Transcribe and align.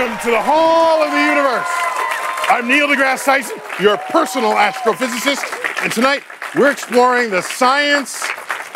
Welcome 0.00 0.18
to 0.24 0.30
the 0.30 0.40
Hall 0.40 1.02
of 1.02 1.10
the 1.10 1.20
Universe. 1.20 1.68
I'm 2.48 2.66
Neil 2.66 2.88
deGrasse 2.88 3.22
Tyson, 3.22 3.58
your 3.78 3.98
personal 3.98 4.52
astrophysicist, 4.52 5.44
and 5.82 5.92
tonight 5.92 6.22
we're 6.56 6.70
exploring 6.70 7.28
the 7.30 7.42
science 7.42 8.22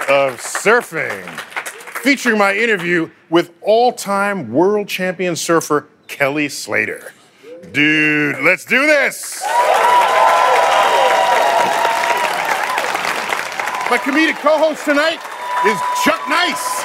of 0.00 0.38
surfing, 0.38 1.26
featuring 2.02 2.36
my 2.36 2.54
interview 2.54 3.08
with 3.30 3.52
all-time 3.62 4.52
world 4.52 4.86
champion 4.86 5.34
surfer 5.34 5.86
Kelly 6.08 6.50
Slater. 6.50 7.14
Dude, 7.72 8.44
let's 8.44 8.66
do 8.66 8.86
this! 8.86 9.42
My 13.88 13.96
comedic 13.96 14.36
co-host 14.42 14.84
tonight 14.84 15.20
is 15.64 15.80
Chuck 16.04 16.20
Nice. 16.28 16.84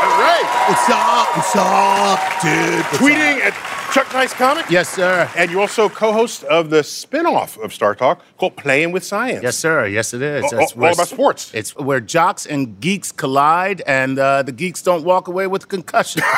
All 0.00 0.20
right. 0.20 0.44
What's 0.68 0.88
up? 0.88 1.36
What's 1.36 1.56
up, 1.56 2.20
dude? 2.42 2.84
What's 2.84 2.98
Tweeting 2.98 3.40
at 3.40 3.54
Chuck 3.92 4.12
Nice 4.12 4.32
Comic. 4.32 4.70
Yes, 4.70 4.88
sir. 4.88 5.28
And 5.36 5.50
you're 5.50 5.60
also 5.62 5.88
co-host 5.88 6.44
of 6.44 6.70
the 6.70 6.84
spin-off 6.84 7.58
of 7.58 7.74
Star 7.74 7.96
Talk 7.96 8.22
called 8.38 8.56
Playing 8.56 8.92
with 8.92 9.02
Science. 9.04 9.42
Yes, 9.42 9.56
sir. 9.56 9.86
Yes, 9.88 10.14
it 10.14 10.22
is. 10.22 10.44
All- 10.44 10.50
That's 10.50 10.72
all 10.72 10.78
where- 10.78 10.92
about 10.92 11.08
sports. 11.08 11.50
It's 11.52 11.74
where 11.76 12.00
jocks 12.00 12.46
and 12.46 12.78
geeks 12.80 13.10
collide, 13.10 13.82
and 13.86 14.16
uh, 14.18 14.42
the 14.44 14.52
geeks 14.52 14.80
don't 14.82 15.02
walk 15.04 15.26
away 15.26 15.46
with 15.48 15.64
a 15.64 15.66
concussion. 15.66 16.22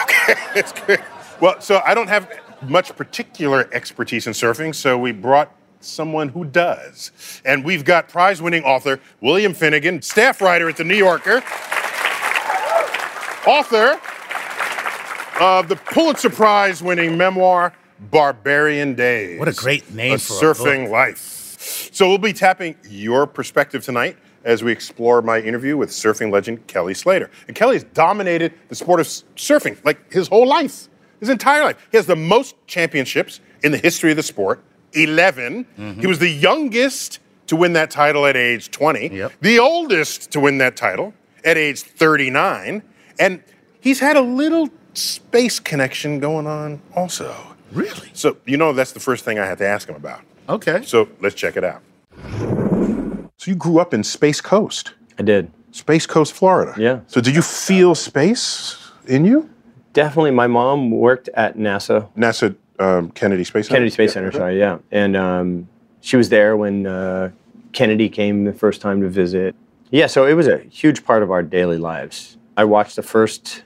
It's 0.55 0.73
good. 0.87 1.01
Well, 1.41 1.61
so 1.61 1.81
I 1.85 1.95
don't 1.95 2.09
have 2.09 2.31
much 2.63 2.95
particular 2.97 3.69
expertise 3.73 4.27
in 4.27 4.33
surfing, 4.35 4.75
so 4.75 4.97
we 4.99 5.11
brought 5.13 5.51
someone 5.81 6.29
who 6.29 6.45
does. 6.45 7.11
And 7.45 7.65
we've 7.65 7.85
got 7.85 8.09
prize-winning 8.09 8.63
author 8.65 9.01
William 9.21 9.53
Finnegan, 9.55 10.01
staff 10.03 10.41
writer 10.41 10.69
at 10.69 10.77
the 10.77 10.85
New 10.85 10.95
Yorker, 10.95 11.43
author 13.47 13.99
of 15.43 15.69
the 15.69 15.75
Pulitzer 15.75 16.31
Prize-winning 16.31 17.19
memoir 17.19 17.73
Barbarian 17.99 18.95
Days. 18.95 19.41
What 19.41 19.49
a 19.49 19.53
great 19.53 19.93
name 19.93 20.13
a 20.15 20.19
for 20.19 20.35
a 20.35 20.55
surfing 20.55 20.89
life. 20.89 21.19
So 21.93 22.09
we'll 22.09 22.19
be 22.19 22.33
tapping 22.33 22.77
your 22.89 23.27
perspective 23.27 23.85
tonight 23.85 24.17
as 24.45 24.63
we 24.63 24.71
explore 24.71 25.21
my 25.21 25.41
interview 25.41 25.77
with 25.77 25.91
surfing 25.91 26.33
legend 26.33 26.65
Kelly 26.69 26.95
Slater. 26.95 27.29
And 27.49 27.57
Kelly 27.57 27.75
has 27.75 27.83
dominated 27.83 28.55
the 28.69 28.77
sport 28.77 29.01
of 29.01 29.07
surfing 29.07 29.85
like 29.85 30.13
his 30.13 30.29
whole 30.29 30.47
life, 30.47 30.89
his 31.19 31.29
entire 31.29 31.65
life. 31.65 31.89
He 31.91 31.97
has 31.97 32.07
the 32.07 32.15
most 32.17 32.55
championships 32.69 33.41
in 33.65 33.73
the 33.73 33.79
history 33.79 34.13
of 34.13 34.17
the 34.17 34.23
sport, 34.23 34.63
11. 34.93 35.65
Mm-hmm. 35.65 36.01
He 36.01 36.07
was 36.07 36.21
the 36.21 36.31
youngest 36.31 37.19
to 37.49 37.57
win 37.57 37.73
that 37.73 37.91
title 37.91 38.27
at 38.27 38.37
age 38.37 38.71
20, 38.71 39.09
Yep. 39.09 39.33
the 39.41 39.59
oldest 39.59 40.31
to 40.31 40.39
win 40.41 40.59
that 40.59 40.77
title 40.77 41.13
at 41.45 41.57
age 41.59 41.83
39, 41.83 42.81
and 43.19 43.43
he's 43.81 43.99
had 43.99 44.17
a 44.17 44.21
little 44.21 44.71
space 44.95 45.59
connection 45.61 46.19
going 46.21 46.47
on 46.47 46.81
also. 46.95 47.35
really? 47.73 48.11
So, 48.13 48.37
you 48.47 48.57
know, 48.57 48.73
that's 48.73 48.93
the 48.93 49.01
first 49.01 49.25
thing 49.25 49.39
I 49.39 49.47
had 49.47 49.59
to 49.59 49.67
ask 49.67 49.89
him 49.89 49.97
about. 49.97 50.23
Okay. 50.49 50.83
So 50.85 51.09
let's 51.21 51.35
check 51.35 51.57
it 51.57 51.65
out. 51.65 51.83
So 53.39 53.51
you 53.51 53.55
grew 53.57 53.79
up 53.81 53.93
in 53.95 54.05
Space 54.05 54.41
Coast, 54.41 54.95
I 55.19 55.23
did. 55.23 55.51
Space 55.73 56.07
Coast, 56.07 56.33
Florida. 56.33 56.75
Yeah. 56.79 57.01
So 57.07 57.21
did 57.21 57.35
you 57.35 57.43
feel 57.43 57.95
space 57.95 58.77
in 59.07 59.25
you? 59.25 59.49
Definitely. 59.95 60.31
My 60.33 60.47
mom 60.47 60.91
worked 60.91 61.29
at 61.35 61.57
NASA, 61.57 62.09
NASA 62.15 62.55
um, 62.79 63.11
Kennedy 63.13 63.45
Space 63.45 63.67
Center. 63.67 63.77
Kennedy 63.77 63.91
Space 63.91 64.11
Yeah. 64.11 64.15
Center, 64.15 64.33
sorry, 64.33 64.59
yeah. 64.59 64.79
And 64.91 65.17
um, 65.17 65.69
she 66.01 66.17
was 66.17 66.29
there 66.29 66.57
when 66.57 66.87
uh, 66.87 67.31
Kennedy 67.73 68.09
came 68.09 68.45
the 68.45 68.53
first 68.53 68.81
time 68.81 69.01
to 69.01 69.09
visit. 69.09 69.55
Yeah, 69.91 70.07
so 70.07 70.27
it 70.27 70.35
was 70.35 70.47
a 70.47 70.59
huge 70.59 71.05
part 71.05 71.23
of 71.23 71.31
our 71.31 71.43
daily 71.43 71.79
lives. 71.79 72.37
I 72.57 72.65
watched 72.65 72.97
the 72.97 73.03
first. 73.03 73.65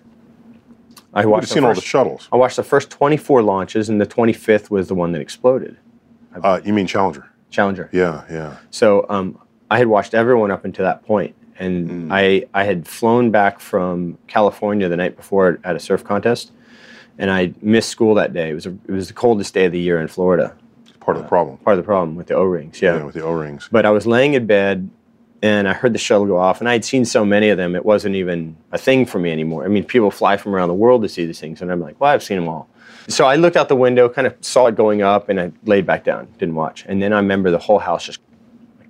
I 1.17 1.23
You've 1.23 1.31
watched 1.31 1.49
seen 1.49 1.65
all 1.65 1.73
the 1.73 1.81
shuttles. 1.81 2.29
I 2.31 2.37
watched 2.37 2.57
the 2.57 2.63
first 2.63 2.91
24 2.91 3.43
launches, 3.43 3.89
and 3.89 3.99
the 3.99 4.07
25th 4.07 4.69
was 4.69 4.89
the 4.89 4.95
one 4.95 5.13
that 5.13 5.23
exploded. 5.23 5.79
Uh, 6.45 6.61
you 6.63 6.75
mean 6.75 6.87
Challenger? 6.87 7.27
Challenger. 7.49 7.89
Yeah, 7.91 8.25
yeah. 8.31 8.57
So 8.71 9.07
um, 9.09 9.39
I 9.71 9.79
had 9.79 9.87
watched 9.87 10.13
everyone 10.13 10.51
up 10.51 10.67
until 10.67 10.85
that 10.85 11.07
point, 11.07 11.35
and 11.59 12.13
I 12.13 12.45
I 12.53 12.65
had 12.65 12.87
flown 12.87 13.31
back 13.31 13.61
from 13.61 14.19
California 14.27 14.91
the 14.91 14.97
night 14.97 15.17
before 15.17 15.59
at 15.65 15.75
a 15.75 15.81
surf 15.81 16.05
contest, 16.05 16.53
and 17.17 17.31
I 17.31 17.55
missed 17.63 17.89
school 17.89 18.15
that 18.17 18.35
day. 18.35 18.51
It 18.51 18.55
was 18.55 18.67
a, 18.67 18.77
it 18.87 18.93
was 18.93 19.09
the 19.09 19.15
coldest 19.15 19.55
day 19.55 19.65
of 19.65 19.73
the 19.73 19.81
year 19.81 19.99
in 19.99 20.09
Florida. 20.09 20.55
Part 21.01 21.17
of 21.17 21.23
the 21.23 21.29
problem. 21.29 21.57
Part 21.59 21.79
of 21.79 21.83
the 21.83 21.87
problem 21.87 22.15
with 22.15 22.27
the 22.27 22.35
O 22.35 22.43
rings, 22.43 22.83
yeah. 22.83 22.97
Yeah, 22.97 23.05
with 23.05 23.15
the 23.15 23.23
O-rings. 23.23 23.69
But 23.73 23.87
I 23.87 23.91
was 23.91 24.07
laying 24.07 24.35
in 24.35 24.45
bed, 24.45 24.91
and 25.43 25.69
I 25.69 25.73
heard 25.73 25.93
the 25.93 25.99
shuttle 25.99 26.27
go 26.27 26.39
off, 26.39 26.61
and 26.61 26.69
I 26.69 26.73
had 26.73 26.85
seen 26.85 27.05
so 27.05 27.25
many 27.25 27.49
of 27.51 27.57
them, 27.59 27.77
it 27.77 27.85
wasn't 27.85 28.15
even 28.15 28.57
a 28.73 28.79
thing 28.79 29.07
for 29.07 29.19
me 29.19 29.31
anymore. 29.31 29.65
I 29.65 29.69
mean, 29.69 29.85
people 29.85 30.11
fly 30.11 30.37
from 30.37 30.55
around 30.55 30.69
the 30.69 30.75
world 30.75 31.03
to 31.03 31.09
see 31.09 31.27
these 31.27 31.41
things, 31.41 31.61
and 31.63 31.71
I'm 31.71 31.81
like, 31.81 32.01
well, 32.01 32.11
I've 32.11 32.23
seen 32.23 32.39
them 32.39 32.49
all. 32.49 32.69
So 33.09 33.27
I 33.27 33.37
looked 33.37 33.57
out 33.57 33.69
the 33.69 33.77
window, 33.77 34.09
kind 34.09 34.27
of 34.27 34.35
saw 34.41 34.67
it 34.67 34.75
going 34.75 35.03
up, 35.03 35.29
and 35.29 35.41
I 35.41 35.53
laid 35.65 35.87
back 35.87 36.05
down, 36.05 36.27
didn't 36.39 36.55
watch. 36.57 36.85
And 36.89 37.01
then 37.01 37.13
I 37.13 37.17
remember 37.19 37.51
the 37.51 37.59
whole 37.59 37.79
house 37.79 38.07
just 38.07 38.21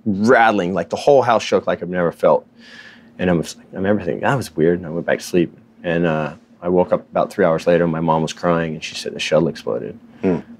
rattling, 0.05 0.73
like 0.73 0.89
the 0.89 0.95
whole 0.95 1.21
house 1.21 1.43
shook 1.43 1.67
like 1.67 1.83
I've 1.83 1.89
never 1.89 2.11
felt. 2.11 2.47
And 3.19 3.29
I 3.29 3.33
was, 3.33 3.55
like, 3.57 3.67
I 3.73 3.75
remember 3.75 4.03
thinking 4.03 4.21
that 4.21 4.35
was 4.35 4.55
weird, 4.55 4.79
and 4.79 4.87
I 4.87 4.89
went 4.89 5.05
back 5.05 5.19
to 5.19 5.25
sleep. 5.25 5.55
And 5.83 6.05
uh, 6.05 6.35
I 6.61 6.69
woke 6.69 6.91
up 6.91 7.01
about 7.11 7.31
three 7.31 7.45
hours 7.45 7.67
later. 7.67 7.83
and 7.83 7.91
My 7.93 7.99
mom 7.99 8.21
was 8.21 8.33
crying, 8.33 8.73
and 8.73 8.83
she 8.83 8.95
said 8.95 9.13
the 9.13 9.19
shuttle 9.19 9.47
exploded. 9.47 9.99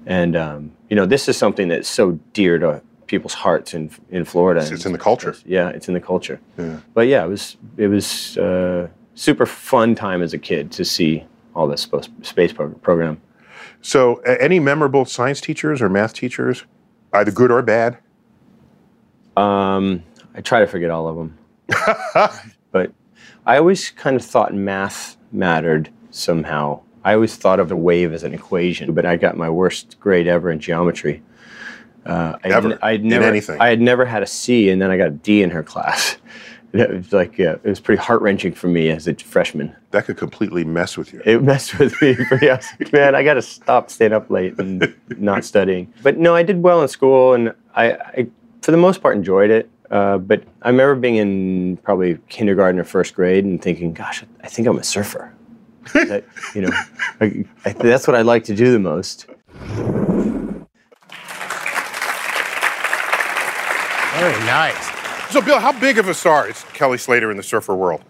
And 0.06 0.36
um, 0.36 0.72
you 0.88 0.94
know, 0.96 1.04
this 1.06 1.28
is 1.28 1.36
something 1.36 1.68
that's 1.68 1.88
so 1.88 2.12
dear 2.32 2.58
to 2.58 2.80
people's 3.08 3.34
hearts 3.34 3.74
in 3.74 3.90
in 4.10 4.24
Florida. 4.24 4.60
It's- 4.60 4.72
it's 4.72 4.86
in 4.86 4.92
the 4.92 4.98
culture. 4.98 5.34
Yeah, 5.44 5.68
it's 5.70 5.88
in 5.88 5.94
the 5.94 6.00
culture. 6.00 6.38
Yeah. 6.56 6.76
But 6.94 7.08
yeah, 7.08 7.24
it 7.24 7.28
was 7.28 7.56
it 7.76 7.88
was 7.88 8.38
uh, 8.38 8.86
super 9.14 9.46
fun 9.46 9.94
time 9.94 10.22
as 10.22 10.32
a 10.34 10.38
kid 10.38 10.70
to 10.72 10.84
see 10.84 11.24
all 11.54 11.66
this 11.66 11.88
space 12.22 12.52
program. 12.52 13.20
So 13.82 14.20
a- 14.24 14.40
any 14.40 14.60
memorable 14.60 15.04
science 15.04 15.40
teachers 15.40 15.82
or 15.82 15.88
math 15.88 16.12
teachers, 16.14 16.64
either 17.12 17.32
good 17.32 17.50
or 17.50 17.62
bad? 17.62 17.98
Um, 19.36 20.02
I 20.34 20.40
try 20.40 20.60
to 20.60 20.66
forget 20.66 20.90
all 20.90 21.06
of 21.08 21.16
them, 21.16 21.38
but 22.72 22.92
I 23.46 23.56
always 23.58 23.90
kind 23.90 24.16
of 24.16 24.24
thought 24.24 24.52
math 24.54 25.16
mattered 25.32 25.90
somehow. 26.10 26.80
I 27.04 27.14
always 27.14 27.36
thought 27.36 27.60
of 27.60 27.70
a 27.70 27.76
wave 27.76 28.12
as 28.12 28.24
an 28.24 28.34
equation, 28.34 28.92
but 28.94 29.06
I 29.06 29.16
got 29.16 29.36
my 29.36 29.48
worst 29.48 29.98
grade 30.00 30.26
ever 30.26 30.50
in 30.50 30.58
geometry. 30.58 31.22
Uh, 32.08 32.38
I 32.42 32.48
Ever? 32.48 32.72
I'd, 32.72 32.78
I'd 32.82 33.04
never, 33.04 33.26
anything? 33.26 33.60
I 33.60 33.68
had 33.68 33.80
never 33.80 34.04
had 34.04 34.22
a 34.22 34.26
C, 34.26 34.70
and 34.70 34.80
then 34.80 34.90
I 34.90 34.96
got 34.96 35.08
a 35.08 35.10
D 35.10 35.42
in 35.42 35.50
her 35.50 35.62
class. 35.62 36.16
It 36.74 36.90
was 36.90 37.12
like 37.14 37.40
uh, 37.40 37.56
it 37.62 37.64
was 37.64 37.80
pretty 37.80 38.02
heart 38.02 38.20
wrenching 38.20 38.52
for 38.52 38.68
me 38.68 38.90
as 38.90 39.08
a 39.08 39.14
freshman. 39.14 39.74
That 39.90 40.04
could 40.04 40.18
completely 40.18 40.64
mess 40.64 40.98
with 40.98 41.14
you. 41.14 41.22
It 41.24 41.42
messed 41.42 41.78
with 41.78 42.00
me. 42.02 42.14
Pretty, 42.28 42.50
I 42.50 42.56
was 42.56 42.66
like, 42.78 42.92
man, 42.92 43.14
I 43.14 43.22
got 43.22 43.34
to 43.34 43.42
stop 43.42 43.90
staying 43.90 44.12
up 44.12 44.28
late 44.28 44.58
and 44.58 44.94
not 45.16 45.46
studying. 45.46 45.90
But 46.02 46.18
no, 46.18 46.34
I 46.34 46.42
did 46.42 46.62
well 46.62 46.82
in 46.82 46.88
school, 46.88 47.32
and 47.32 47.54
I, 47.74 47.92
I 47.92 48.26
for 48.60 48.70
the 48.70 48.76
most 48.76 49.00
part, 49.00 49.16
enjoyed 49.16 49.50
it. 49.50 49.70
Uh, 49.90 50.18
but 50.18 50.42
I 50.60 50.68
remember 50.68 50.94
being 50.94 51.16
in 51.16 51.78
probably 51.78 52.18
kindergarten 52.28 52.78
or 52.78 52.84
first 52.84 53.14
grade 53.14 53.46
and 53.46 53.62
thinking, 53.62 53.94
gosh, 53.94 54.22
I 54.42 54.48
think 54.48 54.68
I'm 54.68 54.78
a 54.78 54.84
surfer. 54.84 55.32
That, 55.94 56.24
you 56.54 56.60
know, 56.60 56.70
I, 57.22 57.46
I, 57.64 57.72
that's 57.72 58.06
what 58.06 58.14
I 58.14 58.20
like 58.20 58.44
to 58.44 58.54
do 58.54 58.70
the 58.72 58.78
most. 58.78 59.26
Very 64.18 64.38
nice. 64.46 65.30
So, 65.30 65.40
Bill, 65.40 65.60
how 65.60 65.78
big 65.78 65.98
of 65.98 66.08
a 66.08 66.14
star 66.14 66.48
is 66.48 66.64
Kelly 66.72 66.98
Slater 66.98 67.30
in 67.30 67.36
the 67.36 67.42
surfer 67.42 67.74
world? 67.74 68.02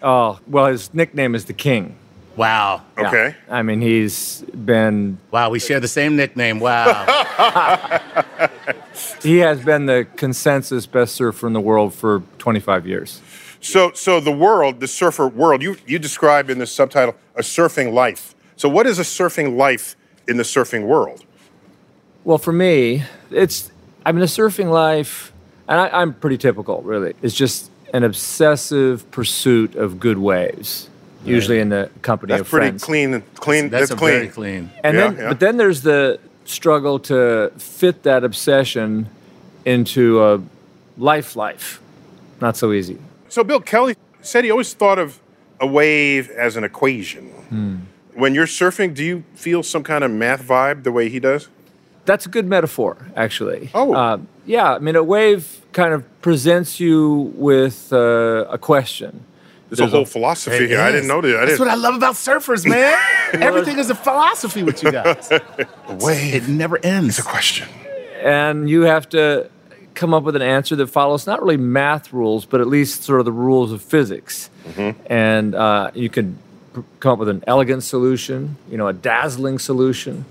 Oh, 0.00 0.38
well, 0.46 0.66
his 0.66 0.94
nickname 0.94 1.34
is 1.34 1.44
the 1.44 1.52
King. 1.52 1.96
Wow. 2.36 2.84
Yeah. 2.96 3.08
Okay. 3.08 3.36
I 3.50 3.62
mean, 3.62 3.80
he's 3.80 4.42
been, 4.42 5.18
Wow, 5.32 5.50
we 5.50 5.58
share 5.58 5.80
the 5.80 5.88
same 5.88 6.14
nickname. 6.14 6.60
Wow. 6.60 8.00
he 9.22 9.38
has 9.38 9.62
been 9.64 9.86
the 9.86 10.06
consensus 10.16 10.86
best 10.86 11.16
surfer 11.16 11.48
in 11.48 11.52
the 11.52 11.60
world 11.60 11.92
for 11.92 12.22
25 12.38 12.86
years. 12.86 13.20
So, 13.60 13.90
so 13.92 14.20
the 14.20 14.30
world, 14.30 14.78
the 14.78 14.86
surfer 14.86 15.26
world, 15.26 15.62
you, 15.62 15.76
you 15.84 15.98
describe 15.98 16.48
in 16.48 16.58
the 16.58 16.66
subtitle 16.66 17.16
a 17.34 17.42
surfing 17.42 17.92
life. 17.92 18.36
So, 18.54 18.68
what 18.68 18.86
is 18.86 19.00
a 19.00 19.02
surfing 19.02 19.56
life 19.56 19.96
in 20.28 20.36
the 20.36 20.44
surfing 20.44 20.86
world? 20.86 21.24
Well, 22.22 22.38
for 22.38 22.52
me, 22.52 23.02
it's, 23.32 23.72
I 24.08 24.12
mean, 24.12 24.22
a 24.22 24.26
surfing 24.26 24.70
life, 24.70 25.34
and 25.68 25.78
I, 25.78 25.88
I'm 26.00 26.14
pretty 26.14 26.38
typical, 26.38 26.80
really. 26.80 27.12
It's 27.20 27.34
just 27.34 27.70
an 27.92 28.04
obsessive 28.04 29.08
pursuit 29.10 29.74
of 29.74 30.00
good 30.00 30.16
waves, 30.16 30.88
usually 31.26 31.58
in 31.60 31.68
the 31.68 31.90
company 32.00 32.30
That's 32.30 32.40
of 32.40 32.48
pretty 32.48 32.68
friends. 32.68 32.84
clean. 32.84 33.10
Clean. 33.10 33.20
That's, 33.20 33.38
clean. 33.38 33.68
That's, 33.68 33.90
a 33.90 33.96
very 33.96 34.28
clean. 34.28 34.70
clean. 34.70 34.70
And 34.82 34.96
Yeah, 34.96 35.08
then, 35.10 35.16
yeah. 35.18 35.28
but 35.28 35.40
then 35.40 35.58
there's 35.58 35.82
the 35.82 36.20
struggle 36.46 36.98
to 37.00 37.52
fit 37.58 38.02
that 38.04 38.24
obsession 38.24 39.10
into 39.66 40.24
a 40.24 40.40
life 40.96 41.36
life. 41.36 41.78
Not 42.40 42.56
so 42.56 42.72
easy. 42.72 42.96
So, 43.28 43.44
Bill 43.44 43.60
Kelly 43.60 43.94
said 44.22 44.44
he 44.44 44.50
always 44.50 44.72
thought 44.72 44.98
of 44.98 45.20
a 45.60 45.66
wave 45.66 46.30
as 46.30 46.56
an 46.56 46.64
equation. 46.64 47.26
Hmm. 47.26 47.76
When 48.14 48.34
you're 48.34 48.46
surfing, 48.46 48.94
do 48.94 49.04
you 49.04 49.24
feel 49.34 49.62
some 49.62 49.84
kind 49.84 50.02
of 50.02 50.10
math 50.10 50.42
vibe 50.42 50.84
the 50.84 50.92
way 50.92 51.10
he 51.10 51.20
does? 51.20 51.48
That's 52.08 52.26
a 52.26 52.30
good 52.30 52.46
metaphor, 52.46 52.96
actually. 53.14 53.70
Oh. 53.74 53.92
Uh, 53.92 54.18
yeah. 54.46 54.72
I 54.74 54.78
mean, 54.78 54.96
a 54.96 55.04
wave 55.04 55.42
kind 55.72 55.92
of 55.92 56.02
presents 56.22 56.80
you 56.80 57.32
with 57.36 57.92
uh, 57.92 58.46
a 58.48 58.58
question. 58.58 59.24
There's, 59.68 59.80
a 59.80 59.86
whole 59.86 60.06
philosophy 60.06 60.64
It 60.64 60.70
here. 60.70 60.80
I 60.80 60.90
didn't 60.90 61.08
know 61.08 61.20
that. 61.20 61.36
I 61.36 61.40
That's 61.40 61.58
didn't. 61.58 61.66
what 61.66 61.68
I 61.68 61.74
love 61.74 61.94
about 61.94 62.14
surfers, 62.14 62.64
man. 62.66 62.98
Everything 63.34 63.78
is 63.78 63.90
a 63.90 63.94
philosophy 63.94 64.62
with 64.62 64.82
you 64.82 64.90
guys. 64.90 65.30
wave. 66.00 66.34
It 66.34 66.48
never 66.48 66.78
ends. 66.82 67.18
It's 67.18 67.26
a 67.26 67.30
question. 67.30 67.68
and 68.22 68.70
you 68.70 68.82
have 68.82 69.06
to 69.10 69.50
come 69.94 70.14
up 70.14 70.22
with 70.22 70.36
an 70.36 70.42
answer 70.42 70.74
that 70.76 70.86
follows 70.86 71.26
not 71.26 71.42
really 71.42 71.58
math 71.58 72.12
rules, 72.14 72.46
but 72.46 72.62
at 72.62 72.68
least 72.68 73.02
sort 73.02 73.20
of 73.20 73.26
the 73.26 73.32
rules 73.32 73.70
of 73.70 73.82
physics. 73.82 74.48
And 75.10 75.54
uh, 75.54 75.90
you 75.94 76.08
can 76.08 76.38
pr- 76.72 76.80
come 77.00 77.12
up 77.12 77.18
with 77.18 77.28
an 77.28 77.44
elegant 77.46 77.82
solution, 77.82 78.56
you 78.70 78.78
know, 78.78 78.88
a 78.88 78.92
dazzling 78.94 79.58
solution, 79.58 80.24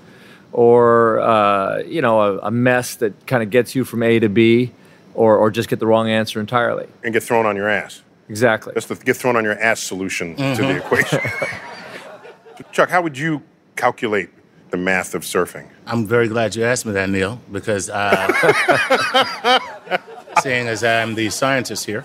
or 0.51 1.19
uh, 1.19 1.79
you 1.79 2.01
know, 2.01 2.21
a, 2.21 2.37
a 2.39 2.51
mess 2.51 2.95
that 2.95 3.27
kind 3.27 3.43
of 3.43 3.49
gets 3.49 3.75
you 3.75 3.83
from 3.83 4.03
A 4.03 4.19
to 4.19 4.29
B, 4.29 4.71
or 5.13 5.37
or 5.37 5.51
just 5.51 5.69
get 5.69 5.79
the 5.79 5.87
wrong 5.87 6.09
answer 6.09 6.39
entirely. 6.39 6.87
And 7.03 7.13
get 7.13 7.23
thrown 7.23 7.45
on 7.45 7.55
your 7.55 7.69
ass. 7.69 8.01
Exactly. 8.29 8.73
That's 8.73 8.87
the 8.87 8.95
get 8.95 9.17
thrown 9.17 9.35
on 9.35 9.43
your 9.43 9.59
ass 9.59 9.79
solution 9.79 10.35
to 10.35 10.61
the 10.61 10.77
equation. 10.77 11.19
Chuck, 12.71 12.89
how 12.89 13.01
would 13.01 13.17
you 13.17 13.43
calculate 13.75 14.29
the 14.71 14.77
math 14.77 15.15
of 15.15 15.23
surfing? 15.23 15.67
I'm 15.85 16.05
very 16.05 16.27
glad 16.27 16.55
you 16.55 16.63
asked 16.65 16.85
me 16.85 16.91
that, 16.93 17.09
Neil, 17.09 17.39
because 17.51 17.89
uh, 17.89 19.59
seeing 20.41 20.67
as 20.67 20.83
I'm 20.83 21.15
the 21.15 21.29
scientist 21.29 21.85
here, 21.85 22.03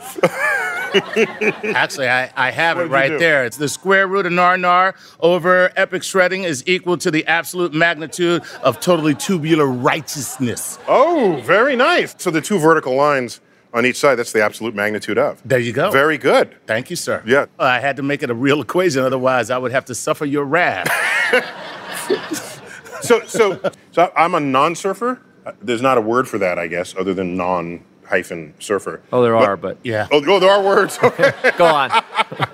actually, 0.95 2.09
I, 2.09 2.31
I 2.37 2.51
have 2.51 2.77
What 2.77 2.87
it 2.87 2.89
right 2.91 3.19
there. 3.19 3.45
It's 3.45 3.57
the 3.57 3.69
square 3.69 4.07
root 4.07 4.27
of 4.27 4.33
nar 4.33 4.57
nar 4.57 4.95
over 5.21 5.73
epic 5.77 6.03
shredding 6.03 6.45
is 6.45 6.63
equal 6.67 6.97
to 6.99 7.11
the 7.11 7.27
absolute 7.27 7.73
magnitude 7.73 8.43
of 8.63 8.81
totally 8.81 9.15
tubular 9.15 9.67
righteousness. 9.67 10.79
Oh, 10.89 11.41
very 11.45 11.77
nice. 11.77 12.15
So 12.19 12.31
the 12.31 12.41
two 12.41 12.59
vertical 12.59 12.95
lines 12.95 13.41
on 13.75 13.87
each 13.87 13.97
side, 13.97 14.17
that's 14.17 14.33
the 14.33 14.43
absolute 14.43 14.75
magnitude 14.75 15.19
of. 15.19 15.41
There 15.45 15.59
you 15.59 15.73
go. 15.73 15.91
Very 15.91 16.19
good. 16.19 16.55
Thank 16.67 16.91
you, 16.91 16.97
sir. 16.97 17.23
Yeah. 17.27 17.47
I 17.59 17.81
had 17.81 17.97
to 17.97 18.03
make 18.03 18.23
it 18.23 18.31
a 18.31 18.35
real 18.35 18.61
equation, 18.61 19.03
otherwise, 19.03 19.51
I 19.51 19.59
would 19.59 19.73
have 19.73 19.87
to 19.87 19.95
suffer 19.95 20.27
your 20.27 20.45
wrath. 20.45 20.89
So, 23.03 23.21
so, 23.27 23.61
so 23.91 24.13
I'm 24.17 24.35
a 24.35 24.41
non-surfer. 24.41 25.21
Uh, 25.45 25.53
There's 25.61 25.83
not 25.83 25.99
a 25.99 26.01
word 26.01 26.29
for 26.29 26.39
that, 26.39 26.59
I 26.59 26.69
guess, 26.69 26.95
other 26.97 27.13
than 27.13 27.37
non 27.37 27.85
hyphen 28.17 28.53
surfer. 28.59 29.01
oh, 29.11 29.23
there 29.23 29.35
are, 29.35 29.57
but 29.57 29.79
yeah. 29.83 30.07
Oh, 30.13 30.23
oh, 30.29 30.39
there 30.39 30.51
are 30.51 30.63
words. 30.63 30.99
Okay. 31.03 31.33
go 31.57 31.65
on. 31.65 31.91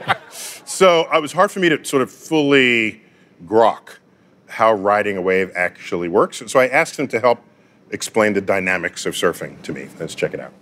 so 0.30 1.08
it 1.12 1.20
was 1.20 1.32
hard 1.32 1.50
for 1.50 1.58
me 1.58 1.68
to 1.68 1.84
sort 1.84 2.00
of 2.00 2.12
fully 2.12 3.02
grok 3.44 3.98
how 4.46 4.72
riding 4.72 5.16
a 5.16 5.20
wave 5.20 5.50
actually 5.56 6.08
works. 6.08 6.40
So 6.46 6.60
I 6.60 6.68
asked 6.68 6.96
him 6.96 7.08
to 7.08 7.18
help 7.18 7.40
explain 7.90 8.34
the 8.34 8.40
dynamics 8.40 9.04
of 9.04 9.14
surfing 9.14 9.60
to 9.62 9.72
me. 9.72 9.88
Let's 9.98 10.14
check 10.14 10.32
it 10.32 10.38
out. 10.40 10.52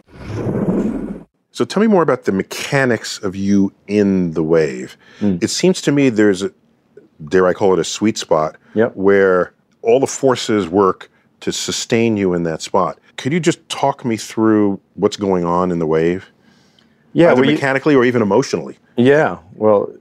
So 1.53 1.65
tell 1.67 1.83
me 1.83 1.87
more 1.87 2.03
about 2.03 2.25
the 2.25 2.33
mechanics 2.33 3.19
of 3.19 3.37
you 3.37 3.73
in 3.87 4.33
the 4.33 4.43
wave. 4.43 4.97
Hmm. 5.19 5.37
It 5.43 5.49
seems 5.51 5.83
to 5.83 5.93
me 5.93 6.09
there's, 6.09 6.43
a, 6.43 6.51
dare 7.29 7.47
I 7.47 7.53
call 7.53 7.75
it 7.75 7.79
a 7.79 7.85
sweet 7.85 8.17
spot, 8.17 8.57
Yep. 8.75 8.97
where 8.97 9.53
all 9.83 10.01
the 10.01 10.07
forces 10.07 10.69
work 10.69 11.11
to 11.41 11.53
sustain 11.53 12.17
you 12.17 12.33
in 12.35 12.43
that 12.45 12.63
spot. 12.63 12.99
Could 13.17 13.33
you 13.33 13.41
just 13.41 13.67
talk 13.69 14.05
me 14.05 14.17
through 14.17 14.81
what's 14.95 15.17
going 15.17 15.45
on 15.45 15.71
in 15.71 15.79
the 15.79 15.87
wave, 15.87 16.31
Yeah, 17.13 17.33
either 17.33 17.41
well, 17.41 17.45
you- 17.51 17.55
mechanically 17.57 17.95
or 17.95 18.05
even 18.05 18.23
emotionally? 18.23 18.79
Yeah, 18.99 19.39
well, 19.55 19.93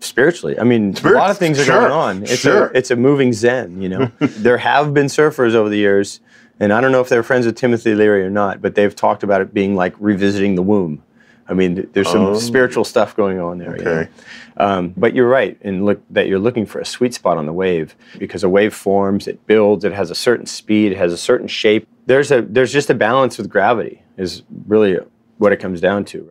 spiritually. 0.00 0.58
I 0.58 0.64
mean, 0.64 0.96
a 1.04 1.10
lot 1.10 1.30
of 1.30 1.38
things 1.38 1.56
are 1.60 1.64
Sure, 1.64 1.80
going 1.82 1.92
on. 1.92 2.22
It's 2.24 2.38
sure. 2.38 2.66
a 2.66 2.76
it's 2.76 2.90
a 2.90 2.96
moving 2.96 3.32
zen. 3.32 3.80
You 3.80 3.88
know, 3.88 4.10
there 4.18 4.58
have 4.58 4.92
been 4.92 5.06
surfers 5.06 5.54
over 5.54 5.68
the 5.68 5.76
years, 5.76 6.18
and 6.58 6.72
I 6.72 6.80
don't 6.80 6.90
know 6.90 7.00
if 7.00 7.08
they're 7.08 7.22
friends 7.22 7.46
with 7.46 7.54
Timothy 7.54 7.94
Leary 7.94 8.24
or 8.24 8.30
not, 8.30 8.60
but 8.60 8.74
they've 8.74 8.94
talked 8.94 9.22
about 9.22 9.40
it 9.40 9.54
being 9.54 9.76
like 9.76 9.94
revisiting 10.00 10.56
the 10.56 10.62
womb. 10.62 11.03
I 11.46 11.54
mean, 11.54 11.88
there's 11.92 12.10
some 12.10 12.38
spiritual 12.40 12.84
stuff 12.84 13.14
going 13.16 13.38
on 13.38 13.58
there. 13.58 13.76
you 13.76 13.84
know. 13.84 13.90
Oh. 13.90 13.98
Okay. 14.00 14.10
Um, 14.56 14.94
but 14.96 15.14
you're 15.14 15.28
right 15.28 15.58
in 15.62 15.84
look 15.84 16.00
that 16.10 16.28
you're 16.28 16.38
looking 16.38 16.64
for 16.64 16.78
a 16.78 16.84
sweet 16.86 17.12
spot 17.12 17.36
on 17.38 17.46
the 17.46 17.52
wave 17.52 17.96
because 18.18 18.44
a 18.44 18.48
wave 18.48 18.72
forms, 18.72 19.26
it 19.26 19.44
builds, 19.46 19.84
it 19.84 19.92
has 19.92 20.10
a 20.10 20.14
certain 20.14 20.46
speed, 20.46 20.92
it 20.92 20.98
has 20.98 21.12
a 21.12 21.18
certain 21.18 21.48
shape. 21.48 21.86
There's 22.06 22.30
a 22.30 22.42
there's 22.42 22.72
just 22.72 22.88
a 22.88 22.94
balance 22.94 23.36
with 23.36 23.48
gravity 23.48 24.02
is 24.16 24.42
really 24.66 24.98
what 25.38 25.52
it 25.52 25.58
comes 25.58 25.80
down 25.80 26.04
to. 26.06 26.30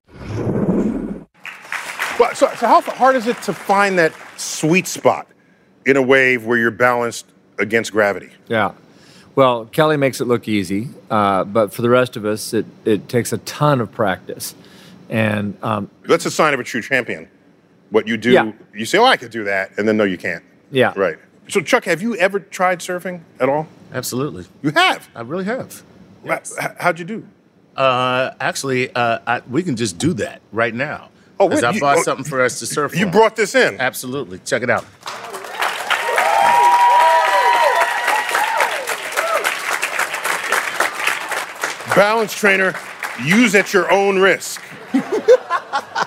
Well, 2.19 2.33
so, 2.35 2.47
so 2.55 2.67
how 2.67 2.81
hard 2.81 3.15
is 3.15 3.27
it 3.27 3.41
to 3.43 3.53
find 3.53 3.97
that 3.99 4.13
sweet 4.37 4.87
spot 4.87 5.27
in 5.85 5.97
a 5.97 6.01
wave 6.01 6.45
where 6.45 6.57
you're 6.57 6.71
balanced 6.71 7.25
against 7.57 7.91
gravity? 7.91 8.29
Yeah. 8.47 8.73
Well, 9.35 9.65
Kelly 9.65 9.97
makes 9.97 10.21
it 10.21 10.25
look 10.25 10.47
easy, 10.47 10.89
uh, 11.09 11.43
but 11.43 11.73
for 11.73 11.81
the 11.81 11.89
rest 11.89 12.15
of 12.15 12.23
us, 12.23 12.53
it, 12.53 12.65
it 12.85 13.09
takes 13.09 13.33
a 13.33 13.39
ton 13.39 13.81
of 13.81 13.91
practice. 13.91 14.53
And 15.13 15.55
um, 15.61 15.91
That's 16.07 16.25
a 16.25 16.31
sign 16.31 16.55
of 16.55 16.59
a 16.59 16.63
true 16.63 16.81
champion. 16.81 17.27
What 17.91 18.07
you 18.07 18.17
do, 18.17 18.31
Yeah. 18.31 18.51
you 18.73 18.85
say, 18.85 18.97
"Oh, 18.97 19.05
I 19.05 19.15
could 19.15 19.29
do 19.29 19.43
that," 19.43 19.69
and 19.77 19.87
then 19.87 19.95
no, 19.95 20.03
you 20.05 20.17
can't. 20.17 20.43
yeah, 20.71 20.91
Right. 20.95 21.17
So, 21.49 21.61
Chuck, 21.61 21.85
have 21.85 22.01
you 22.01 22.15
ever 22.15 22.39
tried 22.39 22.79
surfing 22.79 23.21
at 23.39 23.47
all? 23.49 23.67
Absolutely. 23.93 24.45
You 24.63 24.71
have. 24.71 25.07
I 25.13 25.21
really 25.21 25.43
have. 25.45 25.83
H- 26.25 26.53
How'd 26.79 26.97
you 26.97 27.05
do? 27.05 27.27
Uh, 27.75 28.31
actually, 28.39 28.89
uh, 28.95 29.19
I, 29.27 29.41
we 29.49 29.61
can 29.61 29.75
just 29.75 29.97
do 29.99 30.13
that 30.15 30.41
right 30.51 30.73
now. 30.73 31.09
Oh, 31.39 31.47
Because 31.49 31.61
wait, 31.61 31.67
I 31.67 31.71
you- 31.73 31.79
bought 31.81 31.97
oh, 31.99 32.01
something 32.03 32.25
for 32.25 32.41
us 32.41 32.57
to 32.59 32.65
surf 32.65 32.95
You 32.97 33.05
on. 33.05 33.11
brought 33.11 33.35
this 33.35 33.53
in. 33.55 33.79
Absolutely. 33.79 34.39
Check 34.39 34.63
it 34.63 34.69
out. 34.71 34.85
Balance 41.95 42.33
trainer, 42.33 42.73
use 43.23 43.53
at 43.55 43.73
your 43.73 43.91
own 43.91 44.17
risk. 44.17 44.61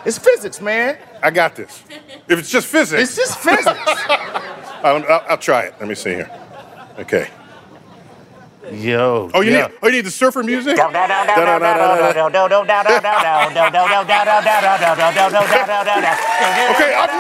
It's 0.05 0.19
physics, 0.19 0.61
man. 0.61 0.99
I 1.23 1.31
got 1.31 1.57
this. 1.57 1.83
If 2.29 2.39
it's 2.39 2.51
just 2.51 2.67
physics, 2.67 3.03
It's 3.03 3.17
just 3.17 3.39
physics. 3.39 3.67
I'll, 3.67 5.05
I'll, 5.05 5.25
I'll 5.31 5.39
try 5.39 5.63
it. 5.65 5.75
Let 5.79 5.89
me 5.89 5.95
see 5.95 6.11
here. 6.11 6.31
Okay. 6.99 7.29
Yo. 8.73 9.31
Oh, 9.33 9.43
you 9.43 9.53
yeah. 9.53 9.69
need 9.69 9.77
oh, 9.83 9.87
you 9.87 9.93
need 9.93 10.05
the 10.07 10.11
surfer 10.11 10.43
music? 10.43 10.73
Okay, 10.75 10.83
up 10.83 10.97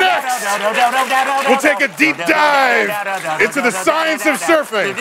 next, 0.01 1.47
we'll 1.47 1.59
take 1.59 1.81
a 1.81 1.97
deep 1.97 2.17
dive 2.17 3.41
into 3.41 3.61
the 3.63 3.71
science 3.71 4.27
of 4.27 4.41
surfing 4.41 4.97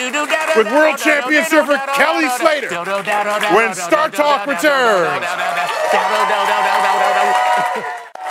with 0.56 0.66
world 0.70 0.98
champion 0.98 1.44
surfer 1.44 1.78
Kelly 1.94 2.28
Slater 2.38 2.68
when 3.52 3.74
Star 3.74 4.08
Talk 4.08 4.46
returns. 4.46 5.26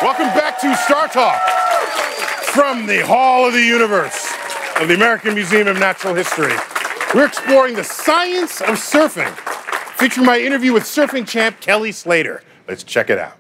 Welcome 0.02 0.28
back 0.28 0.60
to 0.62 0.76
Star 0.78 1.08
Talk 1.08 1.42
from 2.54 2.86
the 2.88 3.06
Hall 3.06 3.46
of 3.46 3.54
the 3.54 3.62
Universe 3.62 4.34
of 4.80 4.88
the 4.88 4.96
American 4.96 5.34
Museum 5.34 5.68
of 5.68 5.78
Natural 5.78 6.14
History. 6.14 6.54
We're 7.14 7.26
exploring 7.28 7.76
the 7.76 7.84
science 7.84 8.62
of 8.62 8.70
surfing, 8.76 9.34
featuring 9.98 10.26
my 10.26 10.40
interview 10.40 10.72
with 10.74 10.84
surfing 10.84 11.28
champ 11.28 11.60
Kelly 11.60 11.92
Slater. 11.92 12.44
Let's 12.68 12.84
check 12.84 13.10
it 13.10 13.18
out. 13.18 13.38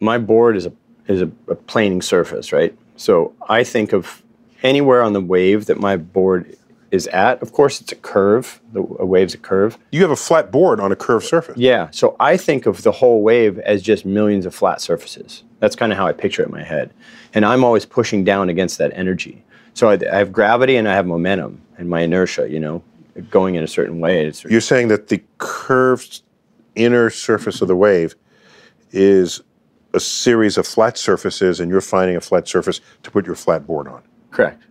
my 0.00 0.18
board 0.18 0.56
is 0.56 0.66
a 0.66 0.72
is 1.06 1.20
a, 1.20 1.30
a 1.48 1.54
planing 1.54 2.00
surface, 2.00 2.50
right? 2.52 2.76
So 2.96 3.34
I 3.48 3.62
think 3.62 3.92
of 3.92 4.22
anywhere 4.62 5.02
on 5.02 5.12
the 5.12 5.20
wave 5.20 5.66
that 5.66 5.78
my 5.78 5.96
board 5.96 6.56
is 6.94 7.08
at. 7.08 7.42
Of 7.42 7.52
course, 7.52 7.80
it's 7.80 7.92
a 7.92 7.96
curve. 7.96 8.60
The 8.72 8.80
a 8.98 9.04
wave's 9.04 9.34
a 9.34 9.38
curve. 9.38 9.76
You 9.90 10.00
have 10.02 10.10
a 10.10 10.16
flat 10.16 10.50
board 10.52 10.78
on 10.78 10.92
a 10.92 10.96
curved 10.96 11.26
surface. 11.26 11.56
Yeah. 11.58 11.88
So 11.90 12.16
I 12.20 12.36
think 12.36 12.66
of 12.66 12.82
the 12.82 12.92
whole 12.92 13.22
wave 13.22 13.58
as 13.58 13.82
just 13.82 14.06
millions 14.06 14.46
of 14.46 14.54
flat 14.54 14.80
surfaces. 14.80 15.42
That's 15.58 15.74
kind 15.74 15.92
of 15.92 15.98
how 15.98 16.06
I 16.06 16.12
picture 16.12 16.42
it 16.42 16.46
in 16.46 16.52
my 16.52 16.62
head, 16.62 16.92
and 17.34 17.44
I'm 17.44 17.64
always 17.64 17.84
pushing 17.84 18.22
down 18.24 18.48
against 18.48 18.78
that 18.78 18.92
energy. 18.94 19.44
So 19.74 19.90
I, 19.90 19.98
I 20.10 20.18
have 20.18 20.32
gravity 20.32 20.76
and 20.76 20.88
I 20.88 20.94
have 20.94 21.06
momentum 21.06 21.60
and 21.76 21.90
my 21.90 22.02
inertia. 22.02 22.48
You 22.48 22.60
know, 22.60 22.82
going 23.30 23.56
in 23.56 23.64
a 23.64 23.68
certain 23.68 23.98
way. 23.98 24.26
It's, 24.26 24.44
You're 24.44 24.60
saying 24.60 24.88
that 24.88 25.08
the 25.08 25.22
curved 25.38 26.22
inner 26.76 27.10
surface 27.10 27.60
of 27.60 27.68
the 27.68 27.76
wave 27.76 28.14
is 28.92 29.40
a 29.92 30.00
series 30.00 30.58
of 30.58 30.66
flat 30.66 30.96
surfaces, 30.96 31.60
and 31.60 31.70
you're 31.70 31.80
finding 31.80 32.16
a 32.16 32.20
flat 32.20 32.48
surface 32.48 32.80
to 33.02 33.10
put 33.10 33.26
your 33.26 33.36
flat 33.36 33.66
board 33.66 33.88
on. 33.88 34.02
Correct. 34.30 34.63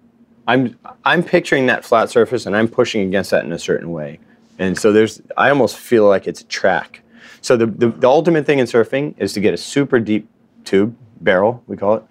I'm 0.48 0.78
I'm 1.06 1.24
picturing 1.24 1.68
that 1.68 1.86
flat 1.86 2.10
surface 2.10 2.46
and 2.46 2.56
I'm 2.56 2.68
pushing 2.68 3.02
against 3.08 3.32
that 3.32 3.46
in 3.46 3.52
a 3.52 3.60
certain 3.60 3.92
way. 3.92 4.20
And 4.60 4.78
so 4.78 4.92
there's 4.92 5.22
I 5.38 5.50
almost 5.50 5.78
feel 5.78 6.08
like 6.08 6.28
it's 6.28 6.42
a 6.42 6.46
track. 6.46 7.02
So 7.42 7.58
the, 7.58 7.66
the, 7.66 7.90
the 7.90 8.08
ultimate 8.08 8.46
thing 8.46 8.60
in 8.60 8.66
surfing 8.66 9.16
is 9.18 9.34
to 9.34 9.42
get 9.42 9.54
a 9.54 9.58
super 9.58 10.00
deep 10.00 10.30
tube, 10.64 10.96
barrel, 11.22 11.62
we 11.68 11.76
call 11.76 11.96
it. 11.96 12.04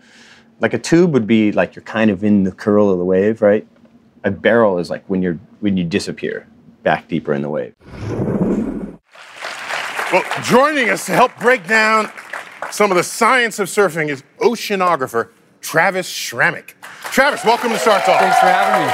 Like 0.61 0.75
a 0.75 0.79
tube 0.79 1.13
would 1.13 1.27
be 1.27 1.53
like 1.53 1.75
you're 1.75 1.85
kind 1.85 2.11
of 2.11 2.23
in 2.23 2.45
the 2.45 2.53
curl 2.53 2.91
of 2.91 2.99
the 2.99 3.05
wave, 3.05 3.43
right? 3.43 3.67
A 4.25 4.31
barrel 4.31 4.79
is 4.79 4.91
like 4.91 5.05
when 5.07 5.23
you're 5.23 5.39
when 5.61 5.77
you 5.77 5.85
disappear 5.85 6.47
back 6.83 7.09
deeper 7.09 7.33
in 7.33 7.43
the 7.43 7.51
wave. 7.51 7.75
Well, 10.13 10.25
joining 10.43 10.91
us 10.91 11.07
to 11.07 11.13
help 11.13 11.37
break 11.39 11.67
down 11.67 12.11
some 12.71 12.91
of 12.91 12.97
the 12.97 13.03
science 13.03 13.59
of 13.59 13.69
surfing 13.69 14.09
is 14.09 14.23
oceanographer 14.39 15.31
Travis 15.61 16.11
Schrammick. 16.11 16.75
Travis, 17.13 17.45
welcome 17.45 17.69
to 17.69 17.79
Star 17.79 18.01
Talk. 18.01 18.21
Thanks 18.21 18.39
for 18.39 18.47
having 18.47 18.87
me. 18.87 18.93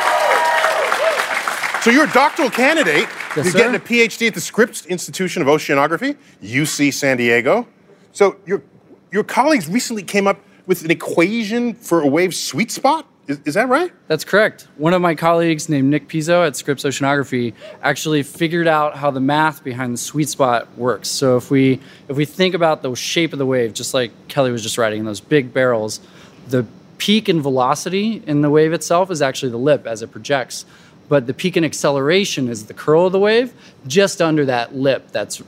So 1.82 1.90
you're 1.92 2.10
a 2.10 2.12
doctoral 2.12 2.50
candidate. 2.50 3.06
Yes, 3.06 3.36
you're 3.36 3.44
sir. 3.44 3.58
getting 3.58 3.76
a 3.76 3.78
PhD 3.78 4.26
at 4.26 4.34
the 4.34 4.40
Scripps 4.40 4.84
Institution 4.86 5.40
of 5.40 5.46
Oceanography, 5.46 6.16
UC 6.42 6.92
San 6.94 7.16
Diego. 7.16 7.68
So 8.10 8.34
your 8.44 8.64
your 9.12 9.22
colleagues 9.22 9.68
recently 9.68 10.02
came 10.02 10.26
up 10.26 10.40
with 10.66 10.84
an 10.84 10.90
equation 10.90 11.74
for 11.74 12.00
a 12.00 12.08
wave 12.08 12.34
sweet 12.34 12.72
spot. 12.72 13.06
Is, 13.28 13.38
is 13.44 13.54
that 13.54 13.68
right? 13.68 13.92
That's 14.08 14.24
correct. 14.24 14.66
One 14.78 14.94
of 14.94 15.00
my 15.00 15.14
colleagues 15.14 15.68
named 15.68 15.88
Nick 15.88 16.08
Pizzo 16.08 16.44
at 16.44 16.56
Scripps 16.56 16.82
Oceanography 16.82 17.54
actually 17.82 18.24
figured 18.24 18.66
out 18.66 18.96
how 18.96 19.12
the 19.12 19.20
math 19.20 19.62
behind 19.62 19.94
the 19.94 19.98
sweet 19.98 20.28
spot 20.28 20.76
works. 20.76 21.06
So 21.06 21.36
if 21.36 21.52
we 21.52 21.78
if 22.08 22.16
we 22.16 22.24
think 22.24 22.56
about 22.56 22.82
the 22.82 22.92
shape 22.96 23.32
of 23.32 23.38
the 23.38 23.46
wave, 23.46 23.74
just 23.74 23.94
like 23.94 24.10
Kelly 24.26 24.50
was 24.50 24.64
just 24.64 24.76
writing 24.76 24.98
in 24.98 25.04
those 25.06 25.20
big 25.20 25.54
barrels, 25.54 26.00
the 26.48 26.66
peak 26.98 27.28
in 27.28 27.40
velocity 27.40 28.22
in 28.26 28.42
the 28.42 28.50
wave 28.50 28.72
itself 28.72 29.10
is 29.10 29.22
actually 29.22 29.50
the 29.50 29.58
lip 29.58 29.86
as 29.86 30.02
it 30.02 30.10
projects. 30.10 30.66
But 31.08 31.26
the 31.26 31.32
peak 31.32 31.56
in 31.56 31.64
acceleration 31.64 32.48
is 32.48 32.66
the 32.66 32.74
curl 32.74 33.06
of 33.06 33.12
the 33.12 33.18
wave, 33.18 33.52
just 33.86 34.20
under 34.20 34.44
that 34.44 34.74
lip 34.74 35.10
that's 35.10 35.42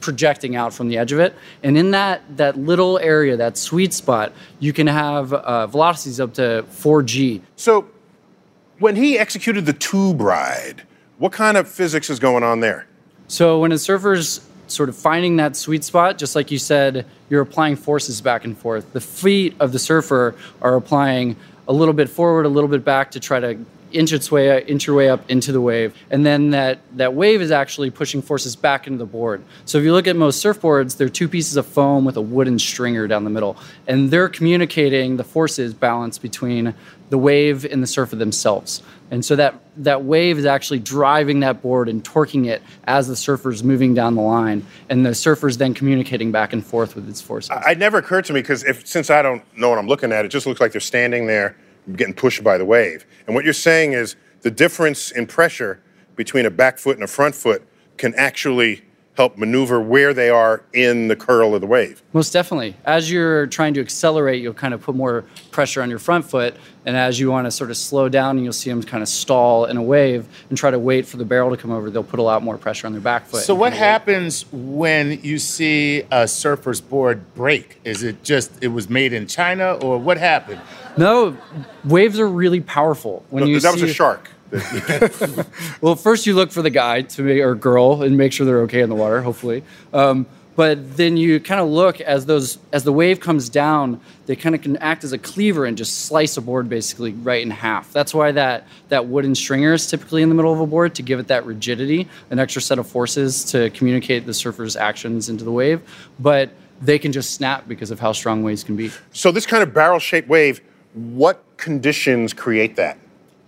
projecting 0.00 0.54
out 0.54 0.72
from 0.72 0.88
the 0.88 0.98
edge 0.98 1.12
of 1.12 1.18
it. 1.18 1.34
And 1.62 1.76
in 1.76 1.90
that 1.92 2.22
that 2.36 2.58
little 2.58 2.98
area, 2.98 3.36
that 3.36 3.56
sweet 3.56 3.92
spot, 3.92 4.32
you 4.60 4.72
can 4.72 4.86
have 4.86 5.32
uh, 5.32 5.66
velocities 5.66 6.20
up 6.20 6.34
to 6.34 6.64
4G. 6.70 7.40
So 7.56 7.88
when 8.78 8.96
he 8.96 9.18
executed 9.18 9.66
the 9.66 9.72
tube 9.72 10.20
ride, 10.20 10.82
what 11.18 11.32
kind 11.32 11.56
of 11.56 11.68
physics 11.68 12.10
is 12.10 12.18
going 12.18 12.42
on 12.42 12.60
there? 12.60 12.86
So 13.28 13.58
when 13.60 13.72
a 13.72 13.78
surfer's 13.78 14.46
sort 14.66 14.88
of 14.88 14.96
finding 14.96 15.36
that 15.36 15.56
sweet 15.56 15.84
spot, 15.84 16.18
just 16.18 16.34
like 16.34 16.50
you 16.50 16.58
said, 16.58 17.06
you're 17.30 17.42
applying 17.42 17.76
forces 17.76 18.20
back 18.20 18.44
and 18.44 18.56
forth. 18.56 18.92
The 18.92 19.00
feet 19.00 19.54
of 19.60 19.72
the 19.72 19.78
surfer 19.78 20.34
are 20.62 20.76
applying 20.76 21.36
a 21.66 21.72
little 21.72 21.94
bit 21.94 22.08
forward, 22.08 22.46
a 22.46 22.48
little 22.48 22.68
bit 22.68 22.84
back 22.84 23.10
to 23.12 23.20
try 23.20 23.40
to 23.40 23.58
inch 23.94 24.12
its 24.12 24.30
way 24.30 24.62
inch 24.64 24.86
your 24.86 24.96
way 24.96 25.08
up 25.08 25.30
into 25.30 25.52
the 25.52 25.60
wave. 25.60 25.94
And 26.10 26.26
then 26.26 26.50
that 26.50 26.80
that 26.96 27.14
wave 27.14 27.40
is 27.40 27.50
actually 27.50 27.90
pushing 27.90 28.20
forces 28.20 28.56
back 28.56 28.86
into 28.86 28.98
the 28.98 29.06
board. 29.06 29.42
So 29.64 29.78
if 29.78 29.84
you 29.84 29.92
look 29.92 30.08
at 30.08 30.16
most 30.16 30.44
surfboards, 30.44 30.96
they're 30.96 31.08
two 31.08 31.28
pieces 31.28 31.56
of 31.56 31.64
foam 31.64 32.04
with 32.04 32.16
a 32.16 32.20
wooden 32.20 32.58
stringer 32.58 33.06
down 33.06 33.24
the 33.24 33.30
middle. 33.30 33.56
And 33.86 34.10
they're 34.10 34.28
communicating 34.28 35.16
the 35.16 35.24
forces 35.24 35.72
balance 35.72 36.18
between 36.18 36.74
the 37.10 37.18
wave 37.18 37.64
and 37.64 37.82
the 37.82 37.86
surfer 37.86 38.16
themselves. 38.16 38.82
And 39.10 39.24
so 39.24 39.36
that 39.36 39.54
that 39.78 40.04
wave 40.04 40.38
is 40.38 40.46
actually 40.46 40.78
driving 40.78 41.40
that 41.40 41.62
board 41.62 41.88
and 41.88 42.02
torquing 42.02 42.46
it 42.46 42.62
as 42.84 43.06
the 43.06 43.16
surfer's 43.16 43.62
moving 43.62 43.94
down 43.94 44.14
the 44.14 44.22
line, 44.22 44.66
and 44.88 45.04
the 45.04 45.14
surfer's 45.14 45.58
then 45.58 45.74
communicating 45.74 46.32
back 46.32 46.52
and 46.52 46.64
forth 46.64 46.94
with 46.94 47.08
its 47.08 47.20
forces. 47.20 47.50
It 47.66 47.78
never 47.78 47.98
occurred 47.98 48.24
to 48.26 48.32
me 48.32 48.40
because 48.40 48.64
if 48.64 48.86
since 48.86 49.10
I 49.10 49.22
don't 49.22 49.42
know 49.56 49.68
what 49.68 49.78
I'm 49.78 49.86
looking 49.86 50.12
at, 50.12 50.24
it 50.24 50.28
just 50.28 50.46
looks 50.46 50.60
like 50.60 50.72
they're 50.72 50.80
standing 50.80 51.26
there 51.26 51.56
getting 51.96 52.14
pushed 52.14 52.42
by 52.42 52.56
the 52.56 52.64
wave. 52.64 53.04
And 53.26 53.34
what 53.34 53.44
you're 53.44 53.52
saying 53.52 53.92
is 53.92 54.16
the 54.40 54.50
difference 54.50 55.10
in 55.10 55.26
pressure 55.26 55.80
between 56.16 56.46
a 56.46 56.50
back 56.50 56.78
foot 56.78 56.96
and 56.96 57.04
a 57.04 57.08
front 57.08 57.34
foot 57.34 57.62
can 57.96 58.14
actually 58.14 58.82
help 59.16 59.38
maneuver 59.38 59.80
where 59.80 60.12
they 60.12 60.28
are 60.28 60.64
in 60.72 61.08
the 61.08 61.14
curl 61.14 61.54
of 61.54 61.60
the 61.60 61.66
wave. 61.66 62.02
Most 62.12 62.32
definitely. 62.32 62.76
As 62.84 63.10
you're 63.10 63.46
trying 63.46 63.74
to 63.74 63.80
accelerate, 63.80 64.42
you'll 64.42 64.54
kind 64.54 64.74
of 64.74 64.82
put 64.82 64.96
more 64.96 65.24
pressure 65.52 65.82
on 65.82 65.90
your 65.90 66.00
front 66.00 66.24
foot. 66.24 66.56
And 66.86 66.96
as 66.96 67.18
you 67.18 67.30
want 67.30 67.46
to 67.46 67.50
sort 67.50 67.70
of 67.70 67.76
slow 67.76 68.08
down, 68.08 68.36
and 68.36 68.44
you'll 68.44 68.52
see 68.52 68.70
them 68.70 68.82
kind 68.82 69.02
of 69.02 69.08
stall 69.08 69.64
in 69.64 69.76
a 69.76 69.82
wave 69.82 70.28
and 70.48 70.58
try 70.58 70.70
to 70.70 70.78
wait 70.78 71.06
for 71.06 71.16
the 71.16 71.24
barrel 71.24 71.50
to 71.50 71.56
come 71.56 71.70
over, 71.70 71.90
they'll 71.90 72.02
put 72.02 72.20
a 72.20 72.22
lot 72.22 72.42
more 72.42 72.58
pressure 72.58 72.86
on 72.86 72.92
their 72.92 73.00
back 73.00 73.26
foot. 73.26 73.42
So 73.42 73.54
what 73.54 73.72
kind 73.72 73.74
of 73.74 73.80
wait. 73.80 73.86
happens 73.86 74.44
when 74.52 75.20
you 75.22 75.38
see 75.38 76.02
a 76.10 76.28
surfer's 76.28 76.80
board 76.80 77.34
break? 77.34 77.80
Is 77.84 78.02
it 78.02 78.22
just 78.22 78.62
it 78.62 78.68
was 78.68 78.90
made 78.90 79.12
in 79.12 79.26
China, 79.26 79.74
or 79.74 79.98
what 79.98 80.18
happened? 80.18 80.60
No, 80.96 81.36
waves 81.84 82.20
are 82.20 82.28
really 82.28 82.60
powerful. 82.60 83.24
When 83.30 83.46
you 83.46 83.60
that 83.60 83.72
was 83.72 83.82
a 83.82 83.92
shark. 83.92 84.30
Well, 85.80 85.96
first 85.96 86.26
you 86.26 86.34
look 86.34 86.52
for 86.52 86.62
the 86.62 86.70
guy 86.70 87.02
to 87.02 87.22
make, 87.22 87.42
or 87.42 87.54
girl 87.54 88.02
and 88.02 88.16
make 88.16 88.32
sure 88.32 88.46
they're 88.46 88.62
okay 88.62 88.80
in 88.80 88.88
the 88.88 88.94
water, 88.94 89.20
hopefully. 89.20 89.64
Um, 89.92 90.26
but 90.56 90.96
then 90.96 91.16
you 91.16 91.40
kind 91.40 91.60
of 91.60 91.68
look 91.68 92.00
as 92.00 92.26
those 92.26 92.58
as 92.72 92.84
the 92.84 92.92
wave 92.92 93.20
comes 93.20 93.48
down, 93.48 94.00
they 94.26 94.36
kind 94.36 94.54
of 94.54 94.62
can 94.62 94.76
act 94.78 95.04
as 95.04 95.12
a 95.12 95.18
cleaver 95.18 95.64
and 95.64 95.76
just 95.76 96.06
slice 96.06 96.36
a 96.36 96.40
board 96.40 96.68
basically 96.68 97.12
right 97.12 97.42
in 97.42 97.50
half. 97.50 97.92
That's 97.92 98.14
why 98.14 98.32
that 98.32 98.66
that 98.88 99.06
wooden 99.06 99.34
stringer 99.34 99.72
is 99.72 99.86
typically 99.86 100.22
in 100.22 100.28
the 100.28 100.34
middle 100.34 100.52
of 100.52 100.60
a 100.60 100.66
board 100.66 100.94
to 100.96 101.02
give 101.02 101.18
it 101.18 101.28
that 101.28 101.44
rigidity, 101.44 102.08
an 102.30 102.38
extra 102.38 102.62
set 102.62 102.78
of 102.78 102.86
forces 102.86 103.44
to 103.46 103.70
communicate 103.70 104.26
the 104.26 104.34
surfer's 104.34 104.76
actions 104.76 105.28
into 105.28 105.44
the 105.44 105.52
wave. 105.52 105.82
But 106.18 106.50
they 106.80 106.98
can 106.98 107.12
just 107.12 107.34
snap 107.34 107.66
because 107.68 107.90
of 107.90 108.00
how 108.00 108.12
strong 108.12 108.42
waves 108.42 108.64
can 108.64 108.76
be. 108.76 108.90
So 109.12 109.30
this 109.30 109.46
kind 109.46 109.62
of 109.62 109.72
barrel-shaped 109.72 110.28
wave, 110.28 110.60
what 110.92 111.42
conditions 111.56 112.32
create 112.32 112.76
that? 112.76 112.98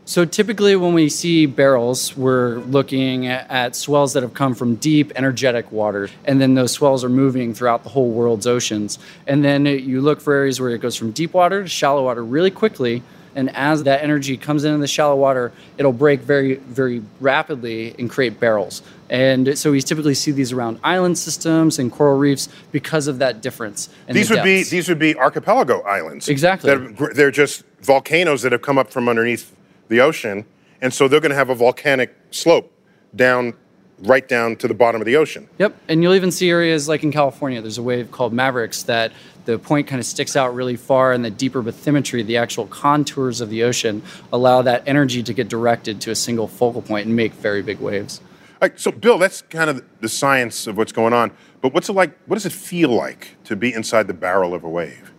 So 0.08 0.24
typically, 0.24 0.76
when 0.76 0.94
we 0.94 1.08
see 1.08 1.46
barrels, 1.46 2.16
we're 2.16 2.58
looking 2.60 3.26
at, 3.26 3.74
swells 3.74 4.12
that 4.12 4.22
have 4.22 4.34
come 4.34 4.54
from 4.54 4.76
deep, 4.76 5.10
energetic 5.16 5.72
water, 5.72 6.08
and 6.24 6.40
then 6.40 6.54
those 6.54 6.70
swells 6.70 7.02
are 7.02 7.08
moving 7.08 7.54
throughout 7.54 7.82
the 7.82 7.88
whole 7.88 8.10
world's 8.10 8.46
oceans. 8.46 9.00
And 9.26 9.44
then 9.44 9.66
you 9.66 10.00
look 10.00 10.20
for 10.20 10.32
areas 10.32 10.60
where 10.60 10.70
it 10.70 10.78
goes 10.78 10.94
from 10.94 11.10
deep 11.10 11.34
water 11.34 11.64
to 11.64 11.68
shallow 11.68 12.04
water 12.04 12.24
really 12.24 12.52
quickly. 12.52 13.02
And 13.34 13.54
as 13.54 13.82
that 13.82 14.02
energy 14.02 14.36
comes 14.36 14.64
into 14.64 14.78
the 14.78 14.86
shallow 14.86 15.16
water, 15.16 15.52
it'll 15.76 15.92
break 15.92 16.20
very, 16.20 16.54
very 16.54 17.02
rapidly 17.20 17.94
and 17.98 18.08
create 18.08 18.38
barrels. 18.38 18.82
And 19.10 19.58
so 19.58 19.72
we 19.72 19.82
typically 19.82 20.14
see 20.14 20.30
these 20.30 20.52
around 20.52 20.78
island 20.84 21.18
systems 21.18 21.80
and 21.80 21.90
coral 21.90 22.16
reefs 22.16 22.48
because 22.70 23.08
of 23.08 23.18
that 23.18 23.42
difference. 23.42 23.88
These 24.08 24.28
the 24.28 24.36
would 24.36 24.44
be 24.44 24.62
these 24.62 24.88
would 24.88 25.00
be 25.00 25.16
archipelago 25.16 25.82
islands. 25.82 26.28
Exactly. 26.28 26.74
That 26.74 27.14
they're 27.14 27.32
just 27.32 27.64
volcanoes 27.82 28.42
that 28.42 28.52
have 28.52 28.62
come 28.62 28.78
up 28.78 28.90
from 28.90 29.08
underneath 29.08 29.52
the 29.88 30.00
ocean, 30.00 30.44
and 30.80 30.92
so 30.92 31.08
they're 31.08 31.20
going 31.20 31.30
to 31.30 31.36
have 31.36 31.50
a 31.50 31.54
volcanic 31.54 32.14
slope 32.30 32.72
down 33.14 33.54
right 34.00 34.28
down 34.28 34.56
to 34.56 34.68
the 34.68 34.74
bottom 34.74 35.00
of 35.00 35.06
the 35.06 35.16
ocean. 35.16 35.48
Yep, 35.58 35.74
and 35.88 36.02
you'll 36.02 36.14
even 36.14 36.30
see 36.30 36.50
areas 36.50 36.86
like 36.86 37.02
in 37.02 37.12
California. 37.12 37.62
There's 37.62 37.78
a 37.78 37.82
wave 37.82 38.10
called 38.10 38.32
Mavericks 38.32 38.82
that 38.84 39.12
the 39.46 39.58
point 39.58 39.86
kind 39.86 40.00
of 40.00 40.06
sticks 40.06 40.36
out 40.36 40.54
really 40.54 40.76
far, 40.76 41.12
and 41.12 41.24
the 41.24 41.30
deeper 41.30 41.62
bathymetry, 41.62 42.26
the 42.26 42.36
actual 42.36 42.66
contours 42.66 43.40
of 43.40 43.48
the 43.48 43.62
ocean, 43.62 44.02
allow 44.32 44.60
that 44.62 44.82
energy 44.86 45.22
to 45.22 45.32
get 45.32 45.48
directed 45.48 46.00
to 46.02 46.10
a 46.10 46.14
single 46.14 46.46
focal 46.48 46.82
point 46.82 47.06
and 47.06 47.16
make 47.16 47.32
very 47.32 47.62
big 47.62 47.80
waves. 47.80 48.20
All 48.60 48.68
right, 48.68 48.78
so, 48.78 48.90
Bill, 48.90 49.18
that's 49.18 49.42
kind 49.42 49.70
of 49.70 49.84
the 50.00 50.08
science 50.08 50.66
of 50.66 50.76
what's 50.76 50.92
going 50.92 51.12
on. 51.12 51.30
But 51.60 51.72
what's 51.74 51.88
it 51.88 51.92
like? 51.92 52.16
What 52.26 52.36
does 52.36 52.46
it 52.46 52.52
feel 52.52 52.90
like 52.90 53.36
to 53.44 53.54
be 53.56 53.72
inside 53.72 54.06
the 54.08 54.14
barrel 54.14 54.52
of 54.54 54.64
a 54.64 54.68
wave? 54.68 55.12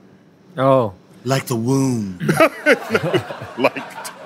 Oh, 0.57 0.93
Like 1.23 1.45
the 1.47 1.55
womb. 1.55 2.19
Like, 3.57 4.16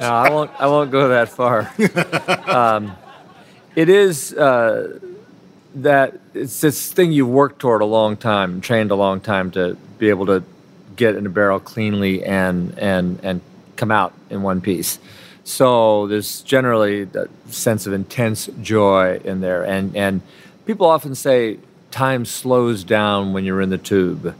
no, 0.00 0.08
I 0.08 0.30
won't. 0.30 0.50
I 0.58 0.66
won't 0.66 0.90
go 0.90 1.08
that 1.08 1.28
far. 1.28 1.72
um, 2.48 2.96
it 3.76 3.88
is 3.88 4.32
uh, 4.32 4.98
that 5.76 6.18
it's 6.34 6.60
this 6.60 6.92
thing 6.92 7.12
you've 7.12 7.28
worked 7.28 7.60
toward 7.60 7.82
a 7.82 7.86
long 7.86 8.16
time, 8.16 8.60
trained 8.60 8.90
a 8.90 8.94
long 8.94 9.20
time 9.20 9.50
to 9.52 9.76
be 9.98 10.08
able 10.08 10.26
to 10.26 10.42
get 10.96 11.16
in 11.16 11.26
a 11.26 11.30
barrel 11.30 11.60
cleanly 11.60 12.24
and 12.24 12.78
and 12.78 13.20
and 13.22 13.40
come 13.76 13.90
out 13.90 14.12
in 14.30 14.42
one 14.42 14.60
piece. 14.60 14.98
So 15.44 16.06
there's 16.06 16.42
generally 16.42 17.04
that 17.04 17.28
sense 17.48 17.86
of 17.86 17.92
intense 17.92 18.48
joy 18.62 19.20
in 19.24 19.40
there, 19.40 19.64
and 19.64 19.96
and 19.96 20.22
people 20.66 20.86
often 20.86 21.14
say 21.14 21.58
time 21.90 22.24
slows 22.24 22.84
down 22.84 23.32
when 23.32 23.44
you're 23.44 23.60
in 23.60 23.70
the 23.70 23.78
tube, 23.78 24.34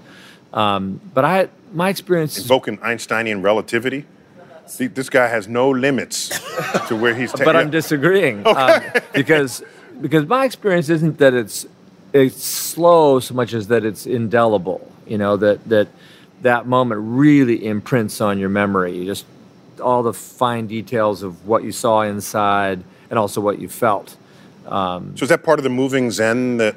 um, 0.53 1.01
but 1.15 1.25
I 1.25 1.49
my 1.73 1.89
experience 1.89 2.39
invoking 2.39 2.79
Einsteinian 2.83 3.43
relativity. 3.43 4.07
See, 4.71 4.87
this 4.87 5.11
guy 5.11 5.27
has 5.27 5.49
no 5.49 5.69
limits 5.71 6.29
to 6.89 6.97
where 6.97 7.15
he's 7.15 7.33
taking. 7.33 7.45
but 7.51 7.57
I'm 7.57 7.71
disagreeing 7.71 8.47
um, 8.47 8.83
because 9.13 9.63
because 10.01 10.27
my 10.27 10.45
experience 10.45 10.89
isn't 10.89 11.19
that 11.19 11.35
it's 11.35 11.67
it's 12.13 12.43
slow 12.43 13.21
so 13.21 13.35
much 13.35 13.53
as 13.53 13.67
that 13.67 13.85
it's 13.85 14.07
indelible. 14.07 14.91
You 15.07 15.19
know 15.19 15.37
that 15.39 15.69
that 15.69 15.89
that 16.43 16.67
moment 16.67 17.01
really 17.05 17.67
imprints 17.67 18.21
on 18.21 18.39
your 18.39 18.49
memory. 18.49 18.97
You 18.97 19.05
just 19.07 19.27
all 19.83 20.03
the 20.05 20.13
fine 20.13 20.69
details 20.69 21.23
of 21.23 21.47
what 21.47 21.65
you 21.65 21.73
saw 21.73 22.03
inside 22.03 22.85
and 23.11 23.19
also 23.19 23.41
what 23.41 23.59
you 23.59 23.69
felt. 23.69 24.17
So 24.69 25.25
is 25.25 25.29
that 25.31 25.43
part 25.43 25.59
of 25.59 25.65
the 25.65 25.71
moving 25.71 26.13
Zen 26.13 26.59
that 26.59 26.77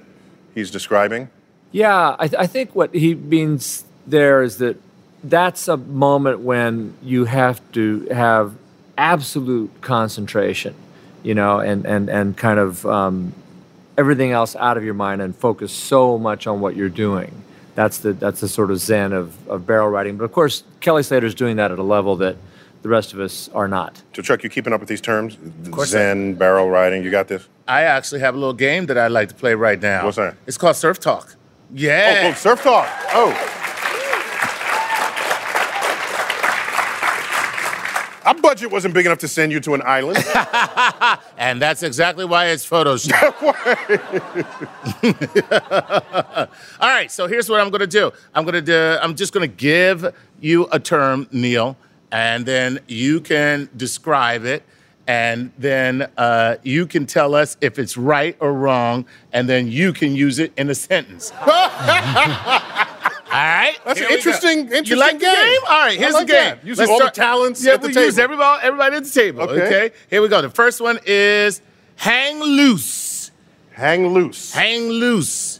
he's 0.55 0.71
describing? 0.71 1.29
Yeah, 1.71 2.15
I, 2.17 2.27
th- 2.27 2.39
I 2.39 2.47
think 2.47 2.73
what 2.75 2.93
he 2.93 3.13
means 3.13 3.85
there 4.07 4.41
is 4.41 4.57
that 4.57 4.77
that's 5.23 5.67
a 5.67 5.77
moment 5.77 6.39
when 6.41 6.95
you 7.01 7.25
have 7.25 7.61
to 7.73 8.07
have 8.11 8.53
absolute 8.97 9.71
concentration, 9.81 10.75
you 11.23 11.33
know, 11.33 11.59
and, 11.59 11.85
and, 11.85 12.09
and 12.09 12.37
kind 12.37 12.59
of 12.59 12.85
um, 12.85 13.33
everything 13.97 14.31
else 14.31 14.55
out 14.55 14.77
of 14.77 14.83
your 14.83 14.93
mind 14.93 15.21
and 15.21 15.35
focus 15.35 15.71
so 15.71 16.17
much 16.17 16.47
on 16.47 16.59
what 16.59 16.75
you're 16.75 16.89
doing. 16.89 17.31
That's 17.75 17.97
the, 17.99 18.13
that's 18.13 18.41
the 18.41 18.47
sort 18.47 18.69
of 18.69 18.77
zen 18.79 19.13
of, 19.13 19.47
of 19.49 19.65
barrel 19.65 19.89
riding. 19.89 20.17
But 20.17 20.25
of 20.25 20.31
course, 20.31 20.63
Kelly 20.79 21.01
Slater's 21.03 21.33
doing 21.33 21.55
that 21.55 21.71
at 21.71 21.79
a 21.79 21.83
level 21.83 22.15
that 22.17 22.35
the 22.83 22.89
rest 22.89 23.13
of 23.13 23.19
us 23.19 23.49
are 23.53 23.67
not. 23.67 24.01
So, 24.13 24.21
Chuck, 24.21 24.43
you 24.43 24.49
keeping 24.49 24.73
up 24.73 24.79
with 24.81 24.89
these 24.89 25.01
terms? 25.01 25.37
course 25.71 25.89
I 25.89 25.97
Zen, 25.97 26.33
barrel 26.35 26.69
riding. 26.69 27.03
You 27.03 27.09
got 27.09 27.29
this? 27.29 27.47
I 27.67 27.83
actually 27.83 28.19
have 28.19 28.35
a 28.35 28.37
little 28.37 28.53
game 28.53 28.87
that 28.87 28.97
I'd 28.97 29.11
like 29.11 29.29
to 29.29 29.35
play 29.35 29.55
right 29.55 29.81
now. 29.81 30.03
What's 30.03 30.17
that? 30.17 30.35
It's 30.45 30.57
called 30.57 30.75
Surf 30.75 30.99
Talk. 30.99 31.29
Oh, 31.33 31.37
Yeah. 31.73 32.29
oh, 32.31 32.33
surf 32.35 32.61
talk. 32.61 32.87
Oh. 33.13 33.31
Budget 38.43 38.69
wasn't 38.69 38.93
big 38.93 39.07
enough 39.07 39.17
to 39.19 39.27
send 39.27 39.51
you 39.51 39.59
to 39.62 39.73
an 39.73 39.81
island. 39.83 40.23
And 41.38 41.62
that's 41.62 41.83
exactly 41.83 42.25
why 42.25 42.47
it's 42.47 42.67
Photoshop. 42.67 43.33
All 46.79 46.89
right, 46.89 47.12
so 47.12 47.27
here's 47.27 47.50
what 47.50 47.59
I'm 47.59 47.69
going 47.69 47.81
to 47.81 47.88
do. 47.88 48.12
I'm 48.33 48.43
going 48.43 48.53
to 48.53 48.62
do, 48.62 48.97
I'm 49.01 49.15
just 49.15 49.33
going 49.33 49.50
to 49.50 49.55
give 49.55 50.13
you 50.39 50.67
a 50.71 50.79
term, 50.79 51.27
Neil, 51.31 51.75
and 52.12 52.45
then 52.45 52.79
you 52.88 53.19
can 53.19 53.69
describe 53.75 54.45
it, 54.45 54.63
and 55.07 55.51
then 55.57 56.09
uh, 56.17 56.55
you 56.63 56.85
can 56.85 57.05
tell 57.05 57.35
us 57.35 57.57
if 57.59 57.77
it's 57.77 57.97
right 57.97 58.38
or 58.39 58.53
wrong, 58.53 59.05
and 59.33 59.50
then 59.50 59.67
you 59.67 59.91
can 59.91 60.15
use 60.15 60.39
it 60.39 60.53
in 60.55 60.69
a 60.69 60.75
sentence. 60.75 61.33
All 63.33 63.39
right. 63.39 63.75
That's 63.85 63.99
here 63.99 64.07
an 64.09 64.15
we 64.15 64.21
go. 64.21 64.29
interesting- 64.29 64.57
You 64.59 64.63
interesting 64.75 64.97
like 64.99 65.13
the 65.19 65.25
game. 65.25 65.35
game? 65.35 65.59
All 65.67 65.79
right, 65.79 65.97
here's 65.99 66.13
like 66.13 66.27
the 66.27 66.33
game. 66.33 66.55
that. 66.61 66.65
Using 66.65 66.89
all 66.89 66.99
the 66.99 67.09
talents 67.09 67.65
Yeah, 67.65 67.73
at 67.73 67.81
the 67.81 67.87
we 67.87 67.93
use 67.99 68.19
everybody, 68.19 68.63
everybody 68.63 68.95
at 68.97 69.03
the 69.03 69.09
table. 69.09 69.41
Okay. 69.43 69.61
okay. 69.65 69.91
Here 70.09 70.21
we 70.21 70.27
go. 70.27 70.41
The 70.41 70.49
first 70.49 70.79
one 70.81 70.99
is 71.05 71.61
hang 71.95 72.39
loose. 72.39 73.31
Hang 73.71 74.07
loose. 74.07 74.53
Hang 74.53 74.87
loose. 74.89 75.60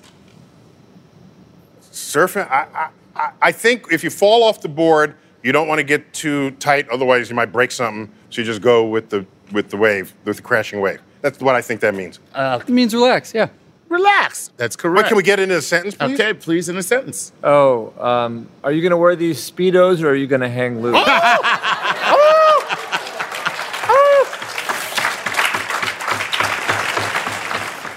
Surfing, 1.92 2.50
I, 2.50 2.68
I, 2.74 2.88
I- 3.16 3.32
I 3.42 3.52
think 3.52 3.92
if 3.92 4.04
you 4.04 4.10
fall 4.10 4.44
off 4.44 4.62
the 4.62 4.70
board, 4.70 5.16
you 5.44 5.52
don't 5.52 5.68
want 5.68 5.80
to 5.80 5.84
get 5.84 6.14
too 6.14 6.52
tight, 6.52 6.88
otherwise 6.90 7.30
you 7.30 7.36
might 7.36 7.52
break 7.52 7.72
something. 7.72 8.12
So 8.30 8.42
you 8.42 8.46
just 8.46 8.62
go 8.62 8.86
with 8.86 9.10
the 9.10 9.26
with 9.52 9.70
the 9.70 9.78
wave, 9.78 10.14
with 10.26 10.38
the 10.38 10.42
crashing 10.44 10.80
wave. 10.82 11.00
That's 11.22 11.40
what 11.40 11.54
I 11.54 11.62
think 11.62 11.82
that 11.82 11.94
means. 11.94 12.20
Uh, 12.34 12.60
it 12.62 12.72
means 12.72 12.94
relax, 12.96 13.34
yeah. 13.36 13.50
Relax. 13.94 14.50
That's 14.58 14.76
correct. 14.76 15.04
Wait, 15.04 15.08
can 15.10 15.18
we 15.18 15.22
get 15.22 15.40
into 15.40 15.56
a 15.56 15.62
sentence, 15.62 15.94
please? 15.94 16.20
Okay, 16.20 16.34
please 16.34 16.68
in 16.68 16.78
a 16.78 16.82
sentence. 16.82 17.32
Oh, 17.44 17.94
um, 18.04 18.50
are 18.64 18.72
you 18.72 18.82
going 18.82 18.90
to 18.90 18.98
wear 18.98 19.16
these 19.16 19.40
Speedos 19.52 20.02
or 20.02 20.10
are 20.10 20.16
you 20.16 20.26
going 20.26 20.42
to 20.42 20.50
hang 20.50 20.82
loose? 20.82 20.96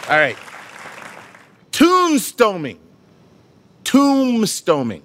All 0.09 0.19
right. 0.19 0.37
Tombstoning. 1.73 2.77
Tombstoning. 3.83 5.03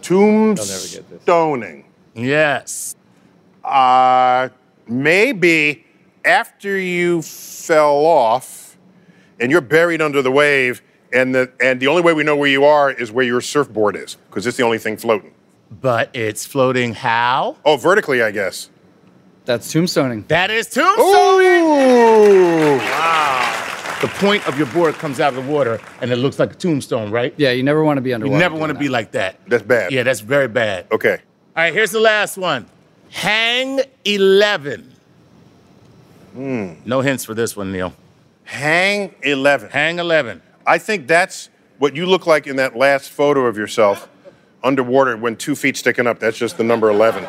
Tombstoning. 0.00 1.84
Yes. 2.14 2.96
Uh, 3.62 4.48
maybe 4.88 5.84
after 6.24 6.78
you 6.78 7.20
fell 7.20 8.06
off 8.06 8.61
and 9.42 9.50
you're 9.50 9.60
buried 9.60 10.00
under 10.00 10.22
the 10.22 10.30
wave, 10.30 10.80
and 11.12 11.34
the 11.34 11.52
and 11.60 11.80
the 11.80 11.88
only 11.88 12.00
way 12.00 12.14
we 12.14 12.22
know 12.22 12.36
where 12.36 12.48
you 12.48 12.64
are 12.64 12.90
is 12.90 13.12
where 13.12 13.24
your 13.24 13.40
surfboard 13.40 13.96
is, 13.96 14.16
because 14.30 14.46
it's 14.46 14.56
the 14.56 14.62
only 14.62 14.78
thing 14.78 14.96
floating. 14.96 15.34
But 15.70 16.10
it's 16.14 16.46
floating 16.46 16.94
how? 16.94 17.56
Oh, 17.64 17.76
vertically, 17.76 18.22
I 18.22 18.30
guess. 18.30 18.70
That's 19.44 19.72
tombstoning. 19.72 20.28
That 20.28 20.50
is 20.50 20.68
tombstoning. 20.68 21.60
Ooh. 21.60 22.76
Wow. 22.78 23.98
The 24.00 24.08
point 24.08 24.46
of 24.46 24.58
your 24.58 24.66
board 24.68 24.94
comes 24.94 25.20
out 25.20 25.34
of 25.34 25.44
the 25.44 25.50
water 25.50 25.80
and 26.00 26.10
it 26.10 26.16
looks 26.16 26.38
like 26.38 26.52
a 26.52 26.54
tombstone, 26.54 27.10
right? 27.10 27.32
Yeah, 27.36 27.52
you 27.52 27.62
never 27.62 27.82
want 27.84 27.98
to 27.98 28.02
be 28.02 28.12
underwater. 28.12 28.34
You 28.34 28.40
never 28.40 28.56
want 28.56 28.72
to 28.72 28.78
be 28.78 28.88
like 28.88 29.12
that. 29.12 29.38
That's 29.48 29.62
bad. 29.62 29.92
Yeah, 29.92 30.02
that's 30.02 30.20
very 30.20 30.48
bad. 30.48 30.86
Okay. 30.92 31.18
All 31.56 31.62
right, 31.62 31.72
here's 31.72 31.92
the 31.92 32.00
last 32.00 32.36
one. 32.36 32.66
Hang 33.10 33.80
11. 34.04 34.92
Hmm. 36.34 36.72
No 36.84 37.00
hints 37.00 37.24
for 37.24 37.34
this 37.34 37.56
one, 37.56 37.72
Neil. 37.72 37.94
Hang 38.52 39.14
11. 39.22 39.70
Hang 39.70 39.98
11. 39.98 40.42
I 40.66 40.76
think 40.76 41.06
that's 41.06 41.48
what 41.78 41.96
you 41.96 42.04
look 42.04 42.26
like 42.26 42.46
in 42.46 42.56
that 42.56 42.76
last 42.76 43.08
photo 43.10 43.46
of 43.46 43.56
yourself 43.56 44.10
underwater 44.62 45.16
when 45.16 45.36
two 45.36 45.54
feet 45.56 45.74
sticking 45.78 46.06
up. 46.06 46.18
That's 46.18 46.36
just 46.36 46.58
the 46.58 46.62
number 46.62 46.90
11. 46.90 47.24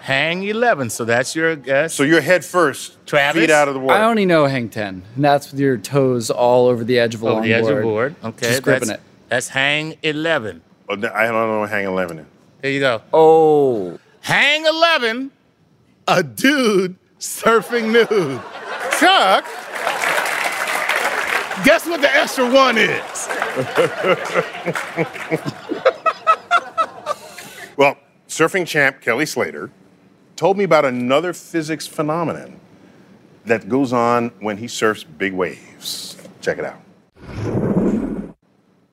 Hang 0.00 0.42
11. 0.42 0.90
So 0.90 1.04
that's 1.04 1.36
your 1.36 1.54
guess. 1.54 1.94
So 1.94 2.02
you're 2.02 2.20
head 2.20 2.44
first, 2.44 2.96
Travis? 3.06 3.42
feet 3.42 3.50
out 3.50 3.68
of 3.68 3.74
the 3.74 3.80
water. 3.80 3.96
I 4.00 4.06
only 4.06 4.26
know 4.26 4.46
hang 4.46 4.68
10, 4.70 5.02
and 5.14 5.24
that's 5.24 5.52
with 5.52 5.60
your 5.60 5.76
toes 5.78 6.30
all 6.32 6.66
over 6.66 6.82
the 6.82 6.98
edge 6.98 7.14
of 7.14 7.22
a 7.22 7.26
over 7.28 7.40
the 7.40 7.54
edge 7.54 7.68
of 7.68 7.76
the 7.76 7.82
board. 7.82 8.16
Okay, 8.24 8.48
Just 8.48 8.62
gripping 8.64 8.88
that's, 8.88 9.00
it. 9.00 9.06
that's 9.28 9.48
hang 9.48 9.96
11. 10.02 10.62
Oh, 10.88 10.94
I 10.94 10.98
don't 10.98 11.12
know 11.32 11.60
what 11.60 11.70
hang 11.70 11.84
11 11.86 12.18
is. 12.18 12.26
There 12.60 12.70
you 12.72 12.80
go. 12.80 13.02
oh, 13.12 14.00
Hang 14.22 14.66
11, 14.66 15.30
a 16.08 16.22
dude 16.24 16.96
surfing 17.20 17.92
nude. 17.92 18.40
Chuck! 18.98 19.46
Guess 21.64 21.86
what 21.86 22.00
the 22.02 22.14
extra 22.14 22.50
one 22.50 22.76
is? 22.78 23.28
Well, 27.76 27.96
surfing 28.28 28.66
champ 28.66 29.00
Kelly 29.00 29.26
Slater 29.26 29.70
told 30.36 30.58
me 30.58 30.64
about 30.64 30.84
another 30.84 31.32
physics 31.32 31.86
phenomenon 31.86 32.58
that 33.46 33.68
goes 33.68 33.92
on 33.92 34.28
when 34.40 34.58
he 34.58 34.68
surfs 34.68 35.04
big 35.04 35.32
waves. 35.34 36.16
Check 36.40 36.58
it 36.58 36.64
out. 36.66 36.80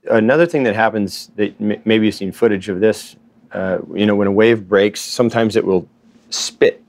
another 0.09 0.45
thing 0.47 0.63
that 0.63 0.75
happens 0.75 1.29
that 1.37 1.53
m- 1.61 1.81
maybe 1.85 2.05
you've 2.07 2.15
seen 2.15 2.31
footage 2.31 2.69
of 2.69 2.79
this 2.79 3.15
uh, 3.53 3.77
you 3.95 4.05
know 4.05 4.15
when 4.15 4.27
a 4.27 4.31
wave 4.31 4.67
breaks 4.67 4.99
sometimes 5.01 5.55
it 5.55 5.63
will 5.65 5.87
spit 6.31 6.81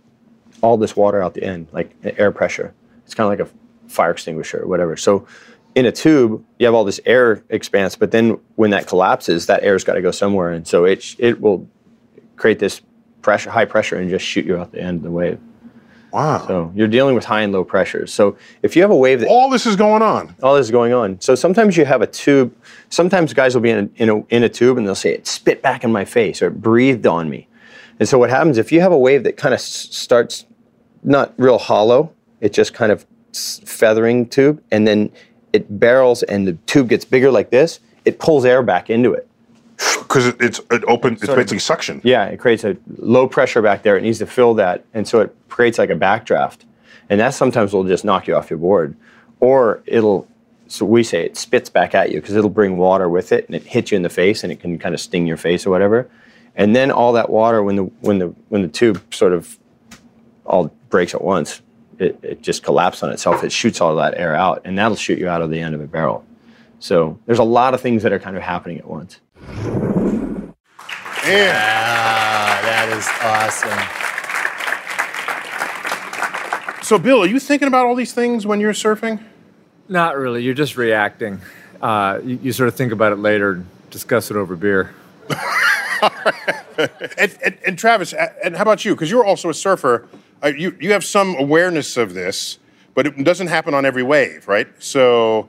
all 0.62 0.76
this 0.76 0.96
water 0.96 1.22
out 1.22 1.34
the 1.34 1.42
end 1.42 1.66
like 1.72 1.90
air 2.18 2.30
pressure 2.32 2.72
it's 3.04 3.14
kind 3.14 3.32
of 3.32 3.38
like 3.38 3.48
a 3.48 3.90
fire 3.92 4.10
extinguisher 4.12 4.62
or 4.62 4.66
whatever 4.68 4.96
so 4.96 5.26
in 5.74 5.86
a 5.86 5.92
tube 5.92 6.44
you 6.58 6.66
have 6.66 6.74
all 6.74 6.84
this 6.84 7.00
air 7.06 7.42
expanse 7.48 7.96
but 7.96 8.10
then 8.10 8.38
when 8.56 8.70
that 8.70 8.86
collapses 8.86 9.46
that 9.46 9.62
air's 9.62 9.84
got 9.84 9.94
to 9.94 10.02
go 10.02 10.10
somewhere 10.10 10.50
and 10.50 10.66
so 10.66 10.84
it 10.84 11.14
it 11.18 11.40
will 11.40 11.66
create 12.36 12.58
this 12.58 12.82
pressure 13.22 13.50
high 13.50 13.64
pressure 13.64 13.96
and 13.96 14.10
just 14.10 14.24
shoot 14.24 14.44
you 14.44 14.56
out 14.58 14.72
the 14.72 14.80
end 14.80 14.98
of 14.98 15.02
the 15.02 15.10
wave 15.10 15.38
Wow. 16.12 16.46
So 16.46 16.72
you're 16.74 16.88
dealing 16.88 17.14
with 17.14 17.24
high 17.24 17.40
and 17.40 17.54
low 17.54 17.64
pressures. 17.64 18.12
So 18.12 18.36
if 18.62 18.76
you 18.76 18.82
have 18.82 18.90
a 18.90 18.94
wave 18.96 19.20
that 19.20 19.28
All 19.30 19.48
this 19.48 19.64
is 19.64 19.76
going 19.76 20.02
on. 20.02 20.36
all 20.42 20.56
this 20.56 20.66
is 20.66 20.70
going 20.70 20.92
on. 20.92 21.18
So 21.22 21.34
sometimes 21.34 21.74
you 21.78 21.86
have 21.86 22.02
a 22.02 22.06
tube. 22.06 22.54
Sometimes 22.90 23.32
guys 23.32 23.54
will 23.54 23.62
be 23.62 23.70
in 23.70 23.90
a, 23.96 24.02
in 24.02 24.08
a, 24.10 24.26
in 24.26 24.42
a 24.42 24.48
tube 24.50 24.76
and 24.76 24.86
they'll 24.86 24.94
say, 24.94 25.14
it 25.14 25.26
spit 25.26 25.62
back 25.62 25.84
in 25.84 25.90
my 25.90 26.04
face 26.04 26.42
or 26.42 26.48
it 26.48 26.60
breathed 26.60 27.06
on 27.06 27.30
me. 27.30 27.48
And 27.98 28.06
so 28.06 28.18
what 28.18 28.28
happens 28.28 28.58
if 28.58 28.70
you 28.70 28.82
have 28.82 28.92
a 28.92 28.98
wave 28.98 29.24
that 29.24 29.38
kind 29.38 29.54
of 29.54 29.58
s- 29.60 29.88
starts 29.90 30.44
not 31.02 31.32
real 31.38 31.56
hollow, 31.56 32.12
it 32.42 32.52
just 32.52 32.74
kind 32.74 32.92
of 32.92 33.06
feathering 33.32 34.28
tube, 34.28 34.62
and 34.70 34.86
then 34.86 35.10
it 35.52 35.78
barrels 35.80 36.22
and 36.22 36.46
the 36.46 36.54
tube 36.66 36.88
gets 36.88 37.04
bigger 37.04 37.30
like 37.30 37.50
this, 37.50 37.80
it 38.04 38.18
pulls 38.18 38.44
air 38.44 38.62
back 38.62 38.90
into 38.90 39.12
it. 39.12 39.28
Because 39.98 40.26
it, 40.26 40.36
it's 40.40 40.60
it 40.70 40.84
open. 40.86 41.14
It's 41.14 41.24
Sort 41.24 41.38
of- 41.38 41.44
basically 41.44 41.58
suction. 41.58 42.00
Yeah, 42.04 42.26
it 42.26 42.38
creates 42.38 42.62
a 42.64 42.76
low 42.98 43.26
pressure 43.26 43.62
back 43.62 43.82
there. 43.82 43.96
It 43.96 44.02
needs 44.02 44.18
to 44.18 44.26
fill 44.26 44.54
that, 44.54 44.84
and 44.94 45.08
so 45.08 45.20
it 45.20 45.34
creates 45.48 45.78
like 45.78 45.90
a 45.90 45.94
backdraft, 45.96 46.58
and 47.10 47.18
that 47.18 47.34
sometimes 47.34 47.72
will 47.72 47.82
just 47.82 48.04
knock 48.04 48.28
you 48.28 48.36
off 48.36 48.48
your 48.50 48.58
board, 48.60 48.94
or 49.40 49.82
it'll. 49.86 50.28
So 50.68 50.84
we 50.86 51.02
say 51.02 51.24
it 51.24 51.36
spits 51.36 51.68
back 51.68 51.94
at 51.94 52.12
you 52.12 52.20
because 52.20 52.36
it'll 52.36 52.48
bring 52.50 52.76
water 52.76 53.08
with 53.08 53.32
it, 53.32 53.46
and 53.46 53.56
it 53.56 53.64
hits 53.64 53.90
you 53.90 53.96
in 53.96 54.02
the 54.02 54.08
face, 54.08 54.44
and 54.44 54.52
it 54.52 54.60
can 54.60 54.78
kind 54.78 54.94
of 54.94 55.00
sting 55.00 55.26
your 55.26 55.36
face 55.36 55.66
or 55.66 55.70
whatever, 55.70 56.08
and 56.54 56.76
then 56.76 56.90
all 56.92 57.12
that 57.14 57.28
water 57.30 57.62
when 57.62 57.74
the 57.76 57.84
when 58.02 58.18
the 58.18 58.28
when 58.50 58.62
the 58.62 58.68
tube 58.68 59.02
sort 59.12 59.32
of 59.32 59.58
all 60.44 60.72
breaks 60.90 61.12
at 61.14 61.22
once, 61.22 61.60
it, 61.98 62.18
it 62.22 62.42
just 62.42 62.62
collapses 62.62 63.02
on 63.02 63.10
itself. 63.10 63.42
It 63.44 63.52
shoots 63.52 63.80
all 63.80 63.94
that 63.96 64.14
air 64.16 64.34
out, 64.34 64.62
and 64.64 64.76
that'll 64.78 64.96
shoot 64.96 65.18
you 65.18 65.28
out 65.28 65.42
of 65.42 65.50
the 65.50 65.60
end 65.60 65.74
of 65.74 65.80
a 65.80 65.86
barrel. 65.86 66.24
So 66.78 67.18
there's 67.26 67.38
a 67.38 67.44
lot 67.44 67.74
of 67.74 67.80
things 67.80 68.02
that 68.02 68.12
are 68.12 68.18
kind 68.18 68.36
of 68.36 68.42
happening 68.42 68.78
at 68.78 68.86
once. 68.88 69.20
And 69.46 70.54
Ah, 71.24 72.58
that 72.64 72.88
is 72.96 73.08
awesome. 73.22 73.78
so, 76.84 76.98
Bill, 76.98 77.22
are 77.22 77.26
you 77.26 77.38
thinking 77.38 77.68
about 77.68 77.86
all 77.86 77.94
these 77.94 78.12
things 78.12 78.44
when 78.46 78.58
you're 78.60 78.72
surfing? 78.72 79.22
Not 79.88 80.16
really. 80.16 80.42
You're 80.42 80.54
just 80.54 80.76
reacting. 80.76 81.40
Uh, 81.80 82.20
you, 82.24 82.38
you 82.42 82.52
sort 82.52 82.68
of 82.68 82.74
think 82.74 82.92
about 82.92 83.12
it 83.12 83.18
later 83.18 83.52
and 83.52 83.66
discuss 83.90 84.30
it 84.30 84.36
over 84.36 84.56
beer. 84.56 84.94
And, 87.18 87.38
and, 87.44 87.58
and 87.66 87.78
Travis, 87.78 88.12
and 88.12 88.56
how 88.56 88.62
about 88.62 88.84
you? 88.84 88.94
Because 88.94 89.08
you're 89.08 89.24
also 89.24 89.48
a 89.50 89.54
surfer. 89.54 90.08
Uh, 90.42 90.48
you 90.48 90.76
you 90.80 90.92
have 90.92 91.04
some 91.04 91.36
awareness 91.38 91.96
of 91.96 92.14
this, 92.14 92.58
but 92.94 93.06
it 93.06 93.22
doesn't 93.22 93.46
happen 93.46 93.74
on 93.74 93.84
every 93.86 94.02
wave, 94.02 94.48
right? 94.48 94.68
So, 94.82 95.48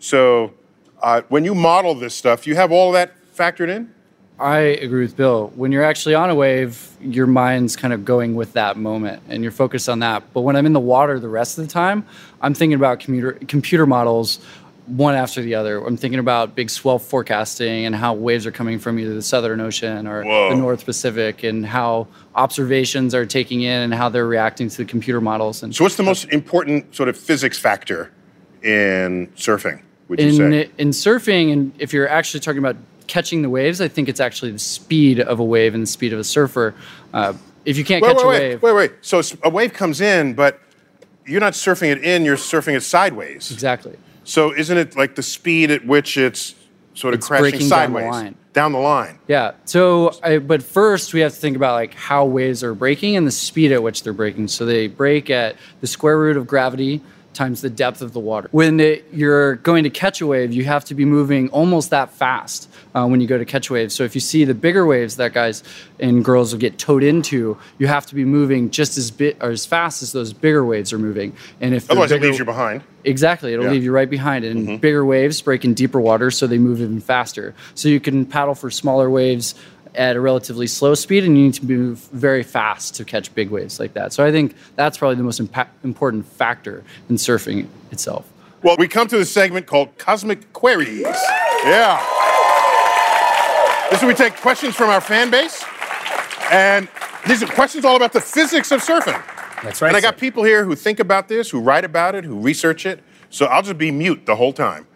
so 0.00 0.52
uh, 1.00 1.22
when 1.28 1.44
you 1.44 1.54
model 1.54 1.94
this 1.94 2.14
stuff, 2.14 2.46
you 2.46 2.56
have 2.56 2.72
all 2.72 2.92
that 2.92 3.12
factored 3.36 3.68
in. 3.68 3.94
I 4.40 4.58
agree 4.58 5.02
with 5.02 5.16
Bill. 5.16 5.52
When 5.54 5.70
you're 5.70 5.84
actually 5.84 6.16
on 6.16 6.28
a 6.28 6.34
wave, 6.34 6.96
your 7.00 7.28
mind's 7.28 7.76
kind 7.76 7.94
of 7.94 8.04
going 8.04 8.34
with 8.34 8.54
that 8.54 8.76
moment 8.76 9.22
and 9.28 9.42
you're 9.42 9.52
focused 9.52 9.88
on 9.88 10.00
that. 10.00 10.32
But 10.32 10.40
when 10.40 10.56
I'm 10.56 10.66
in 10.66 10.72
the 10.72 10.80
water 10.80 11.20
the 11.20 11.28
rest 11.28 11.58
of 11.58 11.66
the 11.66 11.72
time, 11.72 12.04
I'm 12.40 12.52
thinking 12.52 12.74
about 12.74 12.98
computer 12.98 13.32
computer 13.46 13.86
models 13.86 14.40
one 14.86 15.14
after 15.14 15.40
the 15.42 15.54
other. 15.54 15.84
I'm 15.84 15.96
thinking 15.96 16.18
about 16.18 16.54
big 16.54 16.68
swell 16.68 16.98
forecasting 16.98 17.84
and 17.86 17.94
how 17.94 18.14
waves 18.14 18.46
are 18.46 18.50
coming 18.52 18.78
from 18.78 18.98
either 18.98 19.14
the 19.14 19.22
Southern 19.22 19.60
Ocean 19.60 20.06
or 20.06 20.24
Whoa. 20.24 20.50
the 20.50 20.56
North 20.56 20.84
Pacific 20.84 21.44
and 21.44 21.64
how 21.64 22.08
observations 22.34 23.14
are 23.14 23.24
taking 23.26 23.62
in 23.62 23.82
and 23.82 23.94
how 23.94 24.08
they're 24.08 24.26
reacting 24.26 24.68
to 24.68 24.76
the 24.76 24.84
computer 24.84 25.20
models. 25.20 25.62
And 25.62 25.74
So, 25.74 25.84
what's 25.84 25.96
the 25.96 26.02
most 26.02 26.24
important 26.32 26.94
sort 26.94 27.08
of 27.08 27.16
physics 27.16 27.58
factor 27.58 28.10
in 28.62 29.28
surfing? 29.36 29.80
Would 30.08 30.20
you 30.20 30.26
in 30.28 30.34
say? 30.34 30.70
in 30.78 30.88
surfing 30.90 31.52
and 31.52 31.72
if 31.78 31.92
you're 31.92 32.08
actually 32.08 32.40
talking 32.40 32.58
about 32.58 32.76
catching 33.06 33.42
the 33.42 33.48
waves 33.50 33.80
i 33.80 33.88
think 33.88 34.08
it's 34.08 34.20
actually 34.20 34.50
the 34.50 34.58
speed 34.58 35.20
of 35.20 35.38
a 35.40 35.44
wave 35.44 35.74
and 35.74 35.82
the 35.82 35.86
speed 35.86 36.12
of 36.12 36.18
a 36.18 36.24
surfer 36.24 36.74
uh, 37.14 37.32
if 37.64 37.76
you 37.78 37.84
can't 37.84 38.02
Wait, 38.02 38.16
catch 38.16 38.24
wait, 38.24 38.36
a 38.36 38.40
wave 38.50 38.62
wait, 38.62 38.72
wait. 38.74 38.92
So 39.00 39.22
a 39.42 39.48
wave 39.48 39.72
comes 39.72 40.00
in, 40.00 40.34
but 40.34 40.60
you're 41.26 41.40
not 41.40 41.52
surfing 41.52 41.90
it 41.92 42.02
in; 42.02 42.24
you're 42.24 42.36
surfing 42.36 42.74
it 42.76 42.82
sideways. 42.82 43.50
exactly 43.50 43.96
So, 44.24 44.52
isn't 44.54 44.76
it 44.76 44.96
like 44.96 45.14
the 45.14 45.22
speed 45.22 45.70
at 45.70 45.86
which 45.86 46.16
it's 46.16 46.54
sort 46.94 47.14
of 47.14 47.18
It's 47.18 47.26
crashing 47.28 47.42
breaking 47.50 47.68
down 47.68 47.92
the 47.92 47.98
sideways? 48.00 48.10
line. 48.12 48.34
down 48.52 48.72
the 48.72 48.78
line? 48.78 49.18
yeah. 49.28 49.52
So 49.64 50.12
I, 50.22 50.38
but 50.38 50.62
first 50.62 51.14
we 51.14 51.20
have 51.20 51.32
to 51.32 51.38
think 51.38 51.56
about 51.56 51.72
like 51.74 51.94
how 51.94 52.24
waves 52.26 52.62
are 52.62 52.74
breaking 52.74 53.16
and 53.16 53.26
the 53.26 53.30
speed 53.32 53.72
at 53.72 53.82
which 53.82 54.02
they're 54.02 54.12
breaking. 54.12 54.48
So 54.48 54.66
they 54.66 54.86
break 54.88 55.30
at 55.30 55.56
the 55.80 55.86
square 55.86 56.18
root 56.18 56.36
of 56.36 56.46
gravity 56.46 57.00
times 57.32 57.62
the 57.62 57.70
depth 57.70 58.02
of 58.02 58.12
the 58.12 58.20
water. 58.20 58.48
When 58.52 58.78
it, 58.78 59.06
you're 59.10 59.54
going 59.56 59.84
to 59.84 59.90
catch 59.90 60.20
a 60.20 60.26
wave 60.26 60.52
you 60.52 60.64
have 60.66 60.84
to 60.86 60.94
be 60.94 61.06
moving 61.06 61.48
almost 61.48 61.88
that 61.90 62.10
fast 62.12 62.68
uh, 62.94 63.06
when 63.06 63.20
you 63.20 63.26
go 63.26 63.38
to 63.38 63.44
catch 63.44 63.70
waves 63.70 63.94
so 63.94 64.04
if 64.04 64.14
you 64.14 64.20
see 64.20 64.44
the 64.44 64.54
bigger 64.54 64.84
waves 64.86 65.16
that 65.16 65.32
guys 65.32 65.62
and 66.00 66.24
girls 66.24 66.52
will 66.52 66.60
get 66.60 66.78
towed 66.78 67.02
into 67.02 67.56
you 67.78 67.86
have 67.86 68.04
to 68.06 68.14
be 68.14 68.24
moving 68.24 68.70
just 68.70 68.98
as 68.98 69.10
bit 69.10 69.36
or 69.40 69.50
as 69.50 69.64
fast 69.66 70.02
as 70.02 70.12
those 70.12 70.32
bigger 70.32 70.64
waves 70.64 70.92
are 70.92 70.98
moving 70.98 71.34
and 71.60 71.74
if 71.74 71.90
Otherwise, 71.90 72.10
it 72.10 72.16
bigger- 72.16 72.26
leaves 72.26 72.38
you 72.38 72.44
behind. 72.44 72.82
Exactly. 73.04 73.52
It'll 73.52 73.64
Yeah. 73.64 73.68
Mm-hmm. 73.70 73.74
leave 73.74 73.84
you 73.84 73.92
right 73.92 74.08
behind. 74.10 74.44
And 74.44 74.80
bigger 74.80 75.04
waves 75.04 75.40
break 75.42 75.64
in 75.64 75.74
deeper 75.74 76.00
water, 76.00 76.30
so 76.30 76.46
they 76.46 76.58
move 76.58 76.80
even 76.80 77.00
faster. 77.00 77.52
So 77.74 77.88
you 77.88 77.98
can 77.98 78.24
paddle 78.24 78.54
for 78.54 78.70
smaller 78.70 79.10
waves 79.10 79.56
at 79.96 80.14
a 80.14 80.20
relatively 80.20 80.68
slow 80.68 80.94
speed, 80.94 81.24
and 81.24 81.36
you 81.36 81.44
need 81.46 81.54
to 81.54 81.66
move 81.66 81.98
very 82.12 82.44
fast 82.44 82.94
to 82.94 83.04
catch 83.04 83.34
big 83.34 83.50
waves 83.50 83.80
like 83.80 83.94
that. 83.94 84.12
So 84.12 84.24
I 84.24 84.30
think 84.30 84.54
that's 84.76 84.96
probably 84.98 85.16
the 85.16 85.24
most 85.24 85.42
impa- 85.44 85.66
important 85.82 86.26
factor 86.26 86.84
in 87.08 87.16
surfing 87.16 87.66
itself. 87.90 88.24
Well, 88.62 88.76
we 88.78 88.86
come 88.86 89.08
to 89.08 89.18
the 89.18 89.24
segment 89.24 89.66
called 89.66 89.98
Cosmic 89.98 90.52
Queries. 90.52 91.00
Yeah. 91.64 91.98
This 93.92 93.98
is 93.98 94.04
where 94.04 94.14
we 94.14 94.16
take 94.16 94.36
questions 94.40 94.74
from 94.74 94.88
our 94.88 95.02
fan 95.02 95.30
base, 95.30 95.62
and 96.50 96.88
these 97.28 97.42
are 97.42 97.46
questions 97.46 97.84
all 97.84 97.94
about 97.94 98.14
the 98.14 98.22
physics 98.22 98.72
of 98.72 98.80
surfing. 98.80 99.22
That's 99.62 99.82
right. 99.82 99.88
And 99.88 99.96
I 99.98 100.00
got 100.00 100.14
sir. 100.14 100.20
people 100.20 100.44
here 100.44 100.64
who 100.64 100.74
think 100.74 100.98
about 100.98 101.28
this, 101.28 101.50
who 101.50 101.60
write 101.60 101.84
about 101.84 102.14
it, 102.14 102.24
who 102.24 102.40
research 102.40 102.86
it. 102.86 103.04
So 103.28 103.44
I'll 103.44 103.60
just 103.60 103.76
be 103.76 103.90
mute 103.90 104.24
the 104.24 104.34
whole 104.34 104.54
time 104.54 104.86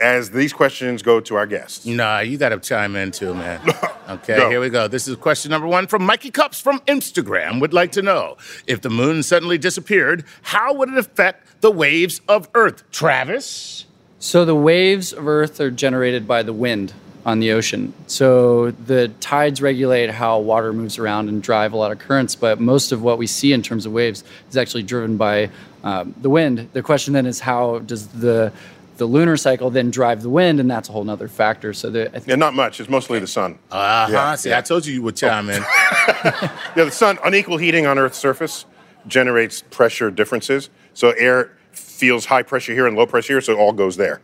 as 0.00 0.30
these 0.30 0.54
questions 0.54 1.02
go 1.02 1.20
to 1.20 1.34
our 1.36 1.46
guests. 1.46 1.84
Nah, 1.84 2.20
you 2.20 2.38
got 2.38 2.48
to 2.48 2.58
chime 2.58 2.96
in 2.96 3.10
too, 3.10 3.34
man. 3.34 3.60
Okay, 4.08 4.36
Go. 4.36 4.48
here 4.48 4.60
we 4.60 4.70
go. 4.70 4.86
This 4.86 5.08
is 5.08 5.16
question 5.16 5.50
number 5.50 5.66
one 5.66 5.88
from 5.88 6.04
Mikey 6.06 6.30
Cups 6.30 6.60
from 6.60 6.78
Instagram. 6.86 7.60
Would 7.60 7.74
like 7.74 7.90
to 7.92 8.02
know 8.02 8.36
if 8.68 8.80
the 8.80 8.88
moon 8.88 9.24
suddenly 9.24 9.58
disappeared, 9.58 10.24
how 10.42 10.72
would 10.74 10.90
it 10.90 10.96
affect 10.96 11.60
the 11.60 11.72
waves 11.72 12.20
of 12.28 12.48
Earth? 12.54 12.88
Travis? 12.92 13.84
So 14.20 14.44
the 14.44 14.54
waves 14.54 15.12
of 15.12 15.26
Earth 15.26 15.60
are 15.60 15.72
generated 15.72 16.28
by 16.28 16.44
the 16.44 16.52
wind 16.52 16.92
on 17.26 17.40
the 17.40 17.50
ocean. 17.50 17.92
So 18.06 18.70
the 18.70 19.08
tides 19.20 19.60
regulate 19.60 20.10
how 20.10 20.38
water 20.38 20.72
moves 20.72 20.96
around 20.96 21.28
and 21.28 21.42
drive 21.42 21.72
a 21.72 21.76
lot 21.76 21.90
of 21.90 21.98
currents, 21.98 22.36
but 22.36 22.60
most 22.60 22.92
of 22.92 23.02
what 23.02 23.18
we 23.18 23.26
see 23.26 23.52
in 23.52 23.62
terms 23.62 23.84
of 23.84 23.92
waves 23.92 24.22
is 24.48 24.56
actually 24.56 24.84
driven 24.84 25.16
by 25.16 25.50
um, 25.82 26.14
the 26.22 26.30
wind. 26.30 26.68
The 26.72 26.82
question 26.82 27.12
then 27.12 27.26
is 27.26 27.40
how 27.40 27.80
does 27.80 28.06
the 28.08 28.52
the 28.96 29.04
lunar 29.04 29.36
cycle 29.36 29.68
then 29.68 29.90
drive 29.90 30.22
the 30.22 30.30
wind, 30.30 30.58
and 30.58 30.70
that's 30.70 30.88
a 30.88 30.92
whole 30.92 31.04
nother 31.04 31.28
factor. 31.28 31.74
So 31.74 31.90
the, 31.90 32.08
I 32.08 32.12
think 32.12 32.28
Yeah, 32.28 32.36
not 32.36 32.54
much. 32.54 32.80
It's 32.80 32.88
mostly 32.88 33.18
the 33.18 33.26
sun. 33.26 33.58
Uh 33.70 34.06
huh. 34.06 34.12
Yeah, 34.12 34.34
See, 34.36 34.48
yeah. 34.48 34.58
I 34.58 34.60
told 34.62 34.86
you 34.86 34.94
you 34.94 35.02
would 35.02 35.16
chime 35.16 35.50
in. 35.50 35.62
Yeah, 36.76 36.84
the 36.84 36.90
sun, 36.90 37.18
unequal 37.24 37.58
heating 37.58 37.86
on 37.86 37.98
Earth's 37.98 38.16
surface 38.18 38.64
generates 39.06 39.62
pressure 39.70 40.10
differences. 40.10 40.70
So 40.94 41.10
air 41.10 41.50
feels 41.72 42.26
high 42.26 42.42
pressure 42.42 42.72
here 42.72 42.86
and 42.86 42.96
low 42.96 43.06
pressure 43.06 43.34
here, 43.34 43.40
so 43.40 43.52
it 43.52 43.58
all 43.58 43.72
goes 43.72 43.96
there. 43.96 44.20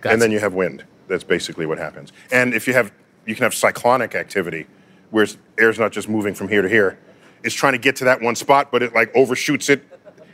Gotcha. 0.00 0.14
And 0.14 0.22
then 0.22 0.30
you 0.30 0.38
have 0.40 0.54
wind. 0.54 0.84
That's 1.08 1.24
basically 1.24 1.66
what 1.66 1.78
happens. 1.78 2.12
And 2.32 2.54
if 2.54 2.66
you 2.66 2.72
have, 2.74 2.92
you 3.26 3.34
can 3.34 3.42
have 3.44 3.54
cyclonic 3.54 4.14
activity, 4.14 4.66
where 5.10 5.26
air's 5.58 5.78
not 5.78 5.92
just 5.92 6.08
moving 6.08 6.34
from 6.34 6.48
here 6.48 6.62
to 6.62 6.68
here. 6.68 6.98
It's 7.42 7.54
trying 7.54 7.74
to 7.74 7.78
get 7.78 7.96
to 7.96 8.04
that 8.04 8.22
one 8.22 8.34
spot, 8.34 8.72
but 8.72 8.82
it 8.82 8.94
like 8.94 9.14
overshoots 9.14 9.68
it. 9.68 9.84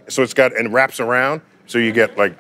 So 0.08 0.22
it's 0.22 0.34
got, 0.34 0.56
and 0.56 0.72
wraps 0.72 1.00
around. 1.00 1.42
So 1.66 1.78
you 1.78 1.92
get 1.92 2.16
like 2.16 2.36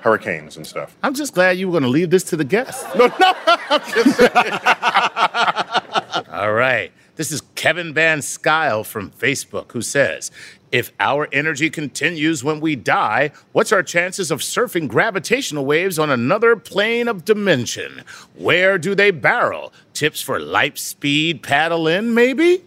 hurricanes 0.00 0.56
and 0.56 0.66
stuff. 0.66 0.96
I'm 1.02 1.14
just 1.14 1.34
glad 1.34 1.58
you 1.58 1.68
were 1.68 1.72
going 1.72 1.84
to 1.84 1.88
leave 1.88 2.10
this 2.10 2.24
to 2.24 2.36
the 2.36 2.44
guests. 2.44 2.84
No, 2.96 3.06
no, 3.06 3.34
I'm 3.46 3.80
just. 3.92 4.20
All 6.30 6.52
right. 6.52 6.92
This 7.16 7.30
is 7.30 7.42
Kevin 7.54 7.92
Van 7.94 8.20
Skyle 8.20 8.84
from 8.84 9.10
Facebook 9.10 9.72
who 9.72 9.82
says, 9.82 10.30
if 10.72 10.90
our 10.98 11.28
energy 11.32 11.70
continues 11.70 12.42
when 12.42 12.58
we 12.58 12.74
die, 12.74 13.30
what's 13.52 13.70
our 13.72 13.82
chances 13.82 14.30
of 14.30 14.40
surfing 14.40 14.88
gravitational 14.88 15.66
waves 15.66 15.98
on 15.98 16.10
another 16.10 16.56
plane 16.56 17.08
of 17.08 17.24
dimension? 17.26 18.02
Where 18.34 18.78
do 18.78 18.94
they 18.94 19.10
barrel? 19.10 19.72
Tips 19.92 20.22
for 20.22 20.40
light 20.40 20.78
speed 20.78 21.42
paddle 21.42 21.86
in, 21.86 22.14
maybe? 22.14 22.64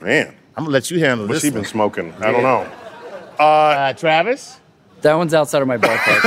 Man, 0.00 0.34
I'm 0.54 0.64
gonna 0.64 0.72
let 0.74 0.90
you 0.90 1.00
handle 1.00 1.26
what's 1.26 1.38
this. 1.38 1.44
he 1.44 1.50
been 1.50 1.62
one. 1.62 1.68
smoking? 1.68 2.12
I 2.20 2.30
don't 2.30 2.42
know. 2.42 2.70
Uh, 3.42 3.94
Travis? 3.94 4.60
that 5.00 5.14
one's 5.14 5.34
outside 5.34 5.60
of 5.60 5.68
my 5.68 5.76
ballpark. 5.76 6.20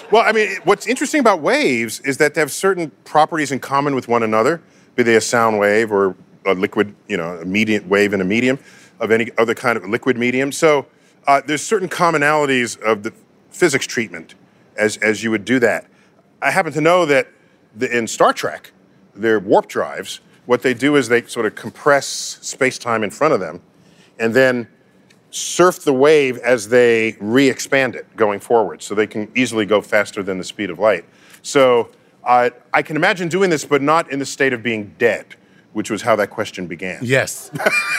Well, 0.10 0.24
I 0.26 0.32
mean, 0.32 0.56
what's 0.64 0.88
interesting 0.88 1.20
about 1.20 1.40
waves 1.40 2.00
is 2.00 2.16
that 2.16 2.34
they 2.34 2.40
have 2.40 2.50
certain 2.50 2.90
properties 3.04 3.52
in 3.52 3.60
common 3.60 3.94
with 3.94 4.08
one 4.08 4.24
another, 4.24 4.60
be 4.96 5.04
they 5.04 5.14
a 5.14 5.20
sound 5.20 5.60
wave 5.60 5.92
or 5.92 6.16
a 6.44 6.54
liquid, 6.54 6.92
you 7.06 7.16
know, 7.16 7.36
a 7.36 7.44
medium 7.44 7.88
wave 7.88 8.12
in 8.12 8.20
a 8.20 8.24
medium 8.24 8.58
of 9.00 9.10
any 9.10 9.30
other 9.38 9.54
kind 9.54 9.76
of 9.76 9.88
liquid 9.88 10.16
medium. 10.16 10.52
So 10.52 10.86
uh, 11.26 11.40
there's 11.44 11.62
certain 11.62 11.88
commonalities 11.88 12.80
of 12.80 13.02
the 13.02 13.12
physics 13.50 13.86
treatment 13.86 14.34
as, 14.76 14.96
as 14.98 15.24
you 15.24 15.30
would 15.30 15.44
do 15.44 15.58
that. 15.58 15.86
I 16.40 16.50
happen 16.50 16.72
to 16.72 16.80
know 16.80 17.06
that 17.06 17.28
the, 17.74 17.96
in 17.96 18.06
Star 18.06 18.32
Trek, 18.32 18.72
their 19.14 19.40
warp 19.40 19.66
drives, 19.66 20.20
what 20.46 20.62
they 20.62 20.74
do 20.74 20.96
is 20.96 21.08
they 21.08 21.22
sort 21.22 21.46
of 21.46 21.54
compress 21.54 22.06
space 22.06 22.78
time 22.78 23.02
in 23.02 23.10
front 23.10 23.34
of 23.34 23.40
them, 23.40 23.60
and 24.18 24.34
then 24.34 24.68
surf 25.30 25.80
the 25.80 25.92
wave 25.92 26.38
as 26.38 26.68
they 26.68 27.16
re-expand 27.20 27.94
it 27.94 28.06
going 28.16 28.40
forward, 28.40 28.82
so 28.82 28.94
they 28.94 29.06
can 29.06 29.30
easily 29.34 29.64
go 29.66 29.80
faster 29.80 30.22
than 30.22 30.38
the 30.38 30.44
speed 30.44 30.70
of 30.70 30.78
light. 30.78 31.04
So 31.42 31.90
uh, 32.24 32.50
I 32.72 32.82
can 32.82 32.96
imagine 32.96 33.28
doing 33.28 33.50
this, 33.50 33.64
but 33.64 33.82
not 33.82 34.10
in 34.10 34.18
the 34.18 34.26
state 34.26 34.52
of 34.52 34.62
being 34.62 34.94
dead, 34.98 35.36
which 35.72 35.90
was 35.90 36.02
how 36.02 36.16
that 36.16 36.30
question 36.30 36.66
began. 36.66 36.98
Yes. 37.02 37.50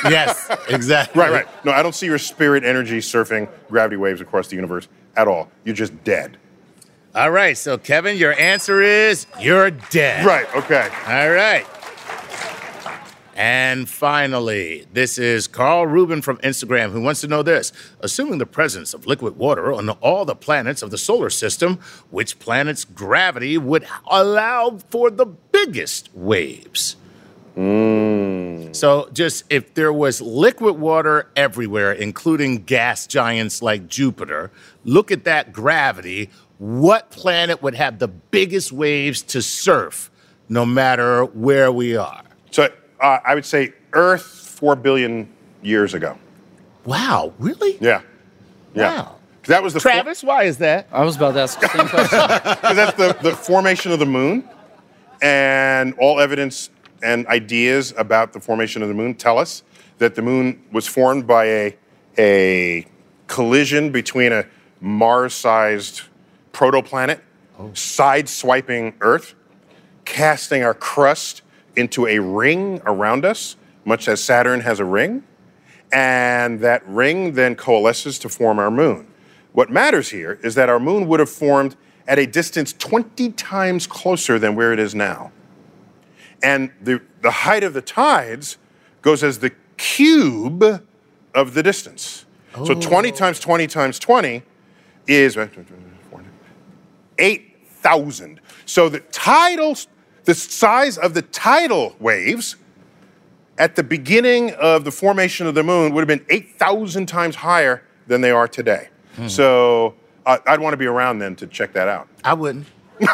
yes, 0.03 0.49
exactly. 0.69 1.21
Right, 1.21 1.31
right. 1.31 1.65
No, 1.65 1.71
I 1.71 1.81
don't 1.84 1.95
see 1.95 2.05
your 2.05 2.17
spirit 2.17 2.63
energy 2.63 2.99
surfing 2.99 3.49
gravity 3.69 3.97
waves 3.97 4.21
across 4.21 4.47
the 4.47 4.55
universe 4.55 4.88
at 5.15 5.27
all. 5.27 5.49
You're 5.63 5.75
just 5.75 6.03
dead. 6.03 6.38
All 7.13 7.31
right, 7.31 7.57
so 7.57 7.77
Kevin, 7.77 8.17
your 8.17 8.34
answer 8.39 8.81
is 8.81 9.27
you're 9.39 9.69
dead. 9.71 10.25
Right, 10.25 10.47
okay. 10.55 10.89
All 11.07 11.29
right. 11.29 11.65
And 13.36 13.89
finally, 13.89 14.86
this 14.93 15.17
is 15.17 15.47
Carl 15.47 15.88
Rubin 15.88 16.21
from 16.21 16.38
Instagram 16.38 16.91
who 16.91 17.01
wants 17.01 17.21
to 17.21 17.27
know 17.27 17.41
this. 17.41 17.73
Assuming 18.01 18.38
the 18.38 18.45
presence 18.45 18.93
of 18.93 19.07
liquid 19.07 19.36
water 19.36 19.73
on 19.73 19.89
all 19.89 20.25
the 20.25 20.36
planets 20.36 20.81
of 20.81 20.91
the 20.91 20.97
solar 20.97 21.29
system, 21.29 21.79
which 22.12 22.39
planet's 22.39 22.86
gravity 22.86 23.57
would 23.57 23.88
allow 24.10 24.77
for 24.89 25.10
the 25.10 25.25
biggest 25.25 26.10
waves? 26.13 26.97
So, 27.55 29.09
just 29.13 29.43
if 29.49 29.73
there 29.73 29.91
was 29.93 30.21
liquid 30.21 30.79
water 30.79 31.29
everywhere, 31.35 31.91
including 31.91 32.63
gas 32.63 33.05
giants 33.07 33.61
like 33.61 33.87
Jupiter, 33.87 34.51
look 34.85 35.11
at 35.11 35.23
that 35.25 35.51
gravity. 35.53 36.29
What 36.59 37.09
planet 37.09 37.61
would 37.63 37.73
have 37.75 37.97
the 37.99 38.07
biggest 38.07 38.71
waves 38.71 39.21
to 39.23 39.41
surf 39.41 40.11
no 40.47 40.65
matter 40.65 41.25
where 41.25 41.71
we 41.71 41.95
are? 41.97 42.21
So 42.51 42.69
uh, 43.01 43.17
I 43.25 43.33
would 43.35 43.45
say 43.45 43.73
Earth 43.93 44.21
four 44.23 44.75
billion 44.75 45.27
years 45.63 45.93
ago. 45.95 46.17
Wow, 46.85 47.33
really? 47.39 47.77
Yeah. 47.81 48.01
Yeah. 48.75 48.95
Wow. 48.95 49.15
'Cause 49.41 49.47
That 49.47 49.63
was 49.63 49.73
the 49.73 49.79
for- 49.79 49.89
Travis, 49.89 50.23
why 50.23 50.43
is 50.43 50.57
that? 50.59 50.87
I 50.91 51.03
was 51.03 51.15
about 51.15 51.33
to 51.33 51.41
ask 51.41 51.59
the 51.59 51.67
same 51.69 51.87
question. 51.89 52.19
'cause 52.19 52.75
that's 52.75 52.95
the, 52.97 53.17
the 53.23 53.35
formation 53.35 53.91
of 53.91 53.97
the 53.97 54.05
moon, 54.05 54.47
and 55.21 55.95
all 55.97 56.19
evidence 56.19 56.69
and 57.03 57.25
ideas 57.27 57.93
about 57.97 58.33
the 58.33 58.39
formation 58.39 58.81
of 58.81 58.87
the 58.87 58.93
moon 58.93 59.15
tell 59.15 59.37
us 59.37 59.63
that 59.97 60.15
the 60.15 60.21
moon 60.21 60.63
was 60.71 60.87
formed 60.87 61.27
by 61.27 61.45
a, 61.45 61.77
a 62.17 62.85
collision 63.27 63.91
between 63.91 64.31
a 64.31 64.45
Mars-sized 64.79 66.01
protoplanet 66.53 67.21
oh. 67.59 67.71
side-swiping 67.73 68.95
Earth, 69.01 69.35
casting 70.05 70.63
our 70.63 70.73
crust 70.73 71.43
into 71.75 72.07
a 72.07 72.19
ring 72.19 72.81
around 72.85 73.25
us, 73.25 73.55
much 73.85 74.07
as 74.07 74.23
Saturn 74.23 74.61
has 74.61 74.79
a 74.79 74.85
ring, 74.85 75.23
and 75.93 76.59
that 76.61 76.87
ring 76.87 77.33
then 77.33 77.55
coalesces 77.55 78.17
to 78.19 78.29
form 78.29 78.59
our 78.59 78.71
moon. 78.71 79.07
What 79.53 79.69
matters 79.69 80.09
here 80.09 80.39
is 80.43 80.55
that 80.55 80.69
our 80.69 80.79
moon 80.79 81.07
would 81.07 81.19
have 81.19 81.29
formed 81.29 81.75
at 82.07 82.17
a 82.17 82.25
distance 82.25 82.73
20 82.73 83.31
times 83.33 83.85
closer 83.85 84.39
than 84.39 84.55
where 84.55 84.73
it 84.73 84.79
is 84.79 84.95
now. 84.95 85.31
And 86.43 86.71
the, 86.82 87.01
the 87.21 87.32
height 87.32 87.63
of 87.63 87.73
the 87.73 87.82
tides 87.82 88.58
goes 89.01 89.23
as 89.23 89.39
the 89.39 89.51
cube 89.77 90.84
of 91.34 91.54
the 91.54 91.63
distance. 91.63 92.25
So 92.65 92.73
20 92.73 93.12
times 93.12 93.39
20 93.39 93.67
times 93.67 93.97
20 93.99 94.43
is 95.08 95.38
8,000. 97.17 98.41
So 98.65 98.89
the 98.89 98.99
tidal, 98.99 99.77
the 100.25 100.36
size 100.36 100.97
of 100.97 101.13
the 101.13 101.21
tidal 101.21 101.95
waves 101.99 102.58
at 103.58 103.75
the 103.75 103.84
beginning 103.84 104.51
of 104.56 104.84
the 104.84 104.91
formation 104.91 105.47
of 105.47 105.56
the 105.56 105.63
moon 105.63 105.93
would 105.93 106.01
have 106.01 106.08
been 106.08 106.25
8,000 106.30 107.06
times 107.06 107.36
higher 107.36 107.84
than 108.08 108.21
they 108.21 108.32
are 108.32 108.47
today. 108.47 108.89
So 109.27 109.95
uh, 110.25 110.38
I'd 110.47 110.60
want 110.60 110.73
to 110.73 110.77
be 110.77 110.86
around 110.88 111.19
then 111.19 111.36
to 111.38 111.47
check 111.47 111.73
that 111.73 111.88
out. 111.88 112.08
I 112.23 112.34
wouldn't. 112.34 112.65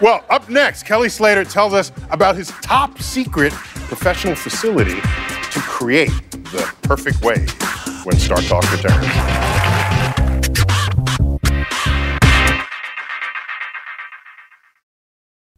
Well, 0.00 0.24
up 0.30 0.48
next, 0.48 0.84
Kelly 0.84 1.08
Slater 1.08 1.44
tells 1.44 1.74
us 1.74 1.92
about 2.10 2.36
his 2.36 2.48
top 2.62 2.98
secret 2.98 3.52
professional 3.52 4.34
facility 4.34 5.00
to 5.00 5.60
create 5.60 6.10
the 6.30 6.72
perfect 6.82 7.22
wave 7.22 7.50
when 8.04 8.16
Star 8.18 8.38
Talk 8.38 8.70
returns. 8.72 9.06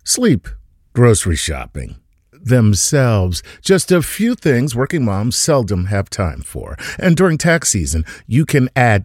Sleep, 0.05 0.49
grocery 0.95 1.37
shopping, 1.37 1.97
themselves, 2.33 3.43
just 3.61 3.91
a 3.93 4.03
few 4.03 4.35
things 4.35 4.75
working 4.75 5.05
moms 5.05 5.37
seldom 5.37 5.87
have 5.87 6.09
time 6.09 6.41
for. 6.41 6.77
And 6.99 7.17
during 7.17 7.39
tax 7.39 7.69
season, 7.71 8.05
you 8.27 8.47
can 8.47 8.69
add 8.77 9.05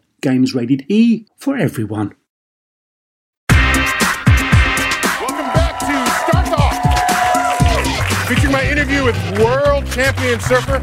Games 0.21 0.53
rated 0.53 0.85
E 0.87 1.25
for 1.35 1.57
everyone. 1.57 2.15
Welcome 3.49 5.47
back 5.51 5.79
to 5.79 6.05
Star 6.29 6.45
Talk, 6.45 8.27
featuring 8.27 8.51
my 8.53 8.63
interview 8.69 9.03
with 9.03 9.17
world 9.39 9.87
champion 9.87 10.39
surfer 10.39 10.79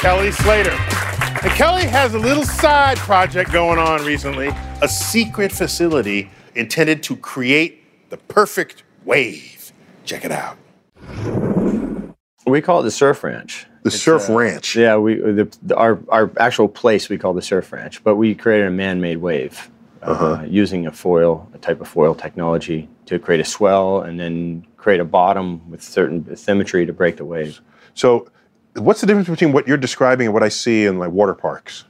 Kelly 0.00 0.32
Slater. 0.32 0.72
And 0.72 1.52
Kelly 1.52 1.84
has 1.84 2.14
a 2.14 2.18
little 2.18 2.42
side 2.42 2.98
project 2.98 3.52
going 3.52 3.78
on 3.78 4.04
recently, 4.04 4.50
a 4.82 4.88
secret 4.88 5.52
facility 5.52 6.28
intended 6.56 7.04
to 7.04 7.14
create 7.16 8.10
the 8.10 8.16
perfect 8.16 8.82
wave. 9.04 9.72
Check 10.04 10.24
it 10.24 10.32
out. 10.32 10.58
We 12.44 12.60
call 12.60 12.80
it 12.80 12.82
the 12.82 12.90
Surf 12.90 13.22
Ranch. 13.22 13.66
The 13.82 13.90
Surf 13.90 14.28
Ranch. 14.28 14.76
Yeah, 14.76 14.96
we 14.96 15.14
the, 15.14 15.56
the, 15.62 15.76
our 15.76 15.98
our 16.08 16.30
actual 16.38 16.68
place 16.68 17.08
we 17.08 17.18
call 17.18 17.32
the 17.32 17.42
Surf 17.42 17.72
Ranch, 17.72 18.04
but 18.04 18.16
we 18.16 18.34
created 18.34 18.66
a 18.66 18.70
man-made 18.70 19.18
wave 19.18 19.70
uh, 20.02 20.44
using 20.46 20.86
a 20.86 20.92
foil, 20.92 21.48
a 21.54 21.58
type 21.58 21.80
of 21.80 21.88
foil 21.88 22.14
technology 22.14 22.88
to 23.06 23.18
create 23.18 23.40
a 23.40 23.44
swell 23.44 24.02
and 24.02 24.20
then 24.20 24.66
create 24.76 25.00
a 25.00 25.04
bottom 25.04 25.68
with 25.70 25.82
certain 25.82 26.22
bathymetry 26.22 26.86
to 26.86 26.92
break 26.92 27.16
the 27.16 27.24
wave. 27.24 27.60
So, 27.94 28.30
what's 28.74 29.00
the 29.00 29.06
difference 29.06 29.28
between 29.28 29.52
what 29.52 29.66
you're 29.66 29.76
describing 29.76 30.26
and 30.26 30.34
what 30.34 30.42
I 30.42 30.48
see 30.48 30.84
in 30.84 30.98
like 30.98 31.10
water 31.10 31.34
parks? 31.34 31.84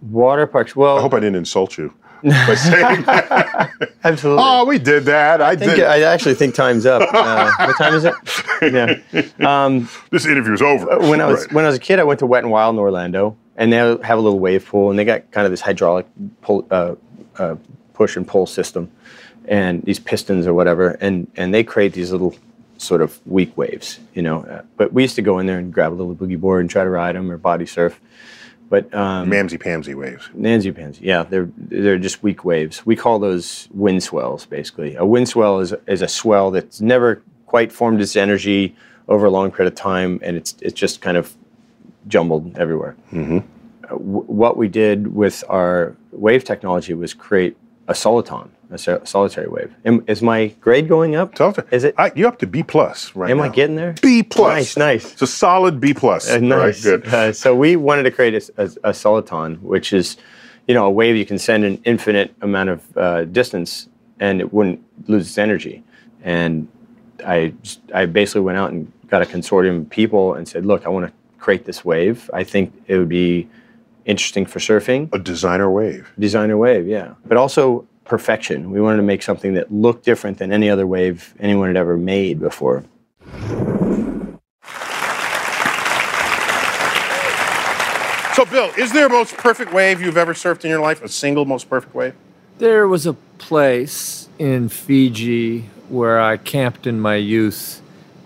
Water 0.00 0.46
parks. 0.46 0.74
Well, 0.74 0.98
I 0.98 1.00
hope 1.00 1.14
I 1.14 1.20
didn't 1.20 1.36
insult 1.36 1.78
you 1.78 1.94
by 2.22 2.54
saying 2.54 3.02
that. 3.02 3.70
absolutely. 4.04 4.42
Oh, 4.44 4.64
we 4.64 4.78
did 4.78 5.04
that. 5.04 5.40
I, 5.42 5.50
I, 5.50 5.56
think, 5.56 5.76
did. 5.76 5.84
I 5.84 6.00
actually 6.02 6.34
think 6.34 6.54
time's 6.54 6.86
up. 6.86 7.02
Uh, 7.12 7.50
what 7.58 7.76
time 7.76 7.94
is 7.94 8.04
it? 8.04 8.14
Yeah. 8.62 9.00
Um, 9.40 9.88
this 10.10 10.24
interview's 10.24 10.62
over. 10.62 10.98
when 11.00 11.20
I 11.20 11.26
was 11.26 11.40
Right. 11.46 11.52
when 11.52 11.64
I 11.64 11.68
was 11.68 11.76
a 11.76 11.80
kid, 11.80 11.98
I 11.98 12.04
went 12.04 12.20
to 12.20 12.26
Wet 12.26 12.44
and 12.44 12.52
Wild 12.52 12.76
in 12.76 12.78
Orlando, 12.78 13.36
and 13.56 13.72
they 13.72 13.76
have 13.76 14.18
a 14.18 14.20
little 14.20 14.38
wave 14.38 14.64
pool, 14.66 14.90
and 14.90 14.96
they 14.98 15.04
got 15.04 15.28
kind 15.32 15.44
of 15.46 15.50
this 15.50 15.60
hydraulic 15.60 16.06
pull, 16.42 16.64
uh, 16.70 16.94
uh, 17.38 17.56
push 17.92 18.16
and 18.16 18.26
pull 18.26 18.46
system, 18.46 18.88
and 19.46 19.82
these 19.82 19.98
pistons 19.98 20.46
or 20.46 20.54
whatever, 20.54 20.90
and 21.00 21.26
and 21.36 21.52
they 21.52 21.64
create 21.64 21.92
these 21.92 22.12
little 22.12 22.36
sort 22.78 23.02
of 23.02 23.18
weak 23.26 23.56
waves, 23.56 23.98
you 24.14 24.22
know. 24.22 24.44
Uh, 24.44 24.62
but 24.76 24.92
we 24.92 25.02
used 25.02 25.16
to 25.16 25.22
go 25.22 25.40
in 25.40 25.46
there 25.46 25.58
and 25.58 25.72
grab 25.72 25.92
a 25.92 25.94
little 25.94 26.14
boogie 26.14 26.38
board 26.38 26.60
and 26.60 26.70
try 26.70 26.84
to 26.84 26.90
ride 26.90 27.16
them 27.16 27.32
or 27.32 27.36
body 27.36 27.66
surf. 27.66 28.00
But 28.72 28.94
um, 28.94 29.28
Mamsy 29.28 29.58
Pamsy 29.58 29.94
waves. 29.94 30.30
Nancy 30.32 30.72
pansy, 30.72 31.04
yeah, 31.04 31.24
they're 31.24 31.50
they're 31.58 31.98
just 31.98 32.22
weak 32.22 32.42
waves. 32.42 32.86
We 32.86 32.96
call 32.96 33.18
those 33.18 33.68
wind 33.74 34.02
swells, 34.02 34.46
basically. 34.46 34.96
A 34.96 35.04
wind 35.04 35.28
swell 35.28 35.60
is 35.60 35.74
is 35.86 36.00
a 36.00 36.08
swell 36.08 36.50
that's 36.50 36.80
never 36.80 37.20
quite 37.44 37.70
formed 37.70 38.00
its 38.00 38.16
energy 38.16 38.74
over 39.08 39.26
a 39.26 39.30
long 39.30 39.50
period 39.50 39.70
of 39.70 39.78
time, 39.78 40.20
and 40.22 40.38
it's 40.38 40.56
it's 40.62 40.72
just 40.72 41.02
kind 41.02 41.18
of 41.18 41.36
jumbled 42.08 42.56
everywhere. 42.56 42.96
Mm-hmm. 43.12 43.40
w- 43.88 44.24
what 44.42 44.56
we 44.56 44.68
did 44.68 45.14
with 45.14 45.44
our 45.50 45.94
wave 46.10 46.42
technology 46.42 46.94
was 46.94 47.12
create 47.12 47.58
a 47.92 47.94
soliton, 47.94 48.48
a 48.70 49.06
solitary 49.06 49.48
wave. 49.48 49.74
Am, 49.84 50.02
is 50.06 50.22
my 50.22 50.46
grade 50.60 50.88
going 50.88 51.14
up? 51.14 51.34
Tell 51.34 51.54
Is 51.70 51.84
it? 51.84 51.94
I, 51.98 52.10
you're 52.16 52.28
up 52.28 52.38
to 52.38 52.46
B 52.46 52.62
plus 52.62 53.14
right 53.14 53.30
am 53.30 53.36
now. 53.36 53.44
I 53.44 53.48
getting 53.50 53.76
there? 53.76 53.94
B 54.00 54.22
plus? 54.22 54.54
Nice, 54.54 54.76
nice. 54.76 55.12
It's 55.12 55.22
a 55.22 55.26
solid 55.26 55.78
B 55.78 55.92
plus. 55.92 56.30
Uh, 56.30 56.38
nice. 56.38 56.84
Right, 56.84 57.02
good. 57.02 57.14
Uh, 57.14 57.32
so 57.32 57.54
we 57.54 57.76
wanted 57.76 58.04
to 58.04 58.10
create 58.10 58.34
a, 58.34 58.62
a, 58.62 58.64
a 58.64 58.92
soliton, 58.92 59.60
which 59.60 59.92
is, 59.92 60.16
you 60.66 60.74
know, 60.74 60.86
a 60.86 60.90
wave 60.90 61.16
you 61.16 61.26
can 61.26 61.38
send 61.38 61.64
an 61.64 61.80
infinite 61.84 62.34
amount 62.40 62.70
of 62.70 62.96
uh, 62.96 63.24
distance, 63.26 63.88
and 64.18 64.40
it 64.40 64.52
wouldn't 64.54 64.82
lose 65.06 65.26
its 65.28 65.36
energy. 65.36 65.84
And 66.22 66.66
I, 67.26 67.52
I 67.94 68.06
basically 68.06 68.40
went 68.40 68.56
out 68.56 68.70
and 68.72 68.90
got 69.08 69.20
a 69.20 69.26
consortium 69.26 69.82
of 69.82 69.90
people 69.90 70.34
and 70.34 70.48
said, 70.48 70.64
look, 70.64 70.86
I 70.86 70.88
want 70.88 71.06
to 71.06 71.12
create 71.38 71.66
this 71.66 71.84
wave. 71.84 72.30
I 72.32 72.42
think 72.42 72.72
it 72.86 72.96
would 72.96 73.10
be 73.10 73.48
interesting 74.04 74.46
for 74.46 74.58
surfing. 74.58 75.12
A 75.12 75.18
designer 75.18 75.70
wave. 75.70 76.10
Designer 76.18 76.56
wave, 76.56 76.86
yeah. 76.86 77.14
But 77.26 77.36
also 77.36 77.86
perfection. 78.04 78.70
We 78.70 78.80
wanted 78.80 78.98
to 78.98 79.02
make 79.02 79.22
something 79.22 79.54
that 79.54 79.72
looked 79.72 80.04
different 80.04 80.38
than 80.38 80.52
any 80.52 80.68
other 80.68 80.86
wave 80.86 81.34
anyone 81.38 81.68
had 81.68 81.76
ever 81.76 81.96
made 81.96 82.40
before. 82.40 82.84
So, 88.34 88.46
Bill, 88.46 88.70
is 88.78 88.92
there 88.92 89.06
a 89.06 89.10
most 89.10 89.36
perfect 89.36 89.72
wave 89.72 90.00
you've 90.00 90.16
ever 90.16 90.32
surfed 90.32 90.64
in 90.64 90.70
your 90.70 90.80
life? 90.80 91.02
A 91.02 91.08
single 91.08 91.44
most 91.44 91.68
perfect 91.68 91.94
wave? 91.94 92.14
There 92.58 92.88
was 92.88 93.06
a 93.06 93.12
place 93.38 94.28
in 94.38 94.68
Fiji 94.68 95.66
where 95.88 96.20
I 96.20 96.38
camped 96.38 96.86
in 96.86 96.98
my 96.98 97.16
youth 97.16 97.82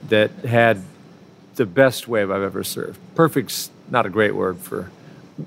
that 0.09 0.31
had 0.31 0.83
the 1.57 1.67
best 1.67 2.07
wave 2.07 2.31
I've 2.31 2.43
ever 2.43 2.63
surfed. 2.63 2.97
Perfect's 3.15 3.71
not 3.91 4.07
a 4.07 4.09
great 4.09 4.35
word 4.35 4.59
for 4.59 4.91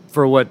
for 0.07 0.27
what 0.27 0.47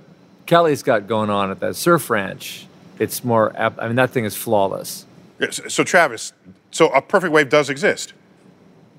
Kelly's 0.47 0.83
got 0.83 1.07
going 1.07 1.31
on 1.31 1.51
at 1.51 1.61
that 1.61 1.77
surf 1.77 2.11
ranch. 2.11 2.67
It's 2.99 3.23
more. 3.23 3.53
I 3.59 3.87
mean, 3.87 3.97
that 3.97 4.11
thing 4.11 4.25
is 4.25 4.35
flawless. 4.37 5.07
Yes, 5.39 5.61
So, 5.69 5.85
Travis, 5.85 6.33
so 6.71 6.89
a 6.89 7.01
perfect 7.01 7.33
wave 7.33 7.49
does 7.49 7.71
exist. 7.71 8.13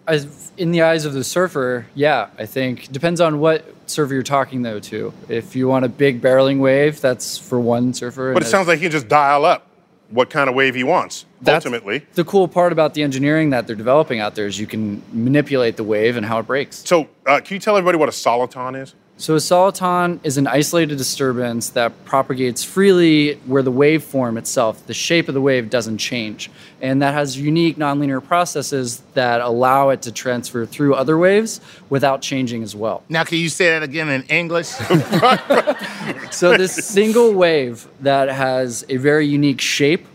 As 0.08 0.52
in 0.58 0.72
the 0.72 0.82
eyes 0.82 1.06
of 1.06 1.14
the 1.14 1.24
surfer, 1.24 1.86
yeah, 1.94 2.30
I 2.38 2.46
think 2.46 2.92
depends 2.92 3.20
on 3.22 3.40
what 3.40 3.66
surfer 3.88 4.14
you're 4.14 4.24
talking 4.24 4.62
though 4.62 4.80
to. 4.80 5.14
If 5.28 5.56
you 5.56 5.68
want 5.68 5.86
a 5.86 5.90
big 5.90 6.22
barreling 6.22 6.60
wave, 6.60 7.02
that's 7.02 7.38
for 7.38 7.60
one 7.60 7.94
surfer. 7.94 8.34
But 8.34 8.44
it 8.44 8.48
sounds 8.48 8.68
like 8.68 8.80
he 8.80 8.86
can 8.86 8.92
just 8.92 9.08
dial 9.08 9.46
up 9.46 9.68
what 10.10 10.30
kind 10.30 10.50
of 10.50 10.56
wave 10.56 10.76
he 10.76 10.84
wants, 10.84 11.26
That's 11.42 11.66
ultimately. 11.66 12.06
the 12.16 12.24
cool 12.24 12.48
part 12.48 12.72
about 12.72 12.96
the 12.96 13.04
engineering 13.04 13.52
that 13.52 13.68
they're 13.68 13.76
developing 13.76 14.20
out 14.20 14.36
there 14.36 14.48
is 14.48 14.60
you 14.60 14.66
can 14.68 15.04
manipulate 15.14 15.78
the 15.78 15.84
wave 15.84 16.18
and 16.18 16.26
how 16.26 16.40
it 16.40 16.48
breaks. 16.48 16.78
So, 16.88 17.08
uh, 17.28 17.42
can 17.42 17.54
you 17.56 17.60
tell 17.60 17.78
everybody 17.78 17.98
what 17.98 18.10
a 18.10 18.12
soliton 18.12 18.82
is? 18.82 18.96
So 19.20 19.34
a 19.34 19.40
soliton 19.40 20.22
is 20.24 20.38
an 20.38 20.48
isolated 20.48 20.98
disturbance 20.98 21.72
that 21.72 22.06
propagates 22.06 22.64
freely 22.64 23.34
where 23.48 23.62
the 23.62 23.72
waveform 23.72 24.38
itself, 24.38 24.88
the 24.88 24.94
shape 24.94 25.28
of 25.28 25.34
the 25.34 25.42
wave 25.42 25.70
doesn't 25.70 25.98
change. 25.98 26.50
And 26.82 27.02
that 27.02 27.14
has 27.14 27.38
unique 27.38 27.76
nonlinear 27.76 28.26
processes 28.26 29.04
that 29.16 29.42
allow 29.42 29.90
it 29.90 30.04
to 30.04 30.14
transfer 30.14 30.66
through 30.66 30.96
other 30.96 31.18
waves 31.18 31.60
without 31.90 32.22
changing 32.22 32.64
as 32.64 32.78
well. 32.78 33.04
Now, 33.10 33.26
can 33.26 33.40
you 33.40 33.50
say 33.50 33.72
that 33.72 33.84
again 33.84 34.08
in 34.08 34.24
English? 34.24 34.70
So 36.32 36.56
this 36.56 36.74
single 36.74 37.34
wave 37.34 37.88
that 38.00 38.30
has 38.30 38.86
a 38.88 38.96
very 38.96 39.28
unique 39.28 39.60
shape 39.60 40.08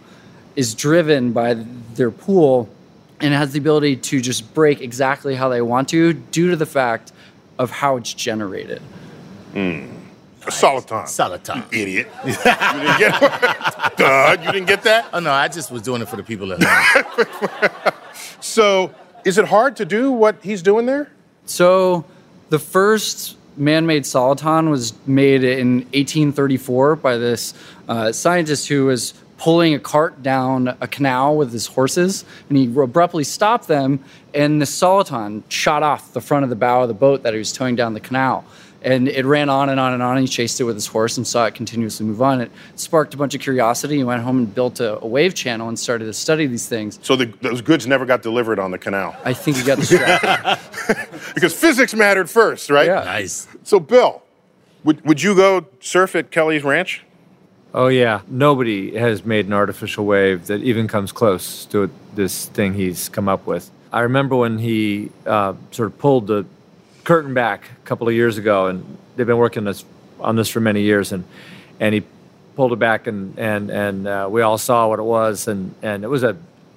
is 0.56 0.74
driven 0.74 1.32
by 1.32 1.54
their 1.94 2.10
pool 2.10 2.70
and 3.20 3.34
has 3.34 3.52
the 3.52 3.58
ability 3.58 3.96
to 3.96 4.20
just 4.20 4.54
break 4.54 4.80
exactly 4.80 5.34
how 5.34 5.50
they 5.50 5.60
want 5.60 5.90
to 5.90 6.14
due 6.14 6.50
to 6.50 6.56
the 6.56 6.66
fact 6.66 7.12
of 7.58 7.70
how 7.70 7.96
it's 7.96 8.12
generated. 8.12 8.82
A 10.46 10.50
soliton. 10.50 11.04
Soliton. 11.04 11.64
Idiot. 11.72 12.08
you 12.26 12.32
didn't 12.32 12.98
get 12.98 13.96
Duh, 13.96 14.36
you 14.42 14.52
didn't 14.52 14.66
get 14.66 14.82
that? 14.82 15.08
Oh 15.12 15.20
no, 15.20 15.32
I 15.32 15.48
just 15.48 15.70
was 15.70 15.82
doing 15.82 16.02
it 16.02 16.08
for 16.08 16.16
the 16.16 16.22
people 16.22 16.52
at 16.52 16.62
home. 16.62 17.94
So, 18.40 18.94
is 19.24 19.38
it 19.38 19.46
hard 19.46 19.76
to 19.76 19.86
do 19.86 20.12
what 20.12 20.36
he's 20.42 20.60
doing 20.60 20.84
there? 20.84 21.10
So 21.46 22.04
the 22.50 22.58
first 22.58 23.38
man-made 23.56 24.02
soliton 24.02 24.68
was 24.68 24.92
made 25.06 25.42
in 25.42 25.76
1834 25.92 26.96
by 26.96 27.16
this 27.16 27.54
uh, 27.88 28.12
scientist 28.12 28.68
who 28.68 28.86
was 28.86 29.14
pulling 29.38 29.74
a 29.74 29.78
cart 29.78 30.22
down 30.22 30.76
a 30.80 30.88
canal 30.88 31.36
with 31.36 31.52
his 31.52 31.66
horses, 31.66 32.24
and 32.48 32.58
he 32.58 32.66
abruptly 32.66 33.24
stopped 33.24 33.68
them, 33.68 34.02
and 34.32 34.60
the 34.60 34.66
soliton 34.66 35.42
shot 35.48 35.82
off 35.82 36.12
the 36.12 36.20
front 36.20 36.44
of 36.44 36.50
the 36.50 36.56
bow 36.56 36.82
of 36.82 36.88
the 36.88 36.94
boat 36.94 37.22
that 37.22 37.32
he 37.32 37.38
was 37.38 37.52
towing 37.52 37.76
down 37.76 37.94
the 37.94 38.00
canal. 38.00 38.44
And 38.82 39.08
it 39.08 39.24
ran 39.24 39.48
on 39.48 39.70
and 39.70 39.80
on 39.80 39.94
and 39.94 40.02
on. 40.02 40.18
And 40.18 40.26
he 40.26 40.30
chased 40.30 40.60
it 40.60 40.64
with 40.64 40.74
his 40.74 40.86
horse 40.86 41.16
and 41.16 41.26
saw 41.26 41.46
it 41.46 41.54
continuously 41.54 42.04
move 42.04 42.20
on. 42.20 42.42
It 42.42 42.50
sparked 42.76 43.14
a 43.14 43.16
bunch 43.16 43.34
of 43.34 43.40
curiosity. 43.40 43.96
He 43.96 44.04
went 44.04 44.22
home 44.22 44.36
and 44.40 44.54
built 44.54 44.78
a, 44.78 45.00
a 45.00 45.06
wave 45.06 45.34
channel 45.34 45.68
and 45.68 45.78
started 45.78 46.04
to 46.04 46.12
study 46.12 46.46
these 46.46 46.68
things. 46.68 46.98
So, 47.00 47.16
the, 47.16 47.24
those 47.40 47.62
goods 47.62 47.86
never 47.86 48.04
got 48.04 48.20
delivered 48.20 48.58
on 48.58 48.72
the 48.72 48.78
canal 48.78 49.16
I 49.24 49.32
think 49.32 49.56
he 49.56 49.62
got 49.62 49.78
distracted. 49.78 50.58
because 51.34 51.54
physics 51.54 51.94
mattered 51.94 52.28
first, 52.28 52.68
right? 52.68 52.86
Yeah. 52.86 53.04
nice. 53.04 53.48
So, 53.62 53.80
Bill, 53.80 54.22
would, 54.84 55.02
would 55.06 55.22
you 55.22 55.34
go 55.34 55.64
surf 55.80 56.14
at 56.14 56.30
Kelly's 56.30 56.62
Ranch? 56.62 57.03
Oh 57.76 57.88
yeah, 57.88 58.20
nobody 58.28 58.96
has 58.96 59.24
made 59.24 59.46
an 59.46 59.52
artificial 59.52 60.06
wave 60.06 60.46
that 60.46 60.62
even 60.62 60.86
comes 60.86 61.10
close 61.10 61.64
to 61.66 61.90
this 62.14 62.46
thing 62.46 62.74
he's 62.74 63.08
come 63.08 63.28
up 63.28 63.46
with. 63.46 63.68
I 63.92 64.00
remember 64.02 64.36
when 64.36 64.58
he 64.58 65.10
uh, 65.26 65.54
sort 65.72 65.86
of 65.88 65.98
pulled 65.98 66.28
the 66.28 66.46
curtain 67.02 67.34
back 67.34 67.64
a 67.82 67.86
couple 67.86 68.06
of 68.08 68.14
years 68.14 68.38
ago, 68.38 68.68
and 68.68 68.96
they've 69.16 69.26
been 69.26 69.38
working 69.38 69.64
this, 69.64 69.84
on 70.20 70.36
this 70.36 70.48
for 70.48 70.60
many 70.60 70.82
years, 70.82 71.10
and 71.10 71.24
and 71.80 71.94
he 71.94 72.04
pulled 72.54 72.72
it 72.72 72.78
back, 72.78 73.08
and 73.08 73.36
and 73.38 73.70
and 73.70 74.06
uh, 74.06 74.28
we 74.30 74.40
all 74.40 74.56
saw 74.56 74.88
what 74.88 75.00
it 75.00 75.04
was, 75.04 75.48
and 75.48 75.74
and 75.82 76.04
it 76.04 76.08
was 76.08 76.22
a 76.22 76.36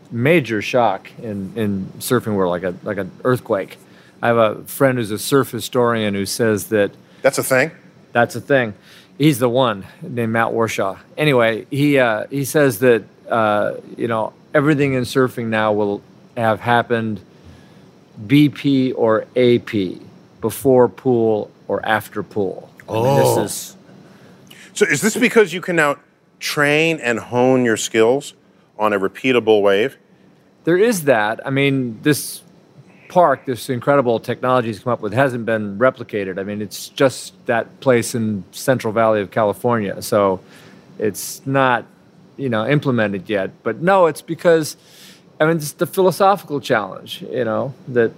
major 0.09 0.63
shock 0.63 1.11
in 1.21 1.53
in 1.55 1.85
surfing 1.99 2.33
world, 2.33 2.49
like 2.49 2.63
a 2.63 2.73
like 2.81 2.97
an 2.97 3.11
earthquake. 3.23 3.77
I 4.19 4.27
have 4.27 4.37
a 4.37 4.63
friend 4.63 4.97
who's 4.97 5.11
a 5.11 5.19
surf 5.19 5.51
historian 5.51 6.15
who 6.15 6.25
says 6.25 6.69
that 6.69 6.89
That's 7.21 7.37
a 7.37 7.43
thing. 7.43 7.69
that's 8.13 8.35
a 8.35 8.41
thing. 8.41 8.73
He's 9.17 9.39
the 9.39 9.49
one 9.49 9.85
named 10.01 10.31
Matt 10.33 10.49
Warshaw. 10.49 10.97
Anyway, 11.17 11.65
he 11.71 11.97
uh, 11.97 12.25
he 12.29 12.45
says 12.45 12.79
that 12.79 13.03
uh, 13.29 13.73
you 13.97 14.07
know 14.07 14.33
everything 14.53 14.93
in 14.93 15.03
surfing 15.03 15.47
now 15.47 15.73
will 15.73 16.01
have 16.35 16.59
happened 16.59 17.19
BP 18.25 18.93
or 18.95 19.25
AP 19.35 20.01
before 20.41 20.87
pool 20.87 21.51
or 21.67 21.83
after 21.85 22.23
pool. 22.23 22.69
I 22.87 22.93
mean, 22.93 23.03
Oh. 23.05 23.41
this 23.41 23.51
is 23.51 23.75
So 24.73 24.85
is 24.85 25.01
this 25.01 25.17
because 25.17 25.51
you 25.53 25.61
can 25.61 25.75
now 25.75 25.97
train 26.39 26.99
and 26.99 27.19
hone 27.19 27.65
your 27.65 27.77
skills 27.77 28.33
on 28.77 28.93
a 28.93 28.99
repeatable 28.99 29.61
wave? 29.61 29.97
there 30.63 30.77
is 30.77 31.05
that. 31.05 31.39
I 31.47 31.49
mean, 31.49 31.97
this 32.03 32.41
park, 33.09 33.45
this 33.45 33.69
incredible 33.69 34.19
technology 34.19 34.67
he's 34.67 34.79
come 34.79 34.93
up 34.93 35.01
with, 35.01 35.13
hasn't 35.13 35.45
been 35.45 35.77
replicated. 35.77 36.39
I 36.39 36.43
mean, 36.43 36.61
it's 36.61 36.89
just 36.89 37.33
that 37.45 37.79
place 37.79 38.15
in 38.15 38.43
Central 38.51 38.93
Valley 38.93 39.21
of 39.21 39.31
California, 39.31 40.01
so 40.01 40.39
it's 40.99 41.45
not, 41.45 41.85
you 42.37 42.49
know, 42.49 42.67
implemented 42.67 43.29
yet. 43.29 43.51
But 43.63 43.81
no, 43.81 44.07
it's 44.07 44.21
because, 44.21 44.77
I 45.39 45.45
mean, 45.45 45.57
it's 45.57 45.73
the 45.73 45.87
philosophical 45.87 46.59
challenge, 46.59 47.21
you 47.21 47.45
know, 47.45 47.73
that 47.89 48.11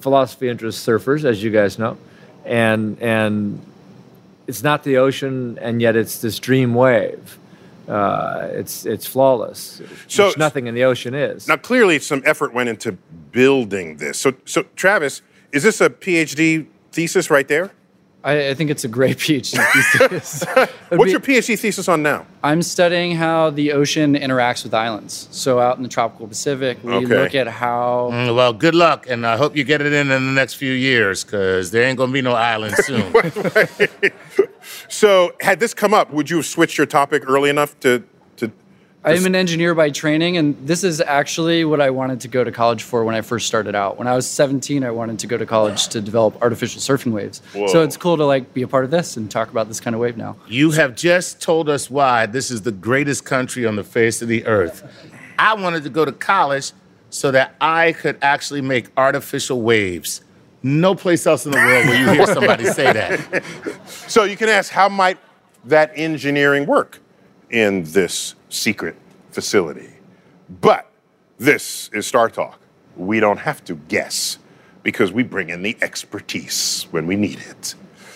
philosophy 0.00 0.48
interests 0.48 0.86
surfers, 0.86 1.24
as 1.24 1.42
you 1.42 1.50
guys 1.50 1.78
know, 1.78 1.96
and 2.44 3.00
and 3.02 3.60
it's 4.46 4.62
not 4.62 4.82
the 4.84 4.96
ocean, 4.96 5.58
and 5.60 5.82
yet 5.82 5.96
it's 5.96 6.20
this 6.20 6.38
dream 6.38 6.74
wave. 6.74 7.38
Uh, 7.88 8.48
it's 8.52 8.84
it's 8.84 9.06
flawless. 9.06 9.80
So- 10.08 10.32
nothing 10.36 10.66
in 10.66 10.74
the 10.74 10.84
ocean 10.84 11.14
is. 11.14 11.48
Now, 11.48 11.56
clearly, 11.56 11.98
some 11.98 12.22
effort 12.24 12.52
went 12.52 12.68
into 12.68 12.92
building 13.32 13.96
this. 13.96 14.18
So, 14.18 14.34
so 14.44 14.64
Travis, 14.76 15.22
is 15.52 15.62
this 15.62 15.80
a 15.80 15.88
PhD 15.88 16.66
thesis 16.92 17.30
right 17.30 17.48
there? 17.48 17.70
I, 18.28 18.50
I 18.50 18.54
think 18.54 18.68
it's 18.70 18.84
a 18.84 18.88
great 18.88 19.16
PhD 19.24 19.56
thesis. 19.72 20.44
What's 20.90 21.04
be- 21.04 21.10
your 21.10 21.20
PhD 21.20 21.58
thesis 21.58 21.88
on 21.88 22.02
now? 22.02 22.26
I'm 22.42 22.62
studying 22.62 23.16
how 23.16 23.50
the 23.50 23.72
ocean 23.72 24.14
interacts 24.14 24.62
with 24.64 24.74
islands. 24.74 25.28
So 25.30 25.58
out 25.60 25.76
in 25.78 25.82
the 25.82 25.88
tropical 25.88 26.26
Pacific, 26.28 26.78
we 26.82 26.92
Okay. 26.92 27.06
look 27.06 27.34
at 27.34 27.48
how 27.48 28.10
Mm, 28.12 28.34
Well, 28.36 28.52
good 28.52 28.74
luck, 28.74 29.06
and 29.08 29.26
I 29.26 29.36
hope 29.36 29.56
you 29.56 29.64
get 29.64 29.80
it 29.80 29.92
in 29.92 30.10
in 30.10 30.26
the 30.26 30.32
next 30.40 30.54
few 30.54 30.72
years, 30.72 31.24
because 31.24 31.70
there 31.70 31.84
ain't 31.84 31.96
gonna 31.98 32.12
be 32.12 32.22
no 32.22 32.34
islands 32.34 32.78
soon. 32.86 33.12
So, 34.88 35.32
had 35.40 35.60
this 35.60 35.74
come 35.74 35.94
up, 35.94 36.12
would 36.12 36.28
you 36.30 36.36
have 36.36 36.46
switched 36.46 36.78
your 36.78 36.86
topic 36.86 37.22
early 37.26 37.50
enough 37.50 37.78
to 37.80 38.00
to? 38.00 38.04
I'm 39.16 39.26
an 39.26 39.34
engineer 39.34 39.74
by 39.74 39.90
training, 39.90 40.36
and 40.36 40.56
this 40.66 40.84
is 40.84 41.00
actually 41.00 41.64
what 41.64 41.80
I 41.80 41.90
wanted 41.90 42.20
to 42.20 42.28
go 42.28 42.44
to 42.44 42.52
college 42.52 42.82
for 42.82 43.04
when 43.04 43.14
I 43.14 43.22
first 43.22 43.46
started 43.46 43.74
out. 43.74 43.98
When 43.98 44.06
I 44.06 44.14
was 44.14 44.28
17, 44.28 44.84
I 44.84 44.90
wanted 44.90 45.18
to 45.20 45.26
go 45.26 45.38
to 45.38 45.46
college 45.46 45.88
to 45.88 46.00
develop 46.00 46.40
artificial 46.42 46.80
surfing 46.80 47.12
waves. 47.12 47.40
Whoa. 47.54 47.68
So 47.68 47.82
it's 47.82 47.96
cool 47.96 48.16
to 48.16 48.24
like 48.24 48.52
be 48.52 48.62
a 48.62 48.68
part 48.68 48.84
of 48.84 48.90
this 48.90 49.16
and 49.16 49.30
talk 49.30 49.50
about 49.50 49.68
this 49.68 49.80
kind 49.80 49.94
of 49.94 50.00
wave 50.00 50.16
now. 50.16 50.36
you 50.46 50.72
have 50.72 50.94
just 50.94 51.40
told 51.40 51.68
us 51.68 51.90
why 51.90 52.26
this 52.26 52.50
is 52.50 52.62
the 52.62 52.72
greatest 52.72 53.24
country 53.24 53.64
on 53.66 53.76
the 53.76 53.84
face 53.84 54.20
of 54.20 54.28
the 54.28 54.46
earth. 54.46 54.84
I 55.38 55.54
wanted 55.54 55.84
to 55.84 55.90
go 55.90 56.04
to 56.04 56.12
college 56.12 56.72
so 57.10 57.30
that 57.30 57.54
I 57.60 57.92
could 57.92 58.18
actually 58.20 58.60
make 58.60 58.88
artificial 58.96 59.62
waves. 59.62 60.22
No 60.62 60.94
place 60.94 61.26
else 61.26 61.46
in 61.46 61.52
the 61.52 61.58
world 61.58 61.86
will 61.86 61.94
you 61.94 62.10
hear 62.10 62.26
somebody 62.26 62.64
say 62.66 62.92
that. 62.92 63.44
So 64.08 64.24
you 64.24 64.38
can 64.38 64.48
ask, 64.48 64.72
how 64.72 64.88
might 64.88 65.18
that 65.66 65.92
engineering 65.94 66.64
work 66.66 67.00
in 67.50 67.84
this 67.84 68.34
secret 68.48 68.96
facility? 69.30 69.90
But 70.60 70.90
this 71.38 71.90
is 71.92 72.06
Star 72.06 72.28
Talk. 72.30 72.58
We 72.96 73.20
don't 73.20 73.38
have 73.38 73.64
to 73.64 73.74
guess 73.88 74.38
because 74.82 75.12
we 75.12 75.22
bring 75.22 75.50
in 75.50 75.62
the 75.62 75.76
expertise 75.80 76.86
when 76.90 77.06
we 77.06 77.16
need 77.16 77.38
it. 77.40 77.74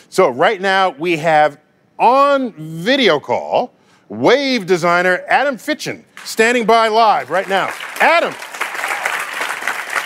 So 0.08 0.28
right 0.30 0.60
now 0.60 0.90
we 0.90 1.16
have 1.18 1.58
on 1.98 2.52
video 2.52 3.20
call 3.20 3.72
wave 4.08 4.66
designer 4.66 5.22
Adam 5.28 5.56
Fincham 5.56 6.04
standing 6.24 6.66
by 6.66 6.88
live 6.88 7.30
right 7.30 7.48
now. 7.48 7.72
Adam. 8.00 8.32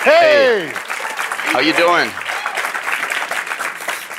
Hey, 0.05 0.70
How 0.74 1.59
you 1.61 1.72
doing? 1.72 2.09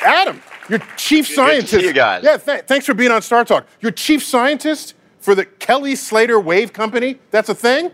Adam, 0.04 0.42
you're 0.68 0.80
chief 0.96 1.26
to 1.28 1.34
scientist. 1.34 1.70
see 1.72 1.84
you 1.86 1.92
guys. 1.92 2.22
Yeah, 2.22 2.36
th- 2.36 2.64
thanks 2.64 2.84
for 2.86 2.94
being 2.94 3.10
on 3.10 3.22
Star 3.22 3.44
Talk. 3.44 3.66
You're 3.80 3.90
chief 3.92 4.22
scientist 4.22 4.94
for 5.28 5.34
the 5.34 5.44
Kelly 5.44 5.94
Slater 5.94 6.40
Wave 6.40 6.72
Company. 6.72 7.18
That's 7.30 7.50
a 7.50 7.54
thing? 7.54 7.90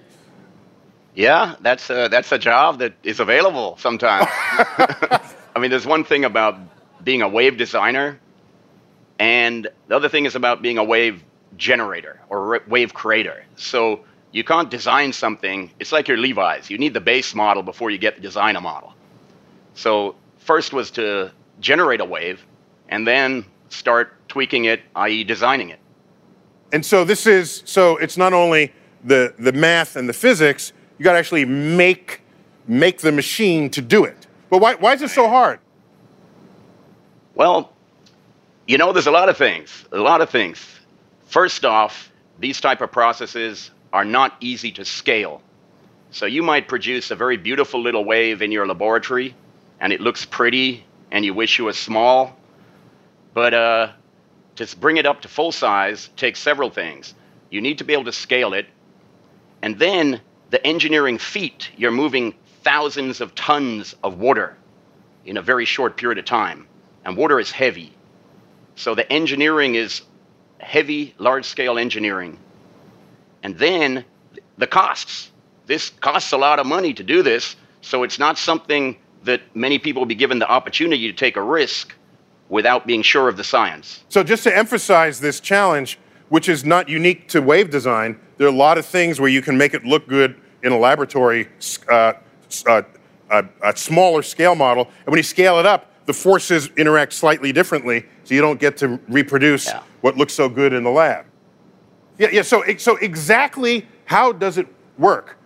Yeah, 1.17 1.57
that's 1.63 1.91
a, 1.91 2.07
that's 2.09 2.31
a 2.31 2.39
job 2.39 2.79
that 2.79 2.95
is 3.03 3.19
available 3.19 3.77
sometimes. 3.77 4.29
I 4.31 5.59
mean, 5.59 5.73
there's 5.73 5.85
one 5.85 6.05
thing 6.05 6.25
about 6.25 6.57
being 7.03 7.23
a 7.23 7.29
wave 7.29 7.57
designer, 7.57 8.21
and 9.19 9.67
the 9.89 9.97
other 9.97 10.09
thing 10.09 10.27
is 10.27 10.37
about 10.37 10.63
being 10.63 10.79
a 10.79 10.85
wave 10.85 11.25
generator 11.57 12.21
or 12.29 12.63
wave 12.69 12.95
creator. 12.95 13.45
So 13.57 14.05
you 14.31 14.45
can't 14.45 14.71
design 14.71 15.13
something. 15.13 15.73
It's 15.81 15.91
like 15.91 16.07
your 16.07 16.19
Levi's. 16.19 16.71
You 16.71 16.79
need 16.79 16.95
the 16.95 17.01
base 17.01 17.35
model 17.35 17.65
before 17.65 17.91
you 17.91 17.99
get 17.99 18.15
the 18.15 18.23
designer 18.23 18.61
model. 18.61 18.95
So 19.75 20.15
first 20.39 20.73
was 20.73 20.93
to 20.93 21.33
generate 21.59 22.01
a 22.01 22.05
wave, 22.05 22.47
and 22.89 23.05
then 23.05 23.45
start 23.71 24.13
tweaking 24.29 24.67
it, 24.67 24.83
i.e., 24.95 25.25
designing 25.25 25.71
it. 25.71 25.81
And 26.75 26.85
so 26.85 27.05
this 27.05 27.25
is 27.25 27.63
so 27.67 27.99
it's 27.99 28.17
not 28.17 28.33
only 28.33 28.73
the 29.05 29.33
the 29.39 29.53
math 29.53 29.95
and 29.95 30.09
the 30.09 30.13
physics, 30.13 30.73
you 30.99 31.05
got 31.05 31.13
to 31.13 31.19
actually 31.21 31.45
make 31.45 32.21
make 32.67 32.99
the 32.99 33.13
machine 33.13 33.71
to 33.71 33.81
do 33.81 34.03
it. 34.03 34.27
But 34.51 34.59
why 34.59 34.75
why 34.75 34.95
is 34.95 35.01
it 35.01 35.11
so 35.11 35.29
hard? 35.29 35.61
Well, 37.37 37.73
you 38.67 38.77
know, 38.77 38.93
there's 38.93 39.07
a 39.07 39.13
lot 39.13 39.29
of 39.29 39.37
things. 39.37 39.85
A 39.93 39.99
lot 39.99 40.21
of 40.21 40.31
things. 40.31 40.67
First 41.27 41.65
off, 41.65 42.11
these 42.41 42.61
type 42.61 42.81
of 42.81 42.91
processes 42.91 43.71
are 43.93 44.05
not 44.05 44.35
easy 44.41 44.73
to 44.73 44.85
scale. 44.85 45.43
So 46.11 46.27
you 46.27 46.43
might 46.43 46.67
produce 46.67 47.13
a 47.13 47.15
very 47.15 47.37
beautiful 47.37 47.81
little 47.81 48.05
wave 48.05 48.43
in 48.43 48.51
your 48.51 48.67
laboratory, 48.67 49.37
and 49.79 49.93
it 49.93 50.01
looks 50.01 50.25
pretty, 50.25 50.85
and 51.13 51.25
you 51.25 51.35
wish 51.35 51.57
you 51.57 51.67
was 51.67 51.79
small. 51.79 52.37
But 53.33 53.55
uh, 53.55 53.93
to 54.57 54.77
bring 54.77 54.97
it 54.97 55.07
up 55.07 55.23
to 55.23 55.29
full 55.29 55.53
size 55.53 56.11
takes 56.17 56.39
several 56.39 56.71
things. 56.71 57.15
You 57.51 57.61
need 57.61 57.79
to 57.79 57.85
be 57.85 57.93
able 57.93 58.05
to 58.05 58.13
scale 58.13 58.55
it, 58.55 58.67
and 59.63 59.79
then 59.79 60.21
the 60.51 60.65
engineering 60.67 61.19
feat. 61.19 61.71
You're 61.77 61.91
moving 61.91 62.35
thousands 62.63 63.21
of 63.21 63.35
tons 63.35 63.95
of 64.03 64.19
water 64.19 64.57
in 65.25 65.37
a 65.37 65.43
very 65.43 65.65
short 65.65 65.97
period 65.97 66.19
of 66.19 66.25
time, 66.25 66.67
and 67.05 67.17
water 67.17 67.41
is 67.41 67.51
heavy. 67.51 67.93
So 68.77 68.95
the 68.95 69.11
engineering 69.13 69.75
is 69.75 70.03
heavy, 70.59 71.15
large 71.19 71.45
scale 71.45 71.79
engineering. 71.79 72.39
And 73.43 73.57
then 73.59 74.05
the 74.59 74.67
costs. 74.67 75.31
This 75.67 75.91
costs 75.91 76.33
a 76.33 76.37
lot 76.37 76.59
of 76.59 76.67
money 76.67 76.93
to 76.95 77.03
do 77.03 77.23
this, 77.23 77.57
so 77.81 78.03
it's 78.03 78.19
not 78.19 78.39
something 78.39 78.97
that 79.25 79.41
many 79.55 79.79
people 79.79 80.01
will 80.01 80.07
be 80.07 80.15
given 80.15 80.39
the 80.39 80.49
opportunity 80.49 81.11
to 81.11 81.17
take 81.17 81.37
a 81.37 81.43
risk 81.43 81.95
without 82.49 82.87
being 82.87 83.03
sure 83.03 83.29
of 83.29 83.37
the 83.37 83.45
science. 83.45 84.05
So 84.09 84.23
just 84.23 84.43
to 84.45 84.57
emphasize 84.57 85.21
this 85.21 85.41
challenge, 85.41 85.99
which 86.29 86.49
is 86.49 86.65
not 86.65 86.89
unique 86.89 87.29
to 87.29 87.41
wave 87.41 87.71
design, 87.71 88.19
there 88.37 88.47
are 88.47 88.51
a 88.51 88.57
lot 88.57 88.79
of 88.79 88.85
things 88.87 89.21
where 89.21 89.29
you 89.31 89.43
can 89.43 89.57
make 89.57 89.75
it 89.75 89.85
look 89.85 90.07
good 90.09 90.37
in 90.63 90.73
a 90.73 90.79
laboratory, 90.79 91.49
uh, 91.91 92.15
uh, 92.67 92.83
a, 93.31 93.45
a 93.63 93.77
smaller 93.77 94.23
scale 94.23 94.55
model, 94.55 94.85
and 95.05 95.07
when 95.07 95.17
you 95.19 95.23
scale 95.23 95.59
it 95.59 95.67
up, 95.67 95.91
the 96.07 96.13
forces 96.13 96.69
interact 96.77 97.13
slightly 97.15 97.53
differently, 97.53 98.05
so 98.25 98.35
you 98.35 98.41
don't 98.41 98.61
get 98.61 98.77
to 98.79 99.01
reproduce 99.09 99.67
Yeah. 99.67 99.83
what 100.03 100.17
looks 100.17 100.35
so 100.35 100.49
good 100.49 100.73
in 100.75 100.85
the 100.85 100.91
lab. 100.91 101.25
Yeah, 102.19 102.29
yeah. 102.31 102.43
So, 102.43 102.63
so 102.77 102.97
exactly 102.97 103.87
how 104.05 104.33
does 104.33 104.59
it 104.59 104.67
work? 104.99 105.39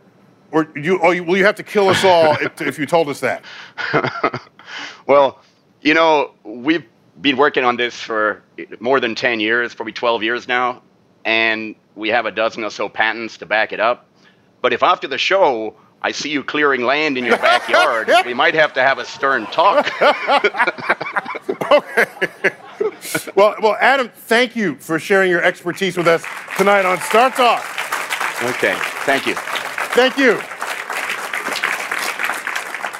Or 0.50 0.68
you, 0.74 0.98
oh, 1.02 1.12
you, 1.12 1.22
will 1.24 1.36
you 1.36 1.44
have 1.44 1.54
to 1.56 1.62
kill 1.62 1.88
us 1.88 2.04
all 2.04 2.32
if, 2.40 2.60
if 2.60 2.78
you 2.78 2.86
told 2.86 3.08
us 3.08 3.20
that? 3.20 3.44
Well, 5.06 5.40
you 5.82 5.94
know, 5.94 6.32
we've 6.44 6.84
been 7.20 7.36
working 7.36 7.64
on 7.64 7.76
this 7.76 8.00
for 8.00 8.42
more 8.80 9.00
than 9.00 9.14
10 9.14 9.40
years, 9.40 9.74
probably 9.74 9.92
12 9.92 10.22
years 10.22 10.48
now, 10.48 10.82
and 11.24 11.74
we 11.94 12.08
have 12.08 12.26
a 12.26 12.30
dozen 12.30 12.64
or 12.64 12.70
so 12.70 12.88
patents 12.88 13.38
to 13.38 13.46
back 13.46 13.72
it 13.72 13.80
up. 13.80 14.06
But 14.60 14.72
if 14.72 14.82
after 14.82 15.08
the 15.08 15.18
show 15.18 15.74
I 16.00 16.12
see 16.12 16.30
you 16.30 16.44
clearing 16.44 16.82
land 16.84 17.18
in 17.18 17.24
your 17.24 17.38
backyard, 17.38 18.10
we 18.26 18.34
might 18.34 18.54
have 18.54 18.72
to 18.74 18.82
have 18.82 18.98
a 18.98 19.04
stern 19.04 19.46
talk. 19.46 19.90
Okay. 21.70 22.06
Well, 23.34 23.54
well, 23.60 23.76
Adam, 23.80 24.08
thank 24.08 24.56
you 24.56 24.76
for 24.76 24.98
sharing 24.98 25.30
your 25.30 25.42
expertise 25.42 25.96
with 25.96 26.06
us 26.06 26.24
tonight 26.56 26.86
on 26.86 26.98
Star 27.00 27.30
Talk. 27.30 27.62
okay, 28.42 28.74
thank 29.04 29.26
you. 29.26 29.34
Thank 29.34 30.16
you. 30.16 30.40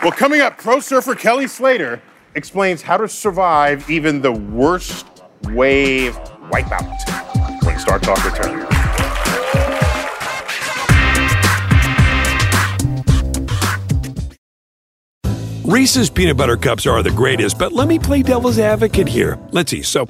Well, 0.03 0.13
coming 0.13 0.41
up, 0.41 0.59
pro 0.59 0.81
surfer 0.81 1.15
Kelly 1.15 1.47
Slater 1.47 2.03
explains 2.39 2.81
how 2.81 2.97
to 2.97 3.09
survive 3.09 3.91
even 3.91 4.23
the 4.23 4.33
worst 4.33 5.05
wave 5.51 6.15
wipeout 6.51 7.65
when 7.65 7.79
Star 7.79 7.99
Talk 7.99 8.25
returns. 8.25 8.65
Reese's 15.65 16.09
peanut 16.09 16.39
butter 16.39 16.57
cups 16.57 16.87
are 16.87 17.03
the 17.03 17.11
greatest, 17.11 17.59
but 17.59 17.73
let 17.73 17.89
me 17.89 17.99
play 17.99 18.23
devil's 18.23 18.59
advocate 18.59 19.07
here. 19.07 19.39
Let's 19.51 19.71
see. 19.71 19.83
So, 19.83 20.07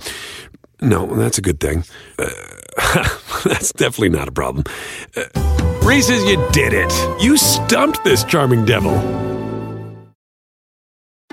No, 0.80 1.06
that's 1.06 1.38
a 1.38 1.42
good 1.42 1.58
thing. 1.58 1.82
Uh, 2.16 2.28
that's 3.44 3.72
definitely 3.72 4.10
not 4.10 4.28
a 4.28 4.32
problem. 4.32 4.62
Uh, 5.16 5.24
Reese's, 5.82 6.22
you 6.24 6.36
did 6.52 6.72
it. 6.72 6.92
You 7.20 7.36
stumped 7.36 8.04
this 8.04 8.22
charming 8.22 8.64
devil. 8.66 8.92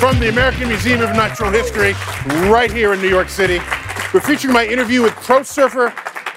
From 0.00 0.18
the 0.18 0.30
American 0.30 0.68
Museum 0.68 1.02
of 1.02 1.10
Natural 1.10 1.50
History, 1.50 1.92
right 2.48 2.72
here 2.72 2.94
in 2.94 3.02
New 3.02 3.08
York 3.10 3.28
City. 3.28 3.58
We're 4.14 4.20
featuring 4.20 4.54
my 4.54 4.66
interview 4.66 5.02
with 5.02 5.12
pro 5.16 5.42
surfer 5.42 5.92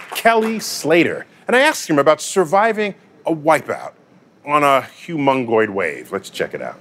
Kelly 0.09 0.59
Slater. 0.59 1.25
And 1.47 1.55
I 1.55 1.61
asked 1.61 1.89
him 1.89 1.97
about 1.97 2.19
surviving 2.19 2.93
a 3.25 3.33
wipeout 3.33 3.93
on 4.45 4.63
a 4.63 4.81
humongoid 5.05 5.69
wave. 5.69 6.11
Let's 6.11 6.29
check 6.29 6.53
it 6.53 6.61
out. 6.61 6.77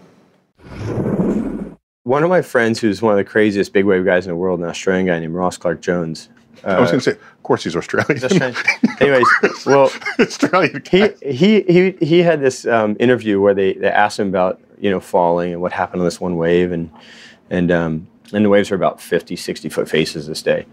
One 2.03 2.25
of 2.25 2.29
my 2.29 2.43
friends, 2.43 2.81
who's 2.81 3.01
one 3.01 3.13
of 3.13 3.17
the 3.17 3.31
craziest 3.31 3.73
big 3.73 3.85
wave 3.85 4.05
guys 4.05 4.27
in 4.27 4.31
the 4.31 4.37
world, 4.37 4.59
an 4.59 4.67
Australian 4.67 5.07
guy 5.07 5.21
named 5.21 5.35
Ross 5.35 5.57
Clarke-Jones. 5.57 6.31
I 6.65 6.81
was 6.81 6.91
going 6.91 7.01
to 7.01 7.11
say, 7.13 7.13
of 7.13 7.43
course 7.45 7.63
he's 7.63 7.77
Australian. 7.77 8.17
He's 8.17 8.25
Australian. 8.25 8.57
Anyways, 9.01 9.27
well, 9.67 9.93
Australian 10.19 10.83
he, 10.91 11.09
he 11.23 11.63
he 11.63 11.91
he 12.01 12.19
had 12.23 12.41
this 12.41 12.67
um, 12.67 12.97
interview 12.99 13.41
where 13.41 13.55
they, 13.55 13.75
they 13.75 13.89
asked 13.89 14.19
him 14.19 14.29
about 14.29 14.61
you 14.83 14.91
know 14.91 15.01
falling 15.01 15.53
and 15.53 15.63
what 15.63 15.73
happened 15.73 16.03
on 16.03 16.07
this 16.07 16.21
one 16.21 16.37
wave 16.37 16.73
and 16.73 16.91
and 17.49 17.71
um, 17.71 18.07
and 18.33 18.45
the 18.45 18.49
waves 18.49 18.71
are 18.71 18.75
about 18.75 19.01
50, 19.01 19.37
60 19.37 19.69
foot 19.69 19.89
faces 19.89 20.27
this 20.27 20.43
day, 20.43 20.67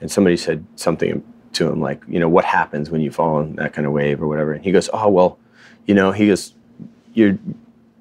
and 0.00 0.10
somebody 0.10 0.36
said 0.36 0.64
something 0.76 1.22
to 1.52 1.68
him 1.68 1.80
like 1.80 2.02
you 2.08 2.18
know 2.18 2.28
what 2.28 2.44
happens 2.44 2.90
when 2.90 3.00
you 3.00 3.12
fall 3.12 3.40
in 3.40 3.54
that 3.56 3.72
kind 3.72 3.86
of 3.86 3.92
wave 3.92 4.20
or 4.20 4.26
whatever, 4.26 4.52
and 4.52 4.64
he 4.64 4.72
goes 4.72 4.90
oh 4.92 5.08
well, 5.08 5.38
you 5.86 5.94
know 5.94 6.10
he 6.10 6.26
goes 6.26 6.54
you're 7.12 7.38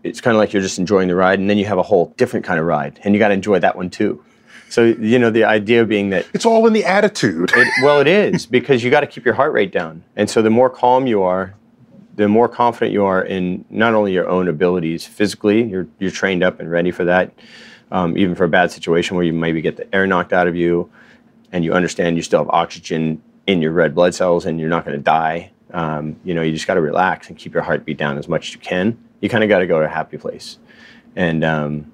it's 0.04 0.22
kind 0.22 0.36
of 0.36 0.40
like 0.40 0.54
you're 0.54 0.62
just 0.62 0.80
enjoying 0.80 1.08
the 1.08 1.16
ride 1.16 1.40
and 1.40 1.50
then 1.50 1.58
you 1.58 1.66
have 1.66 1.78
a 1.78 1.84
whole 1.84 2.14
different 2.18 2.46
kind 2.46 2.60
of 2.60 2.66
ride 2.66 3.00
and 3.04 3.14
you 3.14 3.20
got 3.20 3.30
to 3.30 3.34
enjoy 3.34 3.58
that 3.60 3.76
one 3.76 3.90
too. 3.90 4.24
So 4.70 4.84
you 4.86 5.20
know 5.20 5.30
the 5.30 5.44
idea 5.44 5.86
being 5.86 6.10
that 6.12 6.26
it's 6.34 6.46
all 6.46 6.66
in 6.68 6.74
the 6.74 6.86
attitude. 6.86 7.52
It, 7.56 7.68
well, 7.84 8.00
it 8.00 8.08
is 8.08 8.46
because 8.60 8.84
you 8.84 8.90
got 8.90 9.02
to 9.02 9.08
keep 9.08 9.26
your 9.26 9.36
heart 9.36 9.52
rate 9.52 9.72
down, 9.74 10.04
and 10.16 10.30
so 10.30 10.42
the 10.42 10.50
more 10.50 10.70
calm 10.70 11.06
you 11.06 11.22
are, 11.22 11.54
the 12.16 12.28
more 12.28 12.48
confident 12.48 12.92
you 12.92 13.06
are 13.06 13.24
in 13.24 13.66
not 13.70 13.94
only 13.94 14.14
your 14.14 14.28
own 14.28 14.48
abilities 14.48 15.06
physically, 15.06 15.64
you're 15.64 15.88
you're 16.00 16.12
trained 16.12 16.44
up 16.44 16.60
and 16.60 16.70
ready 16.70 16.92
for 16.92 17.06
that, 17.06 17.34
um, 17.92 18.18
even 18.18 18.36
for 18.36 18.44
a 18.44 18.50
bad 18.50 18.72
situation 18.72 19.16
where 19.16 19.26
you 19.26 19.34
maybe 19.34 19.62
get 19.62 19.78
the 19.78 19.96
air 19.96 20.06
knocked 20.06 20.34
out 20.34 20.48
of 20.48 20.56
you, 20.56 20.90
and 21.52 21.64
you 21.64 21.74
understand 21.74 22.16
you 22.16 22.24
still 22.24 22.40
have 22.40 22.50
oxygen 22.50 23.22
in 23.48 23.62
your 23.62 23.72
red 23.72 23.94
blood 23.94 24.16
cells 24.16 24.46
and 24.46 24.60
you're 24.60 24.70
not 24.70 24.86
going 24.86 24.98
to 24.98 25.04
die. 25.04 25.52
Um, 25.74 26.16
you 26.24 26.34
know, 26.34 26.42
you 26.42 26.54
just 26.54 26.68
got 26.68 26.76
to 26.76 26.82
relax 26.82 27.30
and 27.30 27.38
keep 27.38 27.54
your 27.54 27.64
heartbeat 27.64 27.98
down 27.98 28.18
as 28.18 28.28
much 28.28 28.50
as 28.50 28.54
you 28.54 28.60
can. 28.60 28.98
You 29.22 29.30
kind 29.30 29.44
of 29.44 29.50
got 29.50 29.60
to 29.60 29.68
go 29.68 29.80
to 29.80 29.86
a 29.86 29.90
happy 29.90 30.18
place, 30.18 30.60
and 31.16 31.44
um, 31.44 31.92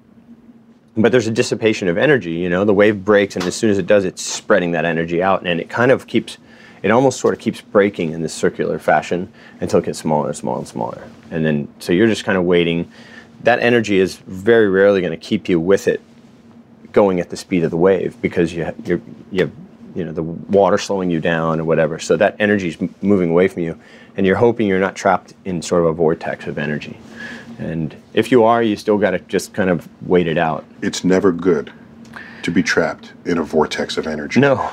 but 0.96 1.12
there's 1.12 1.26
a 1.26 1.32
dissipation 1.32 1.88
of 1.88 1.96
energy. 1.96 2.32
You 2.32 2.50
know, 2.50 2.64
the 2.64 2.74
wave 2.74 3.04
breaks, 3.04 3.36
and 3.36 3.44
as 3.44 3.56
soon 3.56 3.70
as 3.70 3.78
it 3.78 3.86
does, 3.86 4.04
it's 4.04 4.22
spreading 4.22 4.72
that 4.72 4.84
energy 4.84 5.22
out, 5.22 5.46
and 5.46 5.60
it 5.60 5.70
kind 5.70 5.90
of 5.90 6.06
keeps, 6.06 6.38
it 6.82 6.90
almost 6.90 7.20
sort 7.20 7.34
of 7.34 7.40
keeps 7.40 7.60
breaking 7.60 8.12
in 8.12 8.22
this 8.22 8.32
circular 8.32 8.78
fashion 8.78 9.32
until 9.60 9.80
it 9.80 9.86
gets 9.86 9.98
smaller 9.98 10.28
and 10.28 10.36
smaller 10.36 10.58
and 10.58 10.68
smaller, 10.68 11.08
and 11.30 11.44
then 11.44 11.68
so 11.78 11.92
you're 11.92 12.06
just 12.06 12.24
kind 12.24 12.38
of 12.38 12.44
waiting. 12.44 12.90
That 13.42 13.60
energy 13.60 13.98
is 13.98 14.16
very 14.16 14.68
rarely 14.68 15.00
going 15.00 15.12
to 15.12 15.16
keep 15.16 15.48
you 15.48 15.58
with 15.58 15.88
it, 15.88 16.00
going 16.92 17.20
at 17.20 17.30
the 17.30 17.36
speed 17.36 17.64
of 17.64 17.70
the 17.70 17.76
wave 17.76 18.20
because 18.20 18.52
you 18.52 18.72
you're 18.84 19.00
you 19.30 19.40
have 19.42 19.52
you 19.94 20.04
know 20.04 20.12
the 20.12 20.22
water 20.22 20.78
slowing 20.78 21.10
you 21.10 21.20
down 21.20 21.60
or 21.60 21.64
whatever. 21.64 21.98
So 21.98 22.16
that 22.16 22.36
energy 22.38 22.68
is 22.68 22.78
moving 23.02 23.30
away 23.30 23.48
from 23.48 23.62
you, 23.62 23.78
and 24.16 24.26
you're 24.26 24.36
hoping 24.36 24.66
you're 24.66 24.80
not 24.80 24.96
trapped 24.96 25.34
in 25.44 25.62
sort 25.62 25.82
of 25.82 25.88
a 25.88 25.92
vortex 25.92 26.46
of 26.46 26.58
energy. 26.58 26.98
And 27.58 27.94
if 28.14 28.32
you 28.32 28.44
are, 28.44 28.62
you 28.62 28.76
still 28.76 28.96
got 28.96 29.10
to 29.10 29.18
just 29.18 29.52
kind 29.52 29.68
of 29.68 29.86
wait 30.08 30.26
it 30.26 30.38
out. 30.38 30.64
It's 30.80 31.04
never 31.04 31.30
good 31.30 31.70
to 32.42 32.50
be 32.50 32.62
trapped 32.62 33.12
in 33.24 33.38
a 33.38 33.42
vortex 33.42 33.96
of 33.96 34.06
energy. 34.06 34.40
No. 34.40 34.56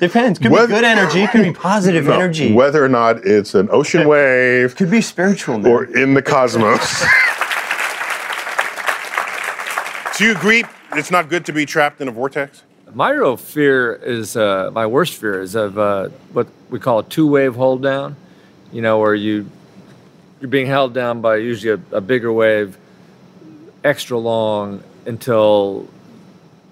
Depends. 0.00 0.38
Could 0.38 0.50
Whether- 0.52 0.66
be 0.68 0.74
good 0.74 0.84
energy. 0.84 1.26
Could 1.28 1.42
be 1.44 1.52
positive 1.52 2.04
No, 2.06 2.12
energy. 2.14 2.52
Whether 2.52 2.84
or 2.84 2.88
not 2.88 3.24
it's 3.26 3.54
an 3.54 3.68
ocean 3.70 4.06
wave, 4.08 4.76
could 4.76 4.90
be 4.90 5.00
spiritual, 5.00 5.66
or 5.66 5.84
in 5.84 6.14
the 6.14 6.22
cosmos. 6.22 7.04
Do 10.16 10.24
you 10.24 10.32
agree 10.32 10.64
it's 10.94 11.10
not 11.12 11.28
good 11.28 11.46
to 11.46 11.52
be 11.52 11.64
trapped 11.64 12.00
in 12.00 12.08
a 12.08 12.10
vortex? 12.10 12.62
My 12.92 13.10
real 13.10 13.36
fear 13.36 13.94
is 13.94 14.36
uh, 14.36 14.70
my 14.72 14.86
worst 14.86 15.14
fear 15.14 15.40
is 15.40 15.54
of 15.54 15.78
uh, 15.78 16.08
what 16.32 16.48
we 16.70 16.80
call 16.80 17.00
a 17.00 17.04
two-wave 17.04 17.54
hold 17.54 17.82
down. 17.82 18.16
You 18.72 18.82
know, 18.82 18.98
where 18.98 19.14
you 19.14 19.48
you're 20.40 20.48
being 20.50 20.66
held 20.66 20.92
down 20.94 21.20
by 21.20 21.36
usually 21.36 21.80
a, 21.92 21.96
a 21.96 22.00
bigger 22.00 22.32
wave, 22.32 22.76
extra 23.84 24.18
long 24.18 24.82
until 25.08 25.88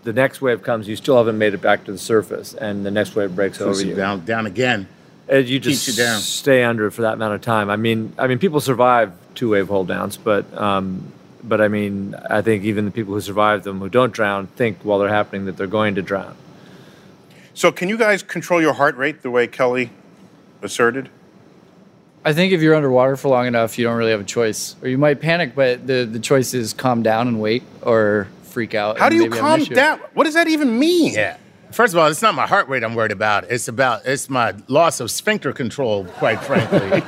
the 0.05 0.13
next 0.13 0.41
wave 0.41 0.63
comes. 0.63 0.87
You 0.87 0.95
still 0.95 1.17
haven't 1.17 1.39
made 1.39 1.55
it 1.55 1.61
back 1.61 1.85
to 1.87 1.93
the 1.93 1.99
surface, 1.99 2.55
and 2.55 2.87
the 2.87 2.91
next 2.93 3.17
wave 3.17 3.35
breaks 3.35 3.59
Puts 3.59 3.69
over 3.69 3.83
you 3.83 3.91
you. 3.91 3.97
down, 3.97 4.25
down 4.25 4.47
again. 4.47 4.87
And 5.29 5.49
you 5.49 5.59
just 5.59 5.85
Keeps 5.87 5.99
you 5.99 6.05
down. 6.05 6.21
stay 6.21 6.63
under 6.63 6.89
for 6.93 7.03
that 7.03 7.15
amount 7.15 7.35
of 7.35 7.41
time. 7.41 7.69
I 7.69 7.75
mean, 7.75 8.13
I 8.17 8.29
mean, 8.29 8.39
people 8.39 8.61
survive 8.61 9.13
two 9.35 9.51
wave 9.51 9.67
hold 9.67 9.89
downs, 9.89 10.17
but 10.17 10.45
um, 10.57 11.13
but 11.43 11.61
I 11.61 11.67
mean, 11.67 12.15
I 12.31 12.43
think 12.43 12.63
even 12.63 12.85
the 12.85 12.93
people 12.93 13.15
who 13.15 13.21
survive 13.21 13.65
them 13.65 13.81
who 13.81 13.89
don't 13.89 14.13
drown 14.13 14.47
think 14.47 14.79
while 14.85 15.01
they're 15.01 15.09
happening 15.09 15.47
that 15.47 15.57
they're 15.57 15.67
going 15.67 15.97
to 15.97 16.03
drown. 16.03 16.37
So, 17.55 17.73
can 17.73 17.89
you 17.89 17.97
guys 17.99 18.23
control 18.23 18.61
your 18.61 18.75
heart 18.75 18.97
rate 18.97 19.23
the 19.23 19.31
way 19.31 19.47
Kelly 19.49 19.91
asserted? 20.63 21.09
I 22.27 22.33
think 22.33 22.53
if 22.53 22.61
you're 22.61 22.75
underwater 22.75 23.17
for 23.17 23.29
long 23.29 23.47
enough, 23.47 23.79
you 23.79 23.85
don't 23.85 23.97
really 23.97 24.11
have 24.11 24.21
a 24.21 24.25
choice. 24.25 24.75
Or 24.83 24.89
you 24.89 24.99
might 24.99 25.21
panic, 25.21 25.55
but 25.55 25.87
the, 25.87 26.05
the 26.11 26.19
choice 26.19 26.55
is 26.55 26.73
calm 26.73 27.05
down 27.05 27.29
and 27.29 27.41
wait 27.41 27.63
or 27.83 28.27
freak 28.43 28.75
out. 28.75 28.99
How 28.99 29.09
do 29.09 29.15
you 29.15 29.31
maybe 29.31 29.37
have 29.37 29.61
an 29.61 29.65
calm 29.67 29.75
down? 29.75 30.01
What 30.13 30.25
does 30.25 30.35
that 30.35 30.49
even 30.49 30.77
mean? 30.77 31.15
Yeah. 31.15 31.37
First 31.71 31.95
of 31.95 32.01
all, 32.01 32.09
it's 32.09 32.23
not 32.23 32.35
my 32.35 32.49
heart 32.49 32.69
rate 32.69 32.83
I'm 32.83 32.97
worried 32.97 33.13
about. 33.13 33.45
It's 33.45 33.69
about 33.69 34.07
it's 34.07 34.29
my 34.29 34.55
loss 34.67 34.99
of 34.99 35.13
sphincter 35.13 35.53
control, 35.53 36.05
quite 36.05 36.43
frankly. 36.43 37.01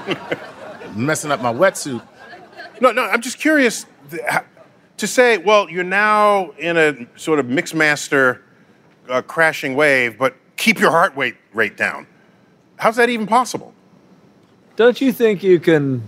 Messing 0.94 1.32
up 1.32 1.42
my 1.42 1.52
wetsuit. 1.52 2.00
No, 2.80 2.92
no, 2.92 3.02
I'm 3.02 3.20
just 3.20 3.40
curious 3.40 3.86
to 4.98 5.06
say, 5.08 5.38
well, 5.38 5.68
you're 5.68 5.82
now 5.82 6.50
in 6.58 6.76
a 6.76 6.94
sort 7.18 7.40
of 7.40 7.46
mixed 7.46 7.74
master 7.74 8.40
uh, 9.08 9.22
crashing 9.22 9.74
wave, 9.74 10.16
but 10.16 10.36
keep 10.56 10.78
your 10.78 10.92
heart 10.92 11.16
rate 11.16 11.38
rate 11.54 11.76
down. 11.76 12.06
How's 12.76 12.94
that 12.96 13.08
even 13.08 13.26
possible? 13.26 13.74
Don't 14.78 15.00
you 15.00 15.12
think 15.12 15.42
you 15.42 15.58
can 15.58 16.04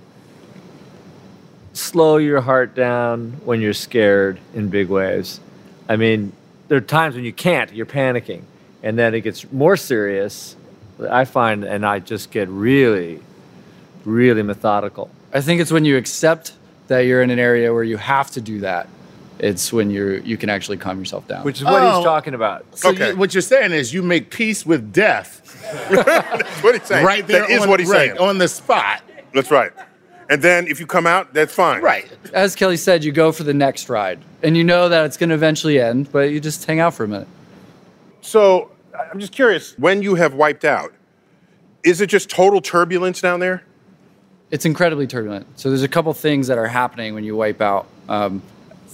slow 1.73 2.19
your 2.19 2.41
heart 2.41 2.77
down 2.77 3.33
when 3.45 3.61
you're 3.61 3.73
scared 3.73 4.39
in 4.55 4.69
big 4.69 4.89
waves? 4.89 5.41
I 5.89 5.97
mean, 5.97 6.33
there 6.69 6.79
are 6.79 6.81
times 6.81 7.17
when 7.17 7.25
you 7.25 7.33
can't, 7.33 7.73
you're 7.73 7.85
panicking, 7.85 8.43
and 8.85 8.97
then 8.97 9.13
it 9.13 9.23
gets 9.23 9.51
more 9.51 9.77
serious. 9.77 10.55
I 11.01 11.25
find, 11.25 11.65
and 11.65 11.85
I 11.85 11.99
just 11.99 12.31
get 12.31 12.49
really, 12.49 13.21
really 14.05 14.45
methodical. 14.45 15.11
I 15.33 15.41
think 15.41 15.61
it's 15.61 15.73
when 15.73 15.85
you 15.85 15.97
accept 15.97 16.53
that 16.87 17.01
you're 17.01 17.23
in 17.23 17.31
an 17.31 17.41
area 17.41 17.75
where 17.75 17.83
you 17.83 17.97
have 17.97 18.31
to 18.31 18.41
do 18.41 18.61
that. 18.61 18.89
It's 19.43 19.73
when 19.73 19.91
you're 19.91 20.19
you 20.19 20.37
can 20.37 20.51
actually 20.51 20.77
calm 20.77 20.99
yourself 20.99 21.27
down. 21.27 21.45
Which 21.45 21.59
is 21.59 21.65
what 21.65 21.83
Oh. 21.83 21.97
he's 21.97 22.05
talking 22.05 22.35
about. 22.35 22.67
So 22.79 22.91
you- 22.91 23.17
what 23.17 23.33
you're 23.35 23.41
saying 23.41 23.73
is 23.73 23.93
you 23.93 24.03
make 24.03 24.31
peace 24.31 24.65
with 24.67 24.93
death 24.93 25.39
That's 25.91 26.63
what 26.63 26.75
he's 26.79 26.87
saying. 26.87 27.05
right 27.07 27.27
there 27.27 27.41
That 27.43 27.51
is 27.51 27.63
on, 27.63 27.69
what 27.71 27.81
he's 27.81 27.89
right, 27.89 28.09
saying. 28.11 28.19
on 28.21 28.39
the 28.39 28.49
spot. 28.49 29.03
That's 29.33 29.51
right. 29.51 29.73
And 30.29 30.43
then 30.43 30.69
if 30.69 30.79
you 30.79 30.87
come 30.87 31.07
out, 31.07 31.33
that's 31.35 31.53
fine. 31.55 31.83
Right. 31.83 32.09
As 32.33 32.55
Kelly 32.55 32.77
said, 32.77 33.03
you 33.03 33.11
go 33.13 33.33
for 33.33 33.43
the 33.43 33.55
next 33.55 33.89
ride, 33.89 34.21
and 34.45 34.57
you 34.57 34.63
know 34.63 34.89
that 34.89 35.05
it's 35.07 35.17
going 35.17 35.31
to 35.31 35.35
eventually 35.35 35.81
end, 35.81 36.13
but 36.13 36.31
you 36.31 36.39
just 36.39 36.65
hang 36.65 36.79
out 36.79 36.95
for 36.95 37.03
a 37.05 37.09
minute. 37.09 37.27
So 38.21 38.71
I'm 39.13 39.19
just 39.19 39.33
curious, 39.33 39.75
when 39.79 40.03
you 40.03 40.15
have 40.17 40.35
wiped 40.35 40.65
out, 40.65 40.93
is 41.83 42.01
it 42.01 42.07
just 42.09 42.29
total 42.31 42.61
turbulence 42.61 43.21
down 43.21 43.41
there? 43.41 43.63
It's 44.51 44.65
incredibly 44.65 45.07
turbulent. 45.07 45.47
So 45.59 45.69
there's 45.69 45.83
a 45.83 45.89
couple 45.89 46.13
things 46.13 46.47
that 46.49 46.59
are 46.59 46.67
happening 46.69 47.15
when 47.15 47.25
you 47.25 47.35
wipe 47.37 47.61
out. 47.61 47.87
Um, 48.09 48.43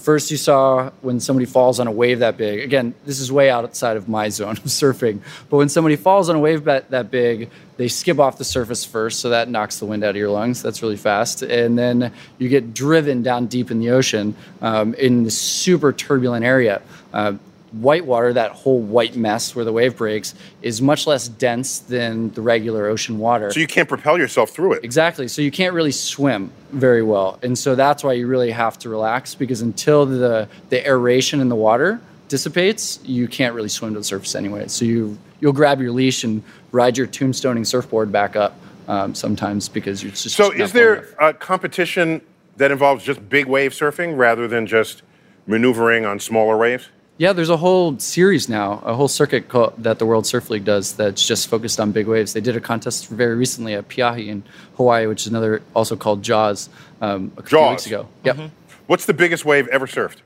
first, 0.07 0.31
you 0.31 0.37
saw 0.37 0.89
when 1.01 1.19
somebody 1.19 1.45
falls 1.45 1.81
on 1.81 1.87
a 1.87 1.91
wave 1.91 2.19
that 2.19 2.37
big. 2.37 2.61
Again, 2.61 2.95
this 3.03 3.19
is 3.19 3.29
way 3.29 3.49
outside 3.49 3.97
of 3.97 4.07
my 4.07 4.29
zone 4.39 4.51
of 4.51 4.63
surfing. 4.63 5.19
But 5.49 5.57
when 5.57 5.67
somebody 5.67 5.97
falls 5.97 6.29
on 6.29 6.37
a 6.37 6.39
wave 6.39 6.63
that, 6.63 6.91
that 6.91 7.11
big, 7.11 7.49
they 7.75 7.89
skip 7.89 8.17
off 8.17 8.37
the 8.37 8.45
surface 8.45 8.85
first, 8.85 9.19
so 9.19 9.31
that 9.31 9.49
knocks 9.49 9.79
the 9.79 9.85
wind 9.85 10.05
out 10.05 10.11
of 10.11 10.15
your 10.15 10.29
lungs. 10.29 10.61
That's 10.63 10.81
really 10.81 10.95
fast. 10.95 11.41
And 11.41 11.77
then 11.77 12.13
you 12.37 12.47
get 12.47 12.73
driven 12.73 13.21
down 13.21 13.47
deep 13.47 13.69
in 13.69 13.79
the 13.79 13.89
ocean 13.89 14.33
um, 14.61 14.93
in 14.93 15.25
this 15.25 15.37
super 15.37 15.91
turbulent 15.91 16.45
area. 16.45 16.81
Uh, 17.11 17.33
whitewater, 17.71 18.33
that 18.33 18.51
whole 18.51 18.79
white 18.81 19.15
mess 19.15 19.55
where 19.55 19.65
the 19.65 19.71
wave 19.71 19.97
breaks, 19.97 20.33
is 20.61 20.81
much 20.81 21.07
less 21.07 21.27
dense 21.27 21.79
than 21.79 22.31
the 22.31 22.41
regular 22.41 22.87
ocean 22.87 23.19
water. 23.19 23.51
So 23.51 23.59
you 23.59 23.67
can't 23.67 23.89
propel 23.89 24.17
yourself 24.17 24.51
through 24.51 24.73
it. 24.73 24.83
Exactly. 24.83 25.27
So 25.27 25.41
you 25.41 25.51
can't 25.51 25.73
really 25.73 25.91
swim 25.91 26.51
very 26.71 27.03
well. 27.03 27.39
And 27.43 27.57
so 27.57 27.75
that's 27.75 28.03
why 28.03 28.13
you 28.13 28.27
really 28.27 28.51
have 28.51 28.79
to 28.79 28.89
relax 28.89 29.35
because 29.35 29.61
until 29.61 30.05
the, 30.05 30.47
the 30.69 30.85
aeration 30.85 31.41
in 31.41 31.49
the 31.49 31.55
water 31.55 31.99
dissipates, 32.27 32.99
you 33.03 33.27
can't 33.27 33.53
really 33.53 33.69
swim 33.69 33.93
to 33.93 33.99
the 33.99 34.05
surface 34.05 34.35
anyway. 34.35 34.67
So 34.67 34.85
you, 34.85 35.17
you'll 35.39 35.53
grab 35.53 35.81
your 35.81 35.91
leash 35.91 36.23
and 36.23 36.43
ride 36.71 36.97
your 36.97 37.07
tombstoning 37.07 37.65
surfboard 37.65 38.11
back 38.11 38.35
up 38.35 38.55
um, 38.87 39.13
sometimes 39.13 39.69
because 39.69 40.01
you're 40.03 40.11
just. 40.11 40.35
So 40.35 40.51
is 40.51 40.71
there 40.73 41.07
a 41.19 41.33
competition 41.33 42.21
that 42.57 42.71
involves 42.71 43.03
just 43.03 43.27
big 43.29 43.45
wave 43.45 43.71
surfing 43.71 44.17
rather 44.17 44.47
than 44.47 44.65
just 44.65 45.03
maneuvering 45.45 46.05
on 46.05 46.19
smaller 46.19 46.57
waves? 46.57 46.89
Yeah, 47.19 47.33
there's 47.33 47.49
a 47.49 47.57
whole 47.57 47.97
series 47.97 48.47
now, 48.47 48.81
a 48.85 48.93
whole 48.93 49.07
circuit 49.07 49.49
called, 49.49 49.73
that 49.79 49.97
the 49.97 50.05
World 50.05 50.27
Surf 50.27 50.51
League 50.51 50.65
does 50.65 50.93
that's 50.93 51.25
just 51.25 51.47
focused 51.47 51.79
on 51.79 51.91
big 51.91 52.05
waves. 52.07 52.33
They 52.33 52.41
did 52.41 52.55
a 52.55 52.61
contest 52.61 53.07
very 53.07 53.35
recently 53.35 53.73
at 53.73 53.87
Peahi 53.89 54.27
in 54.27 54.43
Hawaii, 54.75 55.07
which 55.07 55.21
is 55.21 55.27
another 55.27 55.63
also 55.75 55.95
called 55.95 56.21
Jaws, 56.21 56.69
um, 57.01 57.31
a 57.37 57.41
couple 57.41 57.49
Jaws. 57.57 57.71
weeks 57.71 57.85
ago. 57.87 58.07
Yep. 58.23 58.51
What's 58.85 59.05
the 59.05 59.15
biggest 59.15 59.45
wave 59.45 59.67
ever 59.69 59.87
surfed? 59.87 60.17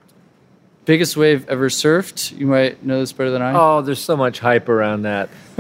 Biggest 0.84 1.16
wave 1.16 1.48
ever 1.48 1.70
surfed. 1.70 2.38
You 2.38 2.48
might 2.48 2.84
know 2.84 3.00
this 3.00 3.14
better 3.14 3.30
than 3.32 3.42
I. 3.42 3.54
Oh, 3.56 3.82
there's 3.82 4.02
so 4.02 4.18
much 4.18 4.40
hype 4.40 4.68
around 4.68 5.04
that, 5.04 5.30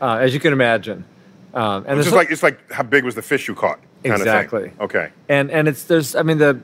uh, 0.00 0.16
as 0.16 0.32
you 0.32 0.40
can 0.40 0.52
imagine. 0.54 1.04
Um, 1.52 1.84
and 1.86 1.86
it's 1.86 1.86
there's 1.86 2.04
just 2.06 2.16
like 2.16 2.30
it's 2.30 2.42
like 2.42 2.72
how 2.72 2.84
big 2.84 3.04
was 3.04 3.16
the 3.16 3.22
fish 3.22 3.48
you 3.48 3.54
caught? 3.54 3.80
Kind 4.04 4.16
Exactly. 4.16 4.62
Of 4.64 4.70
thing. 4.70 4.80
Okay. 4.80 5.10
and 5.28 5.50
and 5.50 5.66
it's 5.68 5.84
there's 5.84 6.14
I 6.14 6.22
mean 6.22 6.38
the 6.38 6.60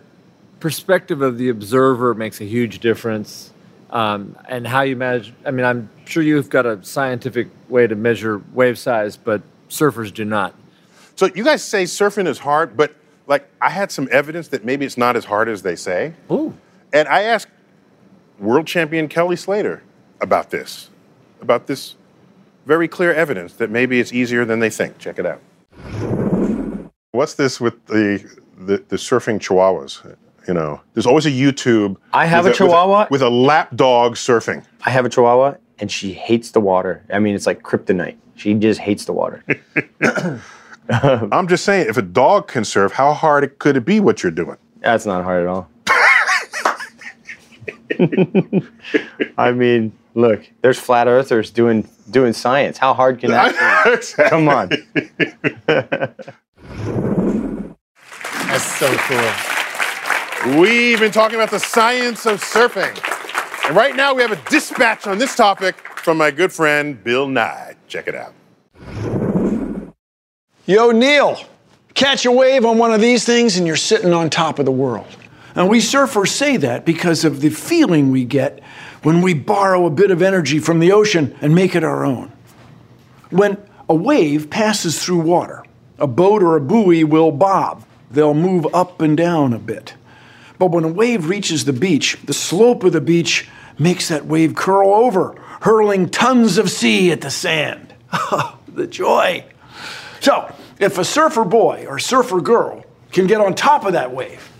perspective 0.60 1.20
of 1.20 1.36
the 1.36 1.48
observer 1.48 2.14
makes 2.14 2.40
a 2.40 2.44
huge 2.44 2.78
difference, 2.78 3.52
um, 3.96 4.36
and 4.46 4.66
how 4.66 4.82
you 4.82 4.94
manage. 4.94 5.32
I 5.46 5.50
mean, 5.50 5.64
I'm 5.64 5.88
sure 6.04 6.22
you've 6.22 6.50
got 6.50 6.66
a 6.66 6.84
scientific 6.84 7.48
way 7.70 7.86
to 7.86 7.94
measure 7.94 8.42
wave 8.52 8.78
size, 8.78 9.16
but 9.16 9.40
surfers 9.70 10.12
do 10.12 10.22
not. 10.22 10.54
So 11.14 11.30
you 11.34 11.42
guys 11.42 11.64
say 11.64 11.84
surfing 11.84 12.26
is 12.26 12.38
hard, 12.40 12.76
but 12.76 12.94
like 13.26 13.48
I 13.58 13.70
had 13.70 13.90
some 13.90 14.06
evidence 14.12 14.48
that 14.48 14.66
maybe 14.66 14.84
it's 14.84 14.98
not 14.98 15.16
as 15.16 15.24
hard 15.24 15.48
as 15.48 15.62
they 15.62 15.76
say. 15.76 16.12
Ooh. 16.30 16.52
And 16.92 17.08
I 17.08 17.22
asked 17.22 17.48
world 18.38 18.66
champion 18.66 19.08
Kelly 19.08 19.34
Slater 19.34 19.82
about 20.20 20.50
this, 20.50 20.90
about 21.40 21.66
this 21.66 21.94
very 22.66 22.88
clear 22.88 23.14
evidence 23.14 23.54
that 23.54 23.70
maybe 23.70 23.98
it's 23.98 24.12
easier 24.12 24.44
than 24.44 24.60
they 24.60 24.68
think. 24.68 24.98
Check 24.98 25.18
it 25.18 25.24
out. 25.24 25.40
What's 27.12 27.32
this 27.32 27.62
with 27.62 27.86
the 27.86 28.22
the, 28.58 28.84
the 28.88 28.96
surfing 28.96 29.40
chihuahuas? 29.40 30.16
You 30.46 30.54
know, 30.54 30.80
there's 30.94 31.06
always 31.06 31.26
a 31.26 31.30
YouTube. 31.30 31.96
I 32.12 32.26
have 32.26 32.44
with 32.44 32.54
a 32.54 32.56
chihuahua. 32.56 33.08
with 33.10 33.22
a, 33.22 33.24
with 33.26 33.34
a 33.34 33.34
lap 33.34 33.74
dog 33.74 34.14
surfing. 34.14 34.64
I 34.84 34.90
have 34.90 35.04
a 35.04 35.08
chihuahua, 35.08 35.54
and 35.78 35.90
she 35.90 36.12
hates 36.12 36.52
the 36.52 36.60
water. 36.60 37.04
I 37.12 37.18
mean, 37.18 37.34
it's 37.34 37.46
like 37.46 37.62
kryptonite. 37.62 38.16
She 38.36 38.54
just 38.54 38.80
hates 38.80 39.06
the 39.06 39.12
water. 39.12 39.42
I'm 40.90 41.48
just 41.48 41.64
saying, 41.64 41.88
if 41.88 41.96
a 41.96 42.02
dog 42.02 42.46
can 42.48 42.64
surf, 42.64 42.92
how 42.92 43.12
hard 43.12 43.58
could 43.58 43.76
it 43.76 43.84
be 43.84 43.98
what 43.98 44.22
you're 44.22 44.30
doing? 44.30 44.56
That's 44.80 45.04
not 45.04 45.24
hard 45.24 45.42
at 45.42 45.48
all. 45.48 45.68
I 49.38 49.52
mean, 49.52 49.92
look, 50.14 50.48
there's 50.60 50.78
flat 50.78 51.08
earthers 51.08 51.50
doing 51.50 51.88
doing 52.10 52.32
science. 52.32 52.78
How 52.78 52.94
hard 52.94 53.18
can 53.18 53.30
that 53.30 53.52
be? 54.16 54.22
Come 54.28 54.48
on. 54.48 54.70
That's 58.46 58.64
so 58.78 58.96
cool. 58.98 59.65
We've 60.54 61.00
been 61.00 61.10
talking 61.10 61.34
about 61.34 61.50
the 61.50 61.58
science 61.58 62.24
of 62.24 62.40
surfing. 62.40 62.96
And 63.66 63.76
right 63.76 63.96
now 63.96 64.14
we 64.14 64.22
have 64.22 64.30
a 64.30 64.48
dispatch 64.48 65.08
on 65.08 65.18
this 65.18 65.34
topic 65.34 65.74
from 65.96 66.18
my 66.18 66.30
good 66.30 66.52
friend 66.52 67.02
Bill 67.02 67.26
Nye. 67.26 67.74
Check 67.88 68.06
it 68.06 68.14
out. 68.14 68.32
Yo, 70.64 70.92
Neil, 70.92 71.36
catch 71.94 72.26
a 72.26 72.30
wave 72.30 72.64
on 72.64 72.78
one 72.78 72.92
of 72.92 73.00
these 73.00 73.24
things 73.24 73.56
and 73.56 73.66
you're 73.66 73.74
sitting 73.74 74.12
on 74.12 74.30
top 74.30 74.60
of 74.60 74.66
the 74.66 74.70
world. 74.70 75.08
And 75.56 75.68
we 75.68 75.78
surfers 75.78 76.28
say 76.28 76.56
that 76.58 76.84
because 76.84 77.24
of 77.24 77.40
the 77.40 77.50
feeling 77.50 78.12
we 78.12 78.24
get 78.24 78.62
when 79.02 79.22
we 79.22 79.34
borrow 79.34 79.84
a 79.84 79.90
bit 79.90 80.12
of 80.12 80.22
energy 80.22 80.60
from 80.60 80.78
the 80.78 80.92
ocean 80.92 81.36
and 81.40 81.56
make 81.56 81.74
it 81.74 81.82
our 81.82 82.04
own. 82.04 82.30
When 83.30 83.58
a 83.88 83.96
wave 83.96 84.48
passes 84.48 85.04
through 85.04 85.22
water, 85.22 85.64
a 85.98 86.06
boat 86.06 86.40
or 86.40 86.54
a 86.54 86.60
buoy 86.60 87.02
will 87.02 87.32
bob. 87.32 87.84
They'll 88.12 88.32
move 88.32 88.72
up 88.72 89.00
and 89.00 89.16
down 89.16 89.52
a 89.52 89.58
bit. 89.58 89.94
But 90.58 90.70
when 90.70 90.84
a 90.84 90.88
wave 90.88 91.28
reaches 91.28 91.64
the 91.64 91.72
beach, 91.72 92.18
the 92.24 92.32
slope 92.32 92.84
of 92.84 92.92
the 92.92 93.00
beach 93.00 93.48
makes 93.78 94.08
that 94.08 94.26
wave 94.26 94.54
curl 94.54 94.94
over, 94.94 95.34
hurling 95.60 96.08
tons 96.08 96.58
of 96.58 96.70
sea 96.70 97.12
at 97.12 97.20
the 97.20 97.30
sand. 97.30 97.94
Oh, 98.12 98.58
the 98.68 98.86
joy. 98.86 99.44
So, 100.20 100.54
if 100.78 100.96
a 100.96 101.04
surfer 101.04 101.44
boy 101.44 101.86
or 101.88 101.98
surfer 101.98 102.40
girl 102.40 102.84
can 103.12 103.26
get 103.26 103.40
on 103.40 103.54
top 103.54 103.84
of 103.84 103.92
that 103.92 104.12
wave, 104.12 104.50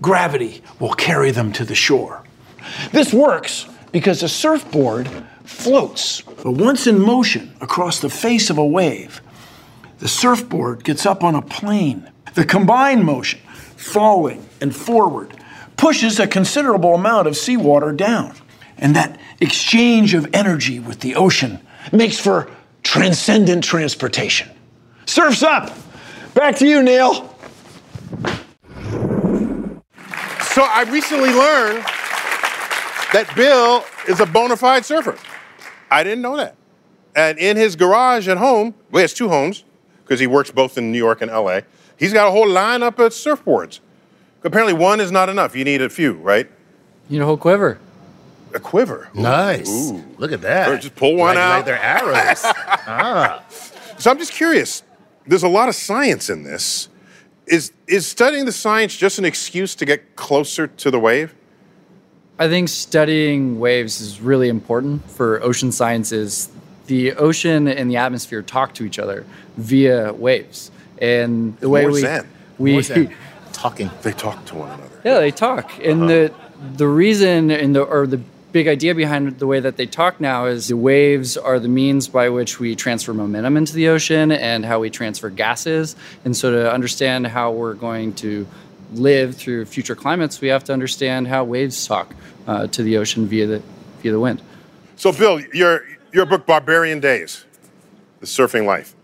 gravity 0.00 0.62
will 0.80 0.94
carry 0.94 1.30
them 1.30 1.52
to 1.52 1.64
the 1.64 1.74
shore. 1.74 2.24
This 2.90 3.12
works 3.12 3.66
because 3.92 4.22
a 4.22 4.28
surfboard 4.28 5.08
floats, 5.44 6.22
but 6.22 6.52
once 6.52 6.86
in 6.86 7.00
motion 7.00 7.54
across 7.60 8.00
the 8.00 8.10
face 8.10 8.50
of 8.50 8.58
a 8.58 8.66
wave, 8.66 9.20
the 9.98 10.08
surfboard 10.08 10.84
gets 10.84 11.06
up 11.06 11.22
on 11.22 11.34
a 11.34 11.42
plane. 11.42 12.10
The 12.34 12.44
combined 12.44 13.04
motion, 13.04 13.40
falling 13.76 14.47
and 14.60 14.74
forward, 14.74 15.34
pushes 15.76 16.18
a 16.18 16.26
considerable 16.26 16.94
amount 16.94 17.26
of 17.26 17.36
seawater 17.36 17.92
down. 17.92 18.34
And 18.76 18.94
that 18.96 19.18
exchange 19.40 20.14
of 20.14 20.28
energy 20.32 20.78
with 20.78 21.00
the 21.00 21.16
ocean 21.16 21.60
makes 21.92 22.18
for 22.18 22.50
transcendent 22.82 23.64
transportation. 23.64 24.48
Surf's 25.06 25.42
up! 25.42 25.76
Back 26.34 26.56
to 26.56 26.66
you, 26.66 26.82
Neil. 26.82 27.34
So 30.58 30.62
I 30.62 30.84
recently 30.88 31.30
learned 31.30 31.84
that 33.12 33.32
Bill 33.34 33.84
is 34.08 34.20
a 34.20 34.26
bona 34.26 34.56
fide 34.56 34.84
surfer. 34.84 35.16
I 35.90 36.04
didn't 36.04 36.22
know 36.22 36.36
that. 36.36 36.56
And 37.16 37.38
in 37.38 37.56
his 37.56 37.74
garage 37.74 38.28
at 38.28 38.36
home, 38.36 38.74
well, 38.90 39.00
he 39.00 39.02
has 39.02 39.14
two 39.14 39.28
homes 39.28 39.64
because 40.04 40.20
he 40.20 40.26
works 40.26 40.50
both 40.50 40.78
in 40.78 40.92
New 40.92 40.98
York 40.98 41.22
and 41.22 41.30
LA. 41.30 41.60
He's 41.96 42.12
got 42.12 42.28
a 42.28 42.30
whole 42.30 42.46
lineup 42.46 42.98
of 42.98 43.12
surfboards. 43.12 43.80
Apparently, 44.44 44.72
one 44.72 45.00
is 45.00 45.10
not 45.10 45.28
enough. 45.28 45.56
You 45.56 45.64
need 45.64 45.82
a 45.82 45.88
few, 45.88 46.14
right? 46.14 46.48
You 47.08 47.18
need 47.18 47.22
a 47.22 47.26
whole 47.26 47.36
quiver. 47.36 47.78
A 48.54 48.60
quiver. 48.60 49.08
Nice. 49.14 49.68
Ooh. 49.68 50.04
Look 50.18 50.32
at 50.32 50.40
that. 50.42 50.68
Or 50.68 50.78
just 50.78 50.94
pull 50.94 51.16
one 51.16 51.34
like, 51.34 51.38
out. 51.38 51.56
Like 51.56 51.64
they're 51.66 51.82
arrows. 51.82 52.40
ah. 52.44 53.44
So 53.98 54.10
I'm 54.10 54.18
just 54.18 54.32
curious. 54.32 54.82
There's 55.26 55.42
a 55.42 55.48
lot 55.48 55.68
of 55.68 55.74
science 55.74 56.30
in 56.30 56.44
this. 56.44 56.88
Is 57.46 57.72
is 57.86 58.06
studying 58.06 58.44
the 58.44 58.52
science 58.52 58.96
just 58.96 59.18
an 59.18 59.24
excuse 59.24 59.74
to 59.76 59.84
get 59.84 60.16
closer 60.16 60.66
to 60.66 60.90
the 60.90 61.00
wave? 61.00 61.34
I 62.38 62.48
think 62.48 62.68
studying 62.68 63.58
waves 63.58 64.00
is 64.00 64.20
really 64.20 64.48
important 64.48 65.10
for 65.10 65.42
ocean 65.42 65.72
sciences. 65.72 66.50
The 66.86 67.12
ocean 67.14 67.66
and 67.66 67.90
the 67.90 67.96
atmosphere 67.96 68.42
talk 68.42 68.74
to 68.74 68.84
each 68.84 68.98
other 68.98 69.26
via 69.56 70.12
waves, 70.12 70.70
and 70.98 71.56
the 71.58 71.68
way 71.68 71.82
More 71.82 71.90
we 71.90 72.00
zen. 72.00 72.28
we 72.58 72.72
More 72.72 72.82
zen. 72.82 73.14
talking. 73.58 73.90
They 74.02 74.12
talk 74.12 74.44
to 74.46 74.54
one 74.54 74.70
another. 74.70 75.00
yeah 75.04 75.18
they 75.18 75.30
talk, 75.30 75.70
and 75.84 76.08
the 76.08 76.32
the 76.76 76.86
reason 76.88 77.50
and 77.50 77.74
the 77.74 77.82
or 77.82 78.06
the 78.06 78.20
big 78.52 78.66
idea 78.66 78.94
behind 78.94 79.38
the 79.38 79.46
way 79.46 79.60
that 79.60 79.76
they 79.76 79.86
talk 79.86 80.20
now 80.20 80.46
is 80.46 80.68
the 80.68 80.76
waves 80.76 81.36
are 81.36 81.58
the 81.58 81.68
means 81.68 82.08
by 82.08 82.30
which 82.30 82.58
we 82.58 82.74
transfer 82.74 83.12
momentum 83.12 83.56
into 83.56 83.74
the 83.74 83.88
ocean 83.88 84.32
and 84.32 84.64
how 84.64 84.80
we 84.80 84.88
transfer 84.90 85.28
gases, 85.30 85.96
and 86.24 86.36
so 86.36 86.50
to 86.50 86.72
understand 86.72 87.26
how 87.26 87.50
we're 87.52 87.74
going 87.74 88.14
to 88.14 88.46
live 88.94 89.36
through 89.36 89.66
future 89.66 89.94
climates, 89.94 90.40
we 90.40 90.48
have 90.48 90.64
to 90.64 90.72
understand 90.72 91.28
how 91.28 91.44
waves 91.44 91.86
talk 91.86 92.14
uh, 92.46 92.66
to 92.68 92.82
the 92.82 92.96
ocean 92.96 93.26
via 93.26 93.46
the 93.46 93.62
via 94.00 94.12
the 94.12 94.20
wind. 94.20 94.40
So, 94.96 95.12
Bill, 95.12 95.40
your 95.52 95.82
your 96.12 96.26
book, 96.26 96.46
Barbarian 96.46 97.00
Days, 97.00 97.44
the 98.20 98.26
surfing 98.26 98.64
life. 98.66 98.94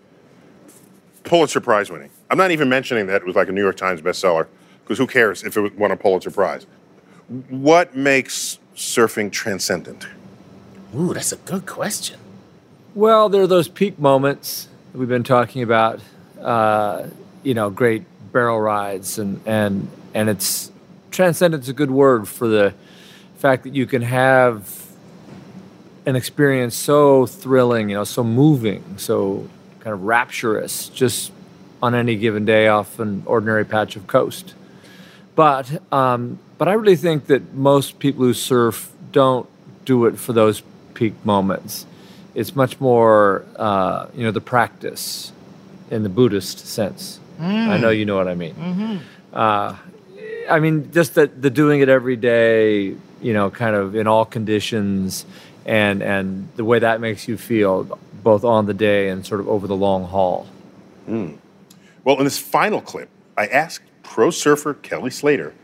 Pulitzer 1.24 1.60
Prize 1.60 1.90
winning. 1.90 2.10
I'm 2.34 2.38
not 2.38 2.50
even 2.50 2.68
mentioning 2.68 3.06
that 3.06 3.22
it 3.22 3.26
was 3.26 3.36
like 3.36 3.48
a 3.48 3.52
New 3.52 3.62
York 3.62 3.76
Times 3.76 4.00
bestseller, 4.00 4.48
because 4.82 4.98
who 4.98 5.06
cares 5.06 5.44
if 5.44 5.56
it 5.56 5.78
won 5.78 5.92
a 5.92 5.96
Pulitzer 5.96 6.32
Prize? 6.32 6.66
What 7.48 7.94
makes 7.94 8.58
surfing 8.74 9.30
transcendent? 9.30 10.08
Ooh, 10.96 11.14
that's 11.14 11.30
a 11.30 11.36
good 11.36 11.64
question. 11.64 12.18
Well, 12.92 13.28
there 13.28 13.40
are 13.42 13.46
those 13.46 13.68
peak 13.68 14.00
moments 14.00 14.66
that 14.90 14.98
we've 14.98 15.08
been 15.08 15.22
talking 15.22 15.62
about. 15.62 16.00
Uh, 16.42 17.06
you 17.44 17.54
know, 17.54 17.70
great 17.70 18.02
barrel 18.32 18.60
rides, 18.60 19.16
and 19.20 19.40
and 19.46 19.88
and 20.12 20.28
it's 20.28 20.72
transcendent's 21.12 21.68
a 21.68 21.72
good 21.72 21.92
word 21.92 22.26
for 22.26 22.48
the 22.48 22.74
fact 23.38 23.62
that 23.62 23.76
you 23.76 23.86
can 23.86 24.02
have 24.02 24.88
an 26.04 26.16
experience 26.16 26.74
so 26.74 27.26
thrilling, 27.26 27.90
you 27.90 27.94
know, 27.94 28.02
so 28.02 28.24
moving, 28.24 28.82
so 28.96 29.48
kind 29.78 29.94
of 29.94 30.02
rapturous, 30.02 30.88
just 30.88 31.30
on 31.84 31.94
any 31.94 32.16
given 32.16 32.46
day 32.46 32.66
off 32.66 32.98
an 32.98 33.22
ordinary 33.26 33.64
patch 33.64 33.94
of 33.94 34.06
coast. 34.06 34.54
But 35.34 35.66
um, 35.92 36.38
but 36.56 36.66
I 36.66 36.72
really 36.72 36.96
think 36.96 37.26
that 37.26 37.52
most 37.52 37.98
people 37.98 38.24
who 38.24 38.32
surf 38.32 38.90
don't 39.12 39.46
do 39.84 40.06
it 40.06 40.18
for 40.18 40.32
those 40.32 40.62
peak 40.94 41.12
moments. 41.24 41.84
It's 42.34 42.56
much 42.56 42.80
more, 42.80 43.44
uh, 43.56 44.06
you 44.16 44.24
know, 44.24 44.30
the 44.30 44.40
practice 44.40 45.30
in 45.90 46.02
the 46.04 46.08
Buddhist 46.08 46.66
sense. 46.66 47.20
Mm. 47.38 47.68
I 47.68 47.76
know 47.76 47.90
you 47.90 48.06
know 48.06 48.16
what 48.16 48.28
I 48.28 48.34
mean. 48.34 48.54
Mm-hmm. 48.54 48.96
Uh, 49.34 49.76
I 50.48 50.60
mean, 50.60 50.90
just 50.90 51.14
the, 51.14 51.26
the 51.26 51.50
doing 51.50 51.80
it 51.80 51.90
every 51.90 52.16
day, 52.16 52.96
you 53.20 53.32
know, 53.34 53.50
kind 53.50 53.76
of 53.76 53.94
in 53.94 54.06
all 54.06 54.24
conditions, 54.24 55.26
and 55.66 56.02
and 56.02 56.48
the 56.56 56.64
way 56.64 56.78
that 56.78 57.00
makes 57.02 57.28
you 57.28 57.36
feel, 57.36 57.98
both 58.22 58.42
on 58.42 58.64
the 58.64 58.74
day 58.74 59.10
and 59.10 59.26
sort 59.26 59.40
of 59.40 59.48
over 59.48 59.66
the 59.66 59.76
long 59.76 60.04
haul. 60.04 60.46
Mm. 61.06 61.36
Well, 62.04 62.18
in 62.18 62.24
this 62.24 62.38
final 62.38 62.82
clip, 62.82 63.08
I 63.36 63.46
asked 63.46 63.84
pro 64.02 64.30
surfer 64.30 64.74
Kelly 64.74 65.10
Slater 65.10 65.54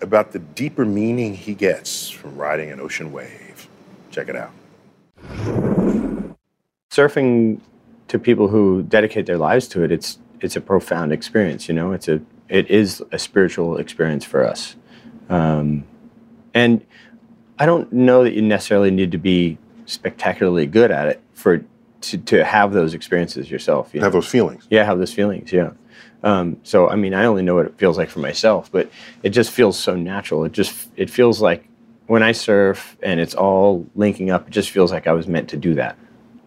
about 0.00 0.32
the 0.32 0.38
deeper 0.38 0.86
meaning 0.86 1.34
he 1.34 1.54
gets 1.54 2.08
from 2.08 2.36
riding 2.36 2.70
an 2.70 2.80
ocean 2.80 3.12
wave. 3.12 3.68
Check 4.10 4.28
it 4.28 4.36
out. 4.36 4.52
Surfing 6.90 7.60
to 8.08 8.18
people 8.18 8.48
who 8.48 8.82
dedicate 8.82 9.26
their 9.26 9.36
lives 9.36 9.68
to 9.68 9.84
it, 9.84 9.92
it's 9.92 10.18
it's 10.40 10.56
a 10.56 10.60
profound 10.60 11.12
experience. 11.12 11.68
You 11.68 11.74
know, 11.74 11.92
it's 11.92 12.08
a 12.08 12.20
it 12.48 12.68
is 12.70 13.02
a 13.12 13.18
spiritual 13.18 13.76
experience 13.76 14.24
for 14.24 14.44
us, 14.44 14.74
um, 15.28 15.84
and 16.54 16.84
I 17.58 17.66
don't 17.66 17.92
know 17.92 18.24
that 18.24 18.32
you 18.32 18.42
necessarily 18.42 18.90
need 18.90 19.12
to 19.12 19.18
be 19.18 19.58
spectacularly 19.84 20.66
good 20.66 20.90
at 20.90 21.08
it 21.08 21.20
for 21.34 21.62
to, 22.00 22.18
to 22.18 22.44
have 22.44 22.72
those 22.72 22.94
experiences 22.94 23.50
yourself. 23.50 23.94
You 23.94 24.00
Have 24.00 24.12
those 24.12 24.26
feelings. 24.26 24.66
Yeah, 24.70 24.84
have 24.84 24.98
those 24.98 25.12
feelings. 25.12 25.52
Yeah. 25.52 25.72
Um, 26.22 26.58
so 26.62 26.88
I 26.88 26.96
mean, 26.96 27.14
I 27.14 27.24
only 27.24 27.42
know 27.42 27.54
what 27.54 27.66
it 27.66 27.78
feels 27.78 27.96
like 27.96 28.10
for 28.10 28.18
myself, 28.20 28.70
but 28.70 28.90
it 29.22 29.30
just 29.30 29.50
feels 29.50 29.78
so 29.78 29.96
natural. 29.96 30.44
It 30.44 30.52
just 30.52 30.90
it 30.96 31.08
feels 31.08 31.40
like 31.40 31.66
when 32.06 32.22
I 32.22 32.32
surf 32.32 32.96
and 33.02 33.20
it's 33.20 33.34
all 33.34 33.86
linking 33.94 34.30
up, 34.30 34.48
it 34.48 34.50
just 34.50 34.70
feels 34.70 34.92
like 34.92 35.06
I 35.06 35.12
was 35.12 35.26
meant 35.26 35.48
to 35.50 35.56
do 35.56 35.74
that. 35.74 35.96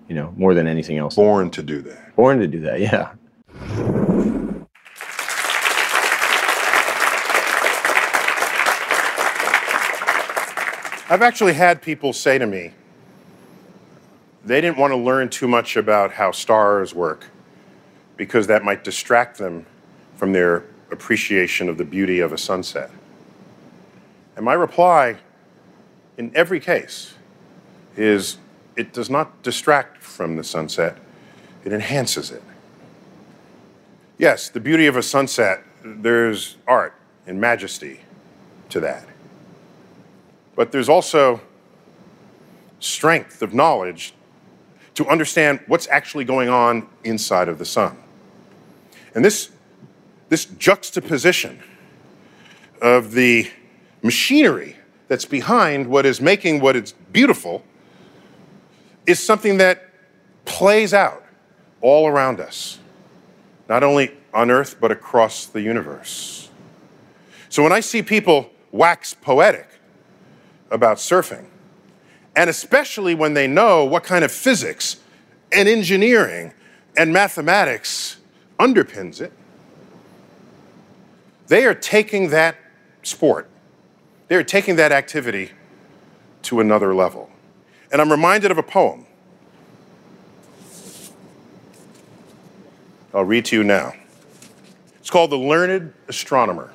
You 0.08 0.16
know, 0.16 0.34
more 0.38 0.54
than 0.54 0.68
anything 0.68 0.98
else. 0.98 1.16
Born 1.16 1.50
to 1.52 1.64
do 1.64 1.82
that. 1.82 2.16
Born 2.16 2.40
to 2.40 2.48
do 2.48 2.60
that. 2.62 2.80
Yeah. 2.80 3.14
I've 11.10 11.22
actually 11.22 11.54
had 11.54 11.82
people 11.82 12.12
say 12.12 12.38
to 12.38 12.46
me 12.46 12.74
they 14.46 14.60
didn't 14.60 14.78
want 14.78 14.92
to 14.92 14.98
learn 14.98 15.30
too 15.30 15.48
much 15.48 15.78
about 15.78 16.14
how 16.14 16.32
stars 16.32 16.94
work 16.94 17.28
because 18.18 18.48
that 18.48 18.64
might 18.64 18.84
distract 18.84 19.38
them 19.38 19.66
from 20.16 20.34
their 20.34 20.64
appreciation 20.92 21.70
of 21.70 21.78
the 21.78 21.84
beauty 21.84 22.20
of 22.20 22.32
a 22.32 22.38
sunset. 22.38 22.92
And 24.36 24.46
my 24.46 24.54
reply 24.54 25.18
in 26.18 26.32
every 26.36 26.60
case 26.60 27.16
is 27.98 28.38
it 28.76 28.94
does 28.94 29.10
not 29.10 29.42
distract 29.44 30.02
from 30.02 30.36
the 30.36 30.44
sunset, 30.44 30.98
it 31.64 31.74
enhances 31.74 32.32
it. 32.32 32.44
Yes, 34.18 34.50
the 34.50 34.60
beauty 34.60 34.88
of 34.88 34.96
a 34.96 35.04
sunset, 35.04 35.64
there's 35.84 36.58
art 36.68 36.96
and 37.26 37.40
majesty 37.40 38.02
to 38.70 38.80
that. 38.80 39.06
But 40.56 40.72
there's 40.72 40.90
also 40.90 41.42
strength 42.80 43.42
of 43.42 43.54
knowledge 43.54 44.14
to 44.96 45.08
understand 45.08 45.60
what's 45.68 45.88
actually 45.88 46.26
going 46.26 46.50
on 46.50 46.88
inside 47.04 47.48
of 47.50 47.58
the 47.58 47.66
sun. 47.66 47.98
And 49.16 49.24
this, 49.24 49.50
this 50.30 50.46
juxtaposition 50.46 51.62
of 52.82 53.12
the 53.12 53.50
machinery 54.02 54.78
that's 55.08 55.26
behind 55.26 55.88
what 55.88 56.06
is 56.06 56.20
making 56.20 56.60
what 56.60 56.76
is 56.76 56.94
beautiful 57.12 57.64
is 59.06 59.20
something 59.20 59.58
that 59.58 59.90
plays 60.46 60.94
out 60.94 61.24
all 61.82 62.08
around 62.08 62.40
us, 62.40 62.80
not 63.68 63.84
only 63.84 64.12
on 64.34 64.50
Earth, 64.50 64.78
but 64.80 64.92
across 64.92 65.46
the 65.46 65.62
universe. 65.62 66.50
So 67.50 67.62
when 67.62 67.72
I 67.72 67.82
see 67.82 68.02
people 68.02 68.50
wax 68.72 69.14
poetic 69.14 69.68
about 70.72 70.98
surfing, 70.98 71.46
and 72.36 72.50
especially 72.50 73.16
when 73.16 73.34
they 73.34 73.48
know 73.48 73.86
what 73.86 74.04
kind 74.04 74.24
of 74.24 74.32
physics 74.32 74.98
and 75.52 75.68
engineering 75.70 76.54
and 76.98 77.14
mathematics 77.14 78.18
underpins 78.60 79.22
it, 79.22 79.32
they 81.48 81.66
are 81.66 81.76
taking 81.76 82.30
that 82.30 82.56
sport, 83.04 83.50
they 84.28 84.36
are 84.36 84.44
taking 84.44 84.76
that 84.78 84.92
activity 84.92 85.52
to 86.44 86.60
another 86.60 86.96
level. 86.96 87.30
And 87.92 88.02
I'm 88.02 88.12
reminded 88.12 88.50
of 88.52 88.58
a 88.58 88.64
poem. 88.64 89.06
I'll 93.14 93.24
read 93.24 93.46
to 93.46 93.56
you 93.56 93.64
now. 93.64 93.94
It's 95.00 95.12
called 95.12 95.30
The 95.30 95.38
Learned 95.38 95.94
Astronomer. 96.08 96.74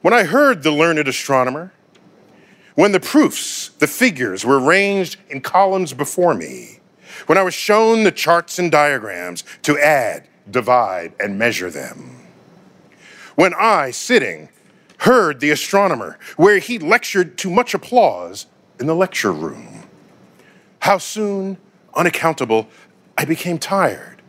When 0.00 0.14
I 0.14 0.22
heard 0.24 0.62
the 0.62 0.70
learned 0.70 1.08
astronomer, 1.08 1.72
when 2.78 2.92
the 2.92 3.00
proofs, 3.00 3.70
the 3.80 3.88
figures 3.88 4.44
were 4.44 4.60
ranged 4.60 5.16
in 5.30 5.40
columns 5.40 5.92
before 5.92 6.32
me, 6.32 6.78
when 7.26 7.36
I 7.36 7.42
was 7.42 7.52
shown 7.52 8.04
the 8.04 8.12
charts 8.12 8.60
and 8.60 8.70
diagrams 8.70 9.42
to 9.62 9.76
add, 9.76 10.28
divide, 10.48 11.12
and 11.18 11.36
measure 11.36 11.72
them, 11.72 12.24
when 13.34 13.52
I, 13.52 13.90
sitting, 13.90 14.48
heard 14.98 15.40
the 15.40 15.50
astronomer 15.50 16.20
where 16.36 16.58
he 16.58 16.78
lectured 16.78 17.36
to 17.38 17.50
much 17.50 17.74
applause 17.74 18.46
in 18.78 18.86
the 18.86 18.94
lecture 18.94 19.32
room, 19.32 19.82
how 20.78 20.98
soon, 20.98 21.58
unaccountable, 21.94 22.68
I 23.16 23.24
became 23.24 23.58
tired 23.58 24.22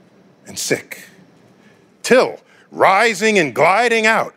and 0.47 0.57
sick, 0.57 1.03
till, 2.01 2.39
rising 2.71 3.37
and 3.37 3.53
gliding 3.53 4.07
out, 4.07 4.33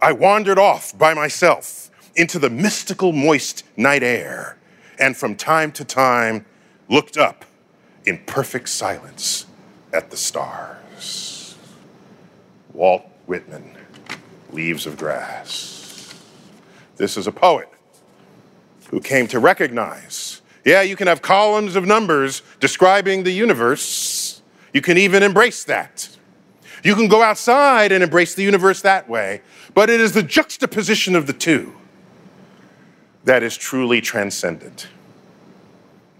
I 0.00 0.12
wandered 0.12 0.60
off 0.60 0.96
by 0.96 1.14
myself 1.14 1.85
into 2.16 2.38
the 2.38 2.50
mystical, 2.50 3.12
moist 3.12 3.64
night 3.76 4.02
air, 4.02 4.58
and 4.98 5.16
from 5.16 5.36
time 5.36 5.70
to 5.72 5.84
time 5.84 6.44
looked 6.88 7.16
up 7.16 7.44
in 8.04 8.18
perfect 8.26 8.68
silence 8.68 9.46
at 9.92 10.10
the 10.10 10.16
stars. 10.16 11.56
Walt 12.72 13.04
Whitman, 13.26 13.76
Leaves 14.52 14.86
of 14.86 14.96
Grass. 14.96 16.14
This 16.96 17.16
is 17.16 17.26
a 17.26 17.32
poet 17.32 17.68
who 18.90 19.00
came 19.00 19.26
to 19.28 19.38
recognize 19.38 20.40
yeah, 20.66 20.82
you 20.82 20.96
can 20.96 21.06
have 21.06 21.22
columns 21.22 21.76
of 21.76 21.86
numbers 21.86 22.42
describing 22.58 23.22
the 23.22 23.30
universe. 23.30 24.42
You 24.74 24.82
can 24.82 24.98
even 24.98 25.22
embrace 25.22 25.62
that. 25.64 26.08
You 26.82 26.96
can 26.96 27.06
go 27.06 27.22
outside 27.22 27.92
and 27.92 28.02
embrace 28.02 28.34
the 28.34 28.42
universe 28.42 28.82
that 28.82 29.08
way, 29.08 29.42
but 29.74 29.88
it 29.88 30.00
is 30.00 30.10
the 30.10 30.24
juxtaposition 30.24 31.14
of 31.14 31.28
the 31.28 31.32
two 31.32 31.72
that 33.26 33.42
is 33.42 33.56
truly 33.56 34.00
transcendent. 34.00 34.86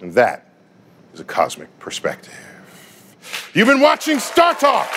And 0.01 0.13
that 0.15 0.51
is 1.15 1.21
a 1.21 1.25
cosmic 1.25 1.77
perspective. 1.79 2.35
You've 3.55 3.69
been 3.69 3.81
watching 3.81 4.19
Star 4.19 4.55
Talk. 4.55 4.89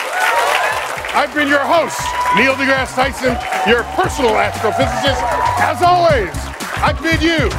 I've 1.16 1.34
been 1.34 1.48
your 1.48 1.60
host, 1.60 2.00
Neil 2.36 2.54
deGrasse 2.54 2.94
Tyson, 2.94 3.38
your 3.70 3.84
personal 3.96 4.32
astrophysicist. 4.32 5.22
As 5.62 5.82
always, 5.82 6.34
I 6.82 6.94
bid 7.02 7.22
you 7.22 7.50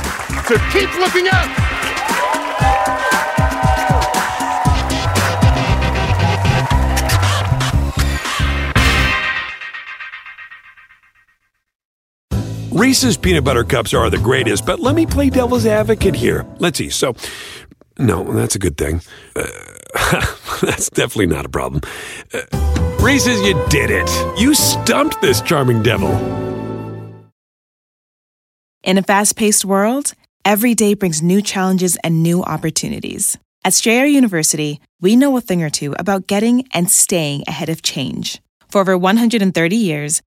to 0.47 0.59
keep 0.73 0.93
looking 0.99 1.29
up. 1.29 1.60
Reese's 12.81 13.19
peanut 13.19 13.45
butter 13.45 13.63
cups 13.63 13.93
are 13.93 14.09
the 14.09 14.17
greatest, 14.17 14.65
but 14.65 14.81
let 14.81 14.95
me 14.95 15.05
play 15.05 15.29
devil's 15.29 15.67
advocate 15.67 16.15
here. 16.15 16.47
Let's 16.61 16.79
see. 16.79 16.89
So, 16.89 17.15
No, 17.99 18.25
that's 18.33 18.55
a 18.55 18.59
good 18.59 18.79
thing. 18.79 19.03
Uh, 19.37 19.45
that's 20.63 20.89
definitely 20.89 21.27
not 21.27 21.45
a 21.45 21.51
problem. 21.51 21.83
Uh, 22.33 22.41
Reese's, 22.99 23.39
you 23.43 23.53
did 23.69 23.91
it. 23.91 24.09
You 24.41 24.55
stumped 24.55 25.21
this 25.21 25.43
charming 25.43 25.83
devil. 25.83 26.11
In 28.83 28.97
a 28.97 29.03
fast 29.03 29.37
paced 29.37 29.67
world, 29.67 30.15
every 30.47 30.75
day 30.75 30.95
brings 30.95 31.21
new 31.21 31.43
challenges 31.43 31.99
and 32.03 32.23
new 32.23 32.43
opportunities. 32.43 33.37
At 33.63 33.75
Strayer 33.75 34.07
University, 34.07 34.81
we 35.03 35.17
know 35.17 35.37
a 35.37 35.43
thing 35.43 35.63
or 35.63 35.69
two 35.69 35.95
about 35.99 36.27
getting 36.27 36.67
and 36.73 36.91
staying 36.91 37.45
ahead 37.47 37.69
of 37.69 37.83
change. 37.83 38.41
For 38.71 38.81
over 38.81 38.97
130 38.97 39.77
years, 39.77 40.23